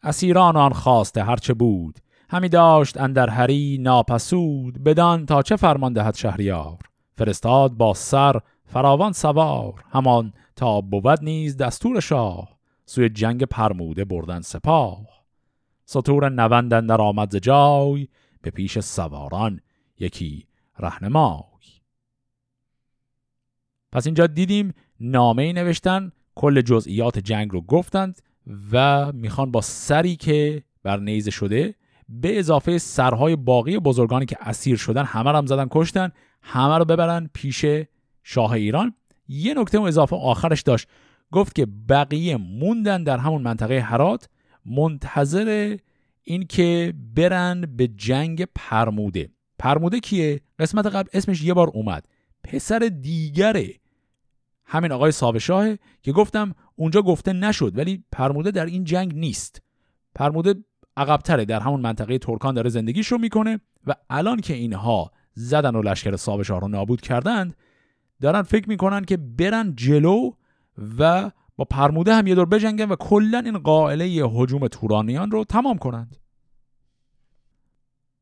اسیران 0.03 0.57
آن 0.57 0.73
خواسته 0.73 1.25
هرچه 1.25 1.55
بود. 1.55 1.99
همی 2.31 2.49
داشت 2.49 3.01
اندر 3.01 3.31
هری 3.31 3.79
ناپسود. 3.81 4.85
بدان 4.85 5.27
تا 5.27 5.43
چه 5.43 5.57
فرمان 5.57 5.93
دهد 5.93 6.15
شهریار. 6.15 6.79
فرستاد 7.17 7.73
با 7.73 7.95
سر 7.95 8.41
فراوان 8.75 9.13
سوار 9.13 9.85
همان 9.91 10.33
تا 10.57 10.81
بود 10.81 11.23
نیز 11.23 11.57
دستور 11.57 12.01
شاه. 12.01 12.59
سوی 12.87 13.09
جنگ 13.09 13.45
پرموده 13.45 14.05
بردن 14.05 14.41
سپاه. 14.41 15.07
سطور 15.85 16.29
نوندن 16.29 16.87
در 16.87 17.01
آمد 17.01 17.37
جای 17.37 18.09
به 18.43 18.51
پیش 18.51 18.79
سواران 18.79 19.61
یکی 19.99 20.47
رهنمای. 20.79 21.43
پس 23.93 24.07
اینجا 24.07 24.27
دیدیم 24.27 24.75
نامه 25.01 25.53
نوشتن 25.53 26.13
کل 26.35 26.61
جزئیات 26.61 27.19
جنگ 27.19 27.53
رو 27.53 27.61
گفتند 27.61 28.23
و 28.73 29.13
می‌خوان 29.13 29.51
با 29.51 29.61
سری 29.61 30.17
که 30.17 30.63
بر 30.83 30.97
نیزه 30.97 31.31
شده 31.31 31.75
به 32.09 32.39
اضافه 32.39 32.79
سرهای 32.79 33.37
باقی 33.37 33.79
بزرگانی 33.79 34.27
که 34.27 34.37
اسیر 34.41 34.77
شدن 34.77 35.05
همه 35.05 35.31
رو 35.31 35.37
هم 35.37 35.47
زدن 35.47 35.67
کشتن 35.71 36.13
همه 36.43 36.79
رو 36.79 36.85
ببرن 36.85 37.31
پیش 37.35 37.65
شاه 38.25 38.53
ایران. 38.53 38.95
یه 39.29 39.55
نکته 39.55 39.81
اضافه 39.81 40.17
آخرش 40.17 40.63
داشت. 40.63 40.89
گفت 41.33 41.55
که 41.55 41.67
بقیه 41.67 42.37
موندن 42.37 43.03
در 43.03 43.19
همون 43.19 43.43
منطقه 43.43 43.81
هرات 43.81 44.29
منتظر 44.67 45.77
این 46.23 46.47
که 46.47 46.95
برن 47.15 47.61
به 47.61 47.89
جنگ 47.89 48.45
پرموده. 48.55 49.29
پرموده 49.59 50.01
کیه؟ 50.01 50.41
قسمت 50.59 50.87
قبل 50.87 51.09
اسمش 51.13 51.43
یه 51.43 51.55
بار 51.55 51.71
اومد. 51.75 52.07
پسر 52.45 52.79
دیگره. 52.79 53.75
همین 54.65 54.93
آقای 54.93 55.13
ساوشاهه 55.13 55.79
که 56.03 56.13
گفتم 56.13 56.55
اونجا 56.77 57.03
گفته 57.03 57.33
نشد 57.33 57.79
ولی 57.79 58.05
پرموده 58.13 58.51
در 58.51 58.67
این 58.67 58.85
جنگ 58.85 59.15
نیست. 59.15 59.63
پرموده 60.15 60.55
عقبتره 60.97 61.45
در 61.45 61.61
همون 61.61 61.81
منطقه 61.81 62.19
ترکان 62.19 62.55
داره 62.55 62.71
زندگیش 62.71 63.07
رو 63.07 63.19
می‌کنه 63.19 63.61
و 63.87 63.95
الان 64.11 64.41
که 64.41 64.55
اینها 64.55 65.11
زدن 65.35 65.77
و 65.77 65.83
لشکر 65.83 66.17
ساوشاه 66.17 66.61
رو 66.61 66.69
نابود 66.69 67.01
کردند 67.01 67.57
دارن 68.21 68.43
فکر 68.43 68.69
می‌کنن 68.69 69.05
که 69.05 69.17
برن 69.17 69.75
جلو 69.77 70.31
و 70.99 71.31
با 71.57 71.65
پرموده 71.65 72.15
هم 72.15 72.27
یه 72.27 72.35
دور 72.35 72.47
بجنگن 72.47 72.89
و 72.89 72.97
کلا 72.97 73.39
این 73.39 73.59
قائله 73.59 74.05
هجوم 74.05 74.69
تورانیان 74.69 75.31
رو 75.31 75.45
تمام 75.45 75.79
کنند. 75.79 76.17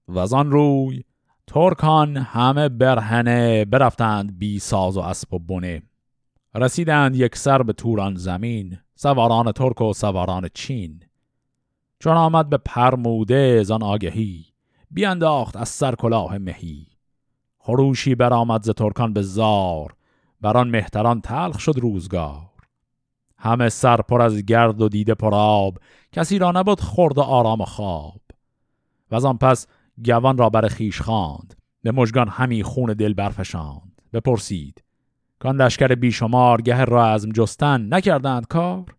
و 0.09 0.18
آن 0.18 0.51
روی 0.51 1.05
ترکان 1.47 2.16
همه 2.16 2.68
برهنه 2.68 3.64
برفتند 3.64 4.38
بی 4.38 4.59
ساز 4.59 4.97
و 4.97 5.01
اسب 5.01 5.34
و 5.34 5.38
بنه. 5.38 5.82
رسیدند 6.55 7.16
یک 7.16 7.36
سر 7.36 7.62
به 7.62 7.72
توران 7.72 8.14
زمین 8.14 8.78
سواران 8.95 9.53
ترک 9.53 9.80
و 9.80 9.93
سواران 9.93 10.49
چین. 10.55 11.03
چون 11.99 12.12
آمد 12.12 12.49
به 12.49 12.57
پرموده 12.57 13.62
زان 13.62 13.82
آگهی 13.82 14.45
بیانداخت 14.90 15.57
از 15.57 15.68
سر 15.68 15.95
کلاه 15.95 16.38
مهی. 16.38 16.91
خروشی 17.65 18.15
برآمد 18.15 18.63
ز 18.63 18.71
ترکان 18.71 19.13
به 19.13 19.23
زار. 19.23 19.95
بر 20.41 20.57
آن 20.57 20.69
مهتران 20.69 21.21
تلخ 21.21 21.59
شد 21.59 21.79
روزگار. 21.79 22.51
همه 23.39 23.69
سر 23.69 23.97
پر 23.97 24.23
از 24.23 24.45
گرد 24.45 24.81
و 24.81 24.89
دیده 24.89 25.15
پر 25.15 25.35
آب. 25.35 25.79
کسی 26.13 26.39
را 26.39 26.51
نبود 26.51 26.81
خورد 26.81 27.19
و 27.19 27.21
آرام 27.21 27.61
و 27.61 27.65
خواب. 27.65 28.21
و 29.11 29.27
آن 29.27 29.39
پس 29.39 29.67
گوان 30.05 30.39
را 30.39 30.51
بر 30.51 30.69
خیش 30.69 31.01
خواند. 31.01 31.55
به 31.83 31.93
مژگان 31.93 32.29
همی 32.29 32.63
خون 32.63 32.93
دل 32.93 33.15
برفشاند. 33.15 34.03
بپرسید 34.13 34.85
کان 35.39 35.63
لشکر 35.63 35.95
بیشمار 35.95 36.61
گه 36.61 36.85
را 36.85 37.07
ازم 37.07 37.33
جستن 37.33 37.95
نکردند 37.95 38.47
کار؟ 38.47 38.97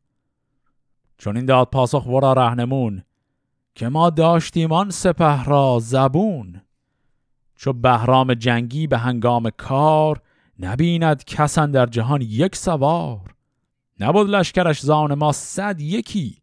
چون 1.18 1.38
این 1.38 1.46
داد 1.46 1.68
پاسخ 1.70 2.06
ورا 2.06 2.34
رهنمون 2.34 3.04
که 3.76 3.90
ما 3.90 4.10
داشتیم 4.10 4.72
آن 4.72 4.90
سپه 4.90 5.44
را 5.44 5.80
زبون. 5.82 6.62
چو 7.56 7.74
بهرام 7.74 8.34
جنگی 8.34 8.88
به 8.88 8.98
هنگام 8.98 9.50
کار 9.50 10.22
نبیند 10.60 11.24
کسان 11.24 11.72
در 11.72 11.86
جهان 11.86 12.22
یک 12.22 12.56
سوار. 12.56 13.36
نبود 14.00 14.30
لشکرش 14.30 14.80
زان 14.80 15.14
ما 15.14 15.32
صد 15.32 15.80
یکی 15.80 16.38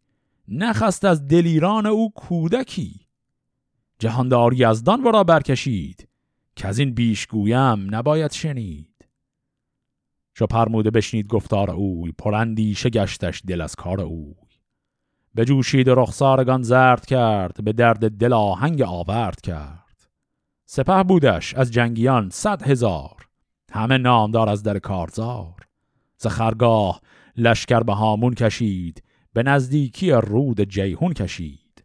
نخست 0.49 1.05
از 1.05 1.29
دلیران 1.29 1.87
او 1.87 2.13
کودکی. 2.17 3.01
جهاندار 3.99 4.53
یزدان 4.55 5.05
ورا 5.05 5.25
برکشید 5.25 6.09
که 6.57 6.69
از 6.69 6.79
این 6.79 6.95
بیش 6.95 7.27
گویم 7.27 7.95
نباید 7.95 8.33
شنید. 8.33 9.09
چو 10.35 10.47
پرموده 10.47 10.91
بشنید 10.91 11.27
گفتار 11.27 11.71
اوی 11.71 12.13
پرندیشه 12.13 12.91
گشتش 12.91 13.43
دل 13.47 13.61
از 13.61 13.75
کار 13.75 14.01
اوی. 14.01 14.35
جوشید 15.47 15.89
و 15.89 15.95
رخسارگان 15.95 16.63
زرد 16.63 17.07
کرد 17.07 17.65
به 17.65 17.73
درد 17.73 18.11
دل 18.11 18.33
آهنگ 18.33 18.83
آورد 18.83 19.41
کرد. 19.41 19.80
سپه 20.73 21.03
بودش 21.03 21.55
از 21.55 21.71
جنگیان 21.71 22.31
صد 22.33 22.63
هزار. 22.63 23.29
همه 23.73 23.99
نامدار 23.99 24.49
از 24.49 24.63
در 24.63 24.79
کارزار. 24.79 25.55
ز 26.17 26.27
خرگاه 26.27 27.01
لشکر 27.37 27.81
به 27.81 27.95
هامون 27.95 28.35
کشید 28.35 29.03
به 29.33 29.43
نزدیکی 29.43 30.11
رود 30.11 30.61
جیهون 30.61 31.13
کشید. 31.13 31.85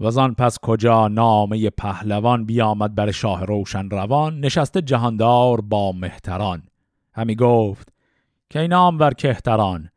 و 0.00 0.20
آن 0.20 0.34
پس 0.34 0.58
کجا 0.62 1.08
نامه 1.08 1.70
پهلوان 1.70 2.44
بیامد 2.44 2.94
بر 2.94 3.10
شاه 3.10 3.44
روشن 3.44 3.90
روان 3.90 4.40
نشسته 4.40 4.82
جهاندار 4.82 5.60
با 5.60 5.92
مهتران. 5.92 6.62
همی 7.14 7.36
گفت 7.36 7.92
که 8.50 8.60
نام 8.60 8.98
ور 8.98 9.14
کهتران؟ 9.14 9.90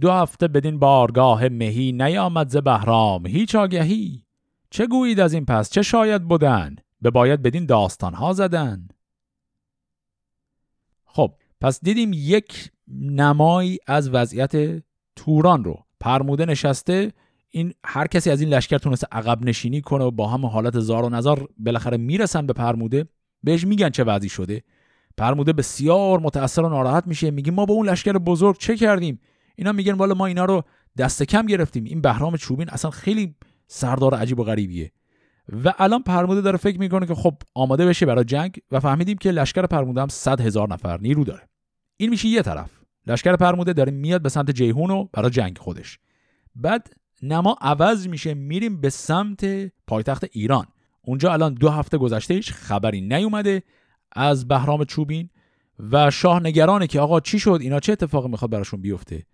دو 0.00 0.12
هفته 0.12 0.48
بدین 0.48 0.78
بارگاه 0.78 1.48
مهی 1.48 1.92
نیامد 1.92 2.48
ز 2.48 2.56
بهرام 2.56 3.26
هیچ 3.26 3.54
آگهی. 3.54 4.29
چه 4.70 4.86
گویید 4.86 5.20
از 5.20 5.32
این 5.32 5.44
پس؟ 5.44 5.70
چه 5.70 5.82
شاید 5.82 6.28
بودن 6.28 6.76
به 7.02 7.10
باید 7.10 7.42
بدین 7.42 7.66
داستان 7.66 8.14
ها 8.14 8.32
زدن. 8.32 8.88
خب 11.04 11.34
پس 11.60 11.80
دیدیم 11.82 12.10
یک 12.14 12.70
نمایی 12.88 13.78
از 13.86 14.10
وضعیت 14.10 14.82
توران 15.16 15.64
رو. 15.64 15.84
پرموده 16.00 16.46
نشسته 16.46 17.12
این 17.50 17.72
هر 17.84 18.06
کسی 18.06 18.30
از 18.30 18.40
این 18.40 18.50
لشکر 18.50 18.78
تونسته 18.78 19.06
عقب 19.12 19.44
نشینی 19.44 19.80
کنه 19.80 20.04
و 20.04 20.10
با 20.10 20.28
هم 20.28 20.46
حالت 20.46 20.80
زار 20.80 21.04
و 21.04 21.08
نزار 21.08 21.48
بالاخره 21.58 21.96
می‌رسن 21.96 22.46
به 22.46 22.52
پرموده. 22.52 23.08
بهش 23.42 23.64
میگن 23.64 23.90
چه 23.90 24.04
وضعی 24.04 24.28
شده. 24.28 24.62
پرموده 25.16 25.52
بسیار 25.52 26.20
متأثر 26.20 26.62
و 26.62 26.68
ناراحت 26.68 27.06
میشه. 27.06 27.30
میگه 27.30 27.52
ما 27.52 27.66
با 27.66 27.74
اون 27.74 27.88
لشکر 27.88 28.12
بزرگ 28.12 28.58
چه 28.58 28.76
کردیم؟ 28.76 29.20
اینا 29.56 29.72
میگن 29.72 29.92
والا 29.92 30.14
ما 30.14 30.26
اینا 30.26 30.44
رو 30.44 30.62
دست 30.98 31.22
کم 31.22 31.46
گرفتیم. 31.46 31.84
این 31.84 32.00
بهرام 32.00 32.36
چوبین 32.36 32.70
اصلا 32.70 32.90
خیلی 32.90 33.34
سردار 33.72 34.14
عجیب 34.14 34.40
و 34.40 34.44
غریبیه. 34.44 34.92
و 35.64 35.74
الان 35.78 36.02
پرموده 36.02 36.40
داره 36.40 36.56
فکر 36.56 36.78
می‌کنه 36.78 37.06
که 37.06 37.14
خب 37.14 37.34
آماده 37.54 37.86
بشه 37.86 38.06
برای 38.06 38.24
جنگ 38.24 38.60
و 38.70 38.80
فهمیدیم 38.80 39.18
که 39.18 39.30
لشکر 39.30 39.66
پرموده 39.66 40.00
هم 40.00 40.08
100 40.08 40.40
هزار 40.40 40.68
نفر 40.68 41.00
نیرو 41.00 41.24
داره. 41.24 41.48
این 41.96 42.10
میشه 42.10 42.28
یه 42.28 42.42
طرف. 42.42 42.70
لشکر 43.06 43.36
پرموده 43.36 43.72
داره 43.72 43.92
میاد 43.92 44.22
به 44.22 44.28
سمت 44.28 44.50
جیهون 44.50 44.90
و 44.90 45.08
برای 45.12 45.30
جنگ 45.30 45.58
خودش. 45.58 45.98
بعد 46.54 46.92
نما 47.22 47.56
عوض 47.60 48.08
میشه 48.08 48.34
میریم 48.34 48.80
به 48.80 48.90
سمت 48.90 49.44
پایتخت 49.86 50.24
ایران. 50.32 50.66
اونجا 51.02 51.32
الان 51.32 51.54
دو 51.54 51.68
هفته 51.68 51.98
گذشته 51.98 52.34
هیچ 52.34 52.52
خبری 52.52 53.00
نیومده 53.00 53.62
از 54.12 54.48
بهرام 54.48 54.84
چوبین 54.84 55.30
و 55.78 56.10
شاه 56.10 56.40
نگرانه 56.40 56.86
که 56.86 57.00
آقا 57.00 57.20
چی 57.20 57.38
شد؟ 57.38 57.58
اینا 57.60 57.80
چه 57.80 57.92
اتفاقی 57.92 58.28
می‌خواد 58.28 58.50
براشون 58.50 58.80
بیفته؟ 58.80 59.26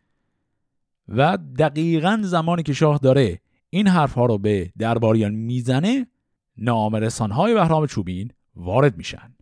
و 1.09 1.39
دقیقا 1.59 2.21
زمانی 2.23 2.63
که 2.63 2.73
شاه 2.73 2.99
داره 2.99 3.41
این 3.77 3.89
حرف 3.89 4.13
ها 4.13 4.27
رو 4.27 4.39
به 4.39 4.73
درباریان 4.79 5.35
می‌زنه 5.35 6.07
نامرسان 6.57 7.31
های 7.31 7.55
بهرام 7.55 7.87
چوبین 7.87 8.33
وارد 8.55 8.97
میشن. 8.97 9.35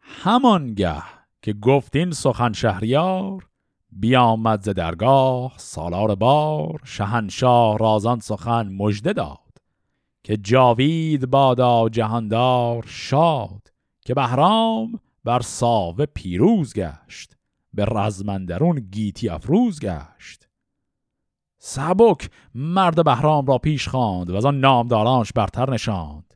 همانگه 0.00 1.02
که 1.42 1.52
گفتین 1.52 2.10
سخن 2.10 2.52
شهریار 2.52 3.48
بیامد 3.92 4.62
ز 4.62 4.68
درگاه 4.68 5.54
سالار 5.56 6.14
بار 6.14 6.80
شهنشاه 6.84 7.78
رازان 7.78 8.20
سخن 8.20 8.72
مژده 8.72 9.12
داد 9.12 9.58
که 10.22 10.36
جاوید 10.36 11.30
بادا 11.30 11.88
جهاندار 11.88 12.84
شاد 12.86 13.72
که 14.00 14.14
بهرام 14.14 15.00
بر 15.24 15.40
ساوه 15.40 16.06
پیروز 16.06 16.74
گشت 16.74 17.36
به 17.74 17.84
رزمندرون 17.84 18.80
گیتی 18.80 19.28
افروز 19.28 19.80
گشت. 19.80 20.49
سبک 21.62 22.30
مرد 22.54 23.04
بهرام 23.04 23.46
را 23.46 23.58
پیش 23.58 23.88
خواند 23.88 24.30
و 24.30 24.36
از 24.36 24.44
آن 24.44 24.60
نامدارانش 24.60 25.32
برتر 25.32 25.70
نشاند. 25.70 26.34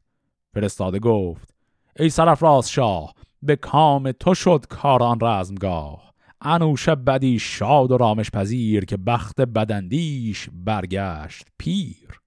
فرستاده 0.54 0.98
گفت 0.98 1.54
ای 1.98 2.08
سرفراز 2.08 2.70
شاه 2.70 3.14
به 3.42 3.56
کام 3.56 4.12
تو 4.12 4.34
شد 4.34 4.66
کاران 4.68 5.18
رزمگاه. 5.20 6.14
انوش 6.40 6.88
بدی 6.88 7.38
شاد 7.38 7.90
و 7.90 7.96
رامش 7.96 8.30
پذیر 8.30 8.84
که 8.84 8.96
بخت 8.96 9.40
بدندیش 9.40 10.48
برگشت 10.52 11.46
پیر. 11.58 12.20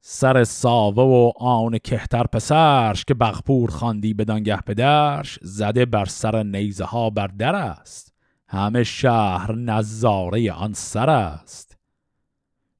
سر 0.00 0.44
ساوه 0.44 1.02
و 1.02 1.32
آن 1.44 1.78
کهتر 1.78 2.26
پسرش 2.26 3.04
که 3.04 3.14
بغپور 3.14 3.70
خواندی 3.70 4.14
بدانگه 4.14 4.56
پدرش 4.56 5.38
زده 5.42 5.84
بر 5.84 6.04
سر 6.04 6.42
نیزه 6.42 6.84
ها 6.84 7.10
بر 7.10 7.26
در 7.26 7.54
است. 7.54 8.14
همه 8.48 8.84
شهر 8.84 9.54
نظاره 9.54 10.52
آن 10.52 10.72
سر 10.72 11.10
است. 11.10 11.73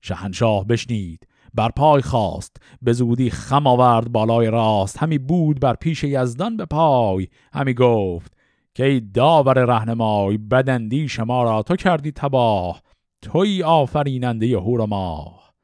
شهنشاه 0.05 0.65
بشنید. 0.65 1.27
بر 1.55 1.69
پای 1.69 2.03
خواست 2.03 2.57
به 2.83 2.93
زودی 2.93 3.31
خم 3.31 3.67
آورد 3.67 4.13
بالای 4.13 4.51
راست. 4.51 5.03
همی 5.03 5.19
بود 5.19 5.61
بر 5.61 5.75
پیش 5.75 6.05
یزدان 6.05 6.57
به 6.57 6.65
پای. 6.65 7.29
همی 7.53 7.75
گفت 7.75 8.33
که 8.75 8.85
ای 8.85 9.01
داور 9.01 9.65
رهنمای 9.65 10.39
بدندی 10.39 11.09
شما 11.09 11.43
را 11.43 11.63
تو 11.63 11.77
کردی 11.77 12.13
تباه. 12.13 12.83
توی 13.23 13.63
آفریننده 13.63 14.59
هور 14.59 14.87
ماه. 14.87 15.55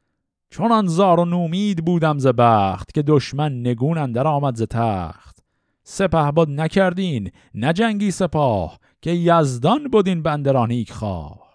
چون 0.50 0.86
زار 0.86 1.20
و 1.20 1.24
نومید 1.24 1.84
بودم 1.84 2.18
ز 2.18 2.26
بخت 2.26 2.94
که 2.94 3.02
دشمن 3.02 3.60
نگون 3.60 3.98
اندر 3.98 4.26
آمد 4.26 4.56
ز 4.56 4.62
تخت. 4.62 5.38
سپه 5.84 6.30
باد 6.30 6.50
نکردین 6.50 7.30
نه 7.54 7.72
جنگی 7.72 8.10
سپاه. 8.10 8.78
که 9.02 9.10
یزدان 9.10 9.88
بودین 9.88 10.22
بندرانیک 10.22 10.92
خواه. 10.92 11.49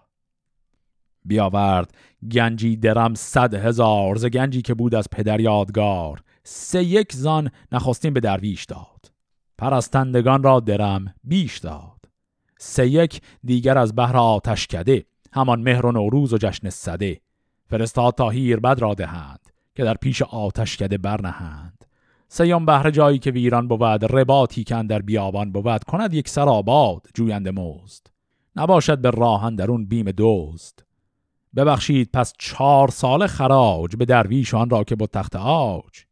بیاورد. 1.26 1.92
گنجی 2.32 2.76
درم 2.76 3.14
صد 3.14 3.54
هزار 3.54 4.16
ز 4.16 4.26
گنجی 4.26 4.62
که 4.62 4.74
بود 4.74 4.96
از 4.96 5.08
پدر 5.12 5.40
یادگار. 5.40 6.22
سه 6.44 6.84
یک 6.84 7.14
زان 7.14 7.52
نخستین 7.72 8.14
به 8.14 8.20
درویش 8.20 8.66
داد. 8.66 9.12
پرستندگان 9.58 10.44
را 10.44 10.60
درم 10.60 11.14
بیش 11.24 11.58
داد. 11.58 12.00
سه 12.60 12.88
یک 12.88 13.22
دیگر 13.44 13.78
از 13.78 13.96
بهر 13.96 14.18
آتش 14.18 14.68
کده 14.68 15.06
همان 15.34 15.62
مهر 15.62 15.86
و 15.86 15.92
نوروز 15.92 16.34
و 16.34 16.38
جشن 16.38 16.70
صده. 16.70 17.22
فرستاد 17.70 18.14
تا 18.14 18.30
بد 18.64 18.80
را 18.80 18.94
دهند 18.94 19.40
که 19.76 19.84
در 19.84 19.94
پیش 19.94 20.22
آتش 20.22 20.78
کده 20.78 20.98
برنهند 20.98 21.86
سیام 22.28 22.66
بهر 22.66 22.90
جایی 22.90 23.20
که 23.20 23.32
ویران 23.32 23.68
بود 23.68 24.16
رباطی 24.16 24.64
که 24.64 24.84
در 24.84 25.02
بیابان 25.02 25.52
بود 25.52 25.84
کند 25.84 26.14
یک 26.14 26.30
سر 26.30 26.50
آباد 26.50 27.08
جوینده 27.14 27.52
مزد. 27.52 28.08
نباشد 28.56 28.98
به 28.98 29.10
راهن 29.10 29.56
درون 29.56 29.86
بیم 29.86 30.06
دزد. 30.18 30.85
ببخشید 31.56 32.10
پس 32.14 32.34
چهار 32.40 32.88
سال 32.88 33.28
خراج 33.28 33.96
به 33.96 34.06
درویشان 34.06 34.70
را 34.70 34.84
که 34.84 34.96
با 34.96 35.08
تخت 35.08 35.36
آج 35.36 36.06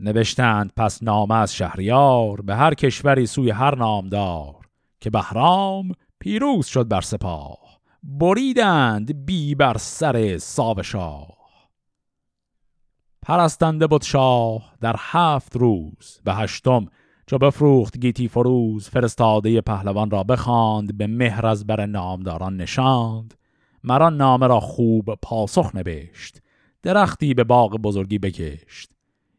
نوشتند 0.00 0.72
پس 0.76 1.02
نامه 1.02 1.34
از 1.34 1.54
شهریار 1.54 2.40
به 2.40 2.56
هر 2.56 2.74
کشوری 2.74 3.26
سوی 3.26 3.50
هر 3.50 3.74
نامدار 3.74 4.54
که 5.00 5.10
بهرام 5.10 5.92
پیروز 6.18 6.66
شد 6.66 6.88
بر 6.88 7.00
سپاه. 7.00 7.58
بریدند 8.02 9.26
بی 9.26 9.54
بر 9.54 9.76
سر 9.78 10.38
ساو 10.38 10.82
شاه. 10.82 11.40
پرستنده 13.22 13.86
بود 13.86 14.02
شاه 14.02 14.74
در 14.80 14.96
هفت 14.98 15.56
روز 15.56 16.20
به 16.24 16.34
هشتم 16.34 16.86
چو 17.26 17.38
بفروخت 17.38 17.98
گیتی 17.98 18.28
فروز 18.28 18.88
فرستاده 18.88 19.60
پهلوان 19.60 20.10
را 20.10 20.22
بخواند 20.22 20.98
به 20.98 21.06
مهر 21.06 21.46
از 21.46 21.66
بر 21.66 21.86
نامداران 21.86 22.56
نشاند. 22.56 23.34
مرا 23.84 24.08
نامه 24.08 24.46
را 24.46 24.60
خوب 24.60 25.14
پاسخ 25.14 25.74
نوشت 25.74 26.42
درختی 26.82 27.34
به 27.34 27.44
باغ 27.44 27.76
بزرگی 27.76 28.18
بکشت. 28.18 28.90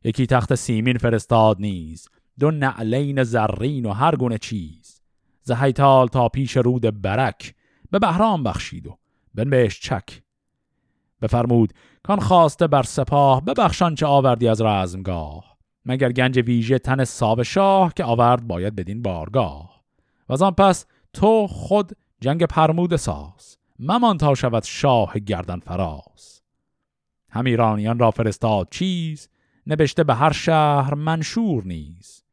یکی 0.03 0.25
تخت 0.25 0.55
سیمین 0.55 0.97
فرستاد 0.97 1.57
نیز. 1.59 2.09
دو 2.39 2.51
نعلین 2.51 3.23
زرین 3.23 3.85
و 3.85 3.91
هر 3.91 4.15
گونه 4.15 4.37
چیز. 4.37 5.01
زهیتال 5.43 6.07
تا 6.07 6.29
پیش 6.29 6.57
رود 6.57 7.01
برک. 7.01 7.55
به 7.91 7.99
بهرام 7.99 8.43
بخشید 8.43 8.87
و 8.87 8.97
بنبهش 9.33 9.79
چک. 9.79 10.21
بفرمود 11.21 11.73
کان 12.03 12.19
خواسته 12.19 12.67
بر 12.67 12.83
سپاه 12.83 13.45
ببخشان 13.45 13.95
چه 13.95 14.05
آوردی 14.05 14.47
از 14.47 14.61
رزمگاه. 14.61 15.57
مگر 15.85 16.11
گنج 16.11 16.37
ویژه 16.37 16.79
تن 16.79 17.03
ساو 17.03 17.43
شاه 17.43 17.93
که 17.93 18.03
آورد 18.03 18.47
باید 18.47 18.75
بدین 18.75 19.01
بارگاه. 19.01 19.81
و 20.29 20.43
آن 20.43 20.51
پس 20.51 20.85
تو 21.13 21.47
خود 21.47 21.91
جنگ 22.21 22.43
پرمود 22.43 22.95
ساز. 22.95 23.57
ممان 23.83 24.17
تا 24.17 24.35
شود 24.35 24.63
شاه 24.63 25.19
گردن 25.19 25.59
فراز. 25.59 26.41
هم 27.29 27.45
ایرانیان 27.45 27.99
را 27.99 28.11
فرستاد 28.11 28.67
چیز 28.71 29.29
نبشته 29.67 30.03
به 30.03 30.15
هر 30.15 30.31
شهر 30.31 30.93
منشور 30.93 31.63
نیز. 31.63 32.23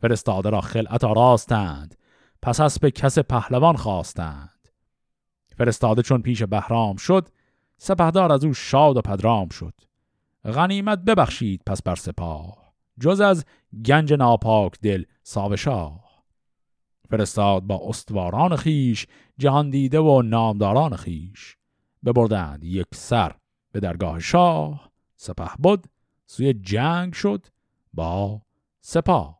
فرستاده 0.00 0.50
را 0.50 0.60
خلعت 0.60 1.04
آراستند 1.04 1.94
پس 2.42 2.60
از 2.60 2.78
به 2.78 2.90
کس 2.90 3.18
پهلوان 3.18 3.76
خواستند. 3.76 4.68
فرستاده 5.56 6.02
چون 6.02 6.22
پیش 6.22 6.42
بهرام 6.42 6.96
شد 6.96 7.28
سپهدار 7.78 8.32
از 8.32 8.44
او 8.44 8.54
شاد 8.54 8.96
و 8.96 9.00
پدرام 9.00 9.48
شد. 9.48 9.74
غنیمت 10.44 10.98
ببخشید 10.98 11.62
پس 11.66 11.82
بر 11.82 11.94
سپاه 11.94 12.72
جز 13.00 13.20
از 13.20 13.44
گنج 13.84 14.12
ناپاک 14.12 14.80
دل 14.82 15.04
ساوشاه 15.22 16.05
فرستاد 17.10 17.62
با 17.62 17.80
استواران 17.88 18.56
خیش 18.56 19.06
جهان 19.38 19.70
دیده 19.70 19.98
و 19.98 20.22
نامداران 20.22 20.96
خیش. 20.96 21.56
ببردند 22.04 22.64
یک 22.64 22.86
سر 22.94 23.32
به 23.72 23.80
درگاه 23.80 24.20
شاه 24.20 24.90
سپه 25.16 25.50
بود 25.58 25.86
سوی 26.26 26.54
جنگ 26.54 27.12
شد 27.12 27.46
با 27.94 28.42
سپاه. 28.80 29.36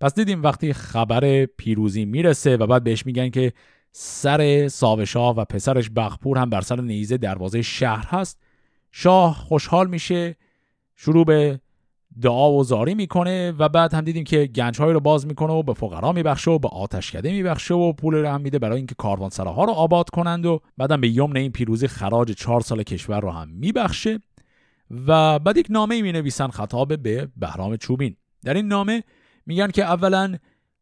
پس 0.00 0.14
دیدیم 0.14 0.42
وقتی 0.42 0.72
خبر 0.72 1.46
پیروزی 1.46 2.04
می‌رسه 2.04 2.56
و 2.56 2.66
بعد 2.66 2.84
بهش 2.84 3.06
میگن 3.06 3.30
که 3.30 3.52
سر 3.92 4.68
ساوشاه 4.68 5.36
و 5.36 5.44
پسرش 5.44 5.90
بخپور 5.90 6.38
هم 6.38 6.50
بر 6.50 6.60
سر 6.60 6.80
نیزه 6.80 7.16
دروازه 7.16 7.62
شهر 7.62 8.06
هست 8.08 8.42
شاه 8.90 9.34
خوشحال 9.34 9.86
میشه 9.86 10.36
شروع 10.96 11.24
به 11.24 11.60
دعا 12.22 12.52
و 12.52 12.64
زاری 12.64 12.94
می‌کنه 12.94 13.52
و 13.58 13.68
بعد 13.68 13.94
هم 13.94 14.00
دیدیم 14.00 14.24
که 14.24 14.46
گنجهایی 14.46 14.92
رو 14.92 15.00
باز 15.00 15.26
می‌کنه 15.26 15.52
و 15.52 15.62
به 15.62 15.74
فقرا 15.74 16.12
میبخشه 16.12 16.50
و 16.50 16.58
به 16.58 16.68
آتشکده 16.68 17.32
میبخشه 17.32 17.74
و 17.74 17.92
پول 17.92 18.14
رو 18.14 18.28
هم 18.28 18.40
میده 18.40 18.58
برای 18.58 18.76
اینکه 18.76 18.94
کاروانسراها 18.94 19.64
رو 19.64 19.72
آباد 19.72 20.10
کنند 20.10 20.46
و 20.46 20.60
بعدم 20.76 21.00
به 21.00 21.08
یمن 21.08 21.36
این 21.36 21.52
پیروزی 21.52 21.88
خراج 21.88 22.32
چهار 22.32 22.60
سال 22.60 22.82
کشور 22.82 23.20
رو 23.20 23.30
هم 23.30 23.48
میبخشه 23.48 24.20
و 25.06 25.38
بعد 25.38 25.56
یک 25.56 25.66
نامه 25.70 26.02
می 26.02 26.12
نویسن 26.12 26.48
خطاب 26.48 27.02
به 27.02 27.28
بهرام 27.36 27.76
چوبین. 27.76 28.16
در 28.44 28.54
این 28.54 28.68
نامه 28.68 29.02
میگن 29.46 29.70
که 29.70 29.84
اولا 29.84 30.36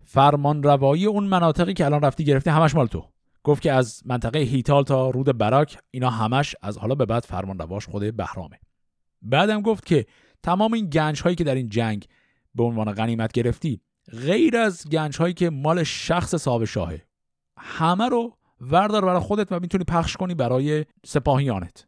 فرمان 0.05 0.63
روایی 0.63 1.07
اون 1.07 1.25
مناطقی 1.25 1.75
که 1.75 1.85
الان 1.85 2.01
رفتی 2.01 2.25
گرفته 2.25 2.51
همش 2.51 2.75
مال 2.75 2.87
تو. 2.87 3.05
گفت 3.45 3.63
که 3.63 3.73
از 3.73 4.03
منطقه 4.05 4.39
هیتال 4.39 4.85
تا 4.85 5.11
رود 5.11 5.39
براک 5.39 5.79
اینا 5.91 6.11
همش 6.11 6.57
از 6.63 6.79
حالا 6.79 6.95
به 6.95 7.07
بعد 7.07 7.23
فرمان 7.23 7.59
رواش 7.59 7.87
خود 7.87 8.17
بهرامه. 8.17 8.59
بعدم 9.23 9.63
گفت 9.63 9.87
که 9.87 10.07
تمام 10.45 10.73
این 10.73 10.91
گنج 10.91 11.23
هایی 11.23 11.37
که 11.37 11.45
در 11.45 11.55
این 11.55 11.69
جنگ 11.69 12.07
به 12.55 12.63
عنوان 12.63 12.93
غنیمت 12.93 13.33
گرفتی 13.33 13.81
غیر 14.13 14.57
از 14.57 14.89
گنج 14.89 15.17
هایی 15.17 15.35
که 15.35 15.51
مال 15.51 15.83
شخص 15.83 16.35
صاحب 16.35 16.65
شاهه. 16.65 17.03
همه 17.59 18.09
رو 18.09 18.37
وردار 18.61 19.05
برای 19.05 19.21
خودت 19.21 19.53
و 19.53 19.61
می‌تونی 19.61 19.85
پخش 19.85 20.17
کنی 20.17 20.35
برای 20.35 20.85
سپاهیانت. 21.07 21.87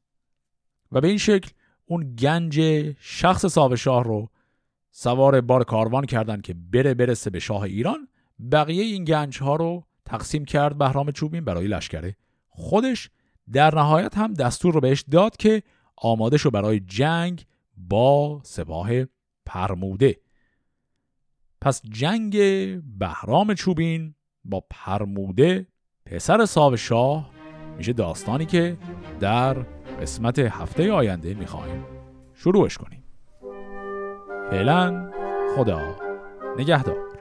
و 0.92 1.00
به 1.00 1.09
این 1.09 1.18
شکل 1.18 1.50
اون 1.86 2.14
گنج 2.14 2.61
شخص 2.98 3.46
صاحب 3.46 3.74
شاه 3.74 4.04
رو 4.04 4.28
سوار 4.90 5.40
بار 5.40 5.64
کاروان 5.64 6.04
کردن 6.07 6.40
که 6.40 6.54
بره 6.54 6.94
برسه 6.94 7.30
به 7.30 7.38
شاه 7.38 7.62
ایران. 7.62 8.09
بقیه 8.52 8.82
این 8.82 9.04
گنج 9.04 9.38
ها 9.38 9.57
رو 9.57 9.86
تقسیم 10.04 10.44
کرد 10.44 10.78
بهرام 10.78 11.11
چوبین 11.11 11.44
برای 11.44 11.66
لشکره 11.66 12.16
خودش. 12.48 13.11
در 13.52 13.74
نهایت 13.74 14.18
هم 14.18 14.34
دستور 14.34 14.74
رو 14.74 14.80
بهش 14.80 15.04
داد 15.11 15.36
که 15.36 15.62
آماده 15.96 16.36
شو 16.36 16.50
برای 16.50 16.80
جنگ 16.80 17.44
با 17.77 18.41
سپاه 18.45 18.91
پرموده. 19.47 20.20
پس 21.61 21.83
جنگ 21.83 22.37
بهرام 22.99 23.55
چوبین 23.55 24.14
با 24.45 24.64
پرموده 24.70 25.66
پسر 26.07 26.45
ساو 26.45 26.77
شاه 26.77 27.31
میشه 27.77 27.93
داستانی 27.93 28.47
که 28.47 28.77
در 29.20 29.55
قسمت 30.01 30.39
هفته 30.39 30.93
آینده 30.93 31.35
می‌خوایم 31.35 31.85
شروعش 32.35 32.79
کنیم. 32.79 33.05
فعلا 34.51 35.12
خدا 35.57 35.97
نگهدار. 36.59 37.15